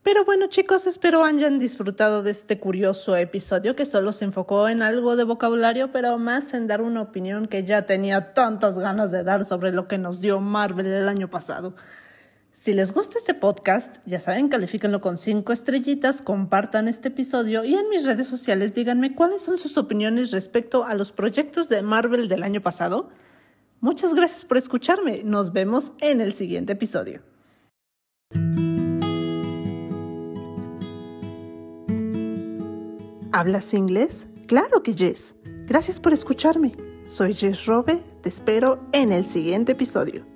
Pero 0.04 0.26
bueno 0.26 0.48
chicos, 0.48 0.86
espero 0.86 1.24
hayan 1.24 1.60
disfrutado 1.60 2.24
de 2.24 2.32
este 2.32 2.60
curioso 2.60 3.16
episodio 3.16 3.74
que 3.74 3.86
solo 3.86 4.12
se 4.12 4.26
enfocó 4.26 4.68
en 4.68 4.82
algo 4.82 5.16
de 5.16 5.24
vocabulario, 5.24 5.94
pero 5.94 6.18
más 6.18 6.54
en 6.54 6.68
dar 6.68 6.82
una 6.82 7.02
opinión 7.02 7.48
que 7.48 7.64
ya 7.64 7.86
tenía 7.86 8.34
tantas 8.34 8.78
ganas 8.78 9.12
de 9.12 9.24
dar 9.24 9.46
sobre 9.46 9.72
lo 9.72 9.88
que 9.88 9.98
nos 9.98 10.20
dio 10.20 10.42
Marvel 10.42 10.88
el 10.88 11.08
año 11.08 11.30
pasado. 11.30 11.74
Si 12.52 12.74
les 12.74 12.92
gusta 12.92 13.18
este 13.18 13.34
podcast, 13.34 14.00
ya 14.06 14.20
saben, 14.20 14.50
califíquenlo 14.50 15.00
con 15.00 15.18
cinco 15.18 15.54
estrellitas, 15.54 16.22
compartan 16.22 16.90
este 16.90 17.08
episodio 17.08 17.64
y 17.64 17.74
en 17.74 17.88
mis 17.88 18.06
redes 18.06 18.28
sociales 18.28 18.76
díganme 18.76 19.16
cuáles 19.16 19.42
son 19.42 19.58
sus 19.58 19.78
opiniones 19.78 20.32
respecto 20.32 20.84
a 20.84 20.96
los 20.96 21.14
proyectos 21.14 21.70
de 21.70 21.82
Marvel 21.82 22.28
del 22.28 22.44
año 22.44 22.62
pasado. 22.62 23.10
Muchas 23.80 24.14
gracias 24.14 24.44
por 24.44 24.58
escucharme. 24.58 25.24
Nos 25.24 25.54
vemos 25.54 25.94
en 26.02 26.20
el 26.20 26.34
siguiente 26.34 26.74
episodio. 26.74 27.33
¿Hablas 33.36 33.74
inglés? 33.74 34.28
Claro 34.46 34.84
que 34.84 34.94
yes. 34.94 35.36
Gracias 35.66 36.00
por 36.00 36.14
escucharme. 36.14 36.76
Soy 37.04 37.34
Jess 37.34 37.66
Robe. 37.66 38.04
Te 38.22 38.30
espero 38.30 38.88
en 38.92 39.12
el 39.12 39.26
siguiente 39.26 39.72
episodio. 39.72 40.33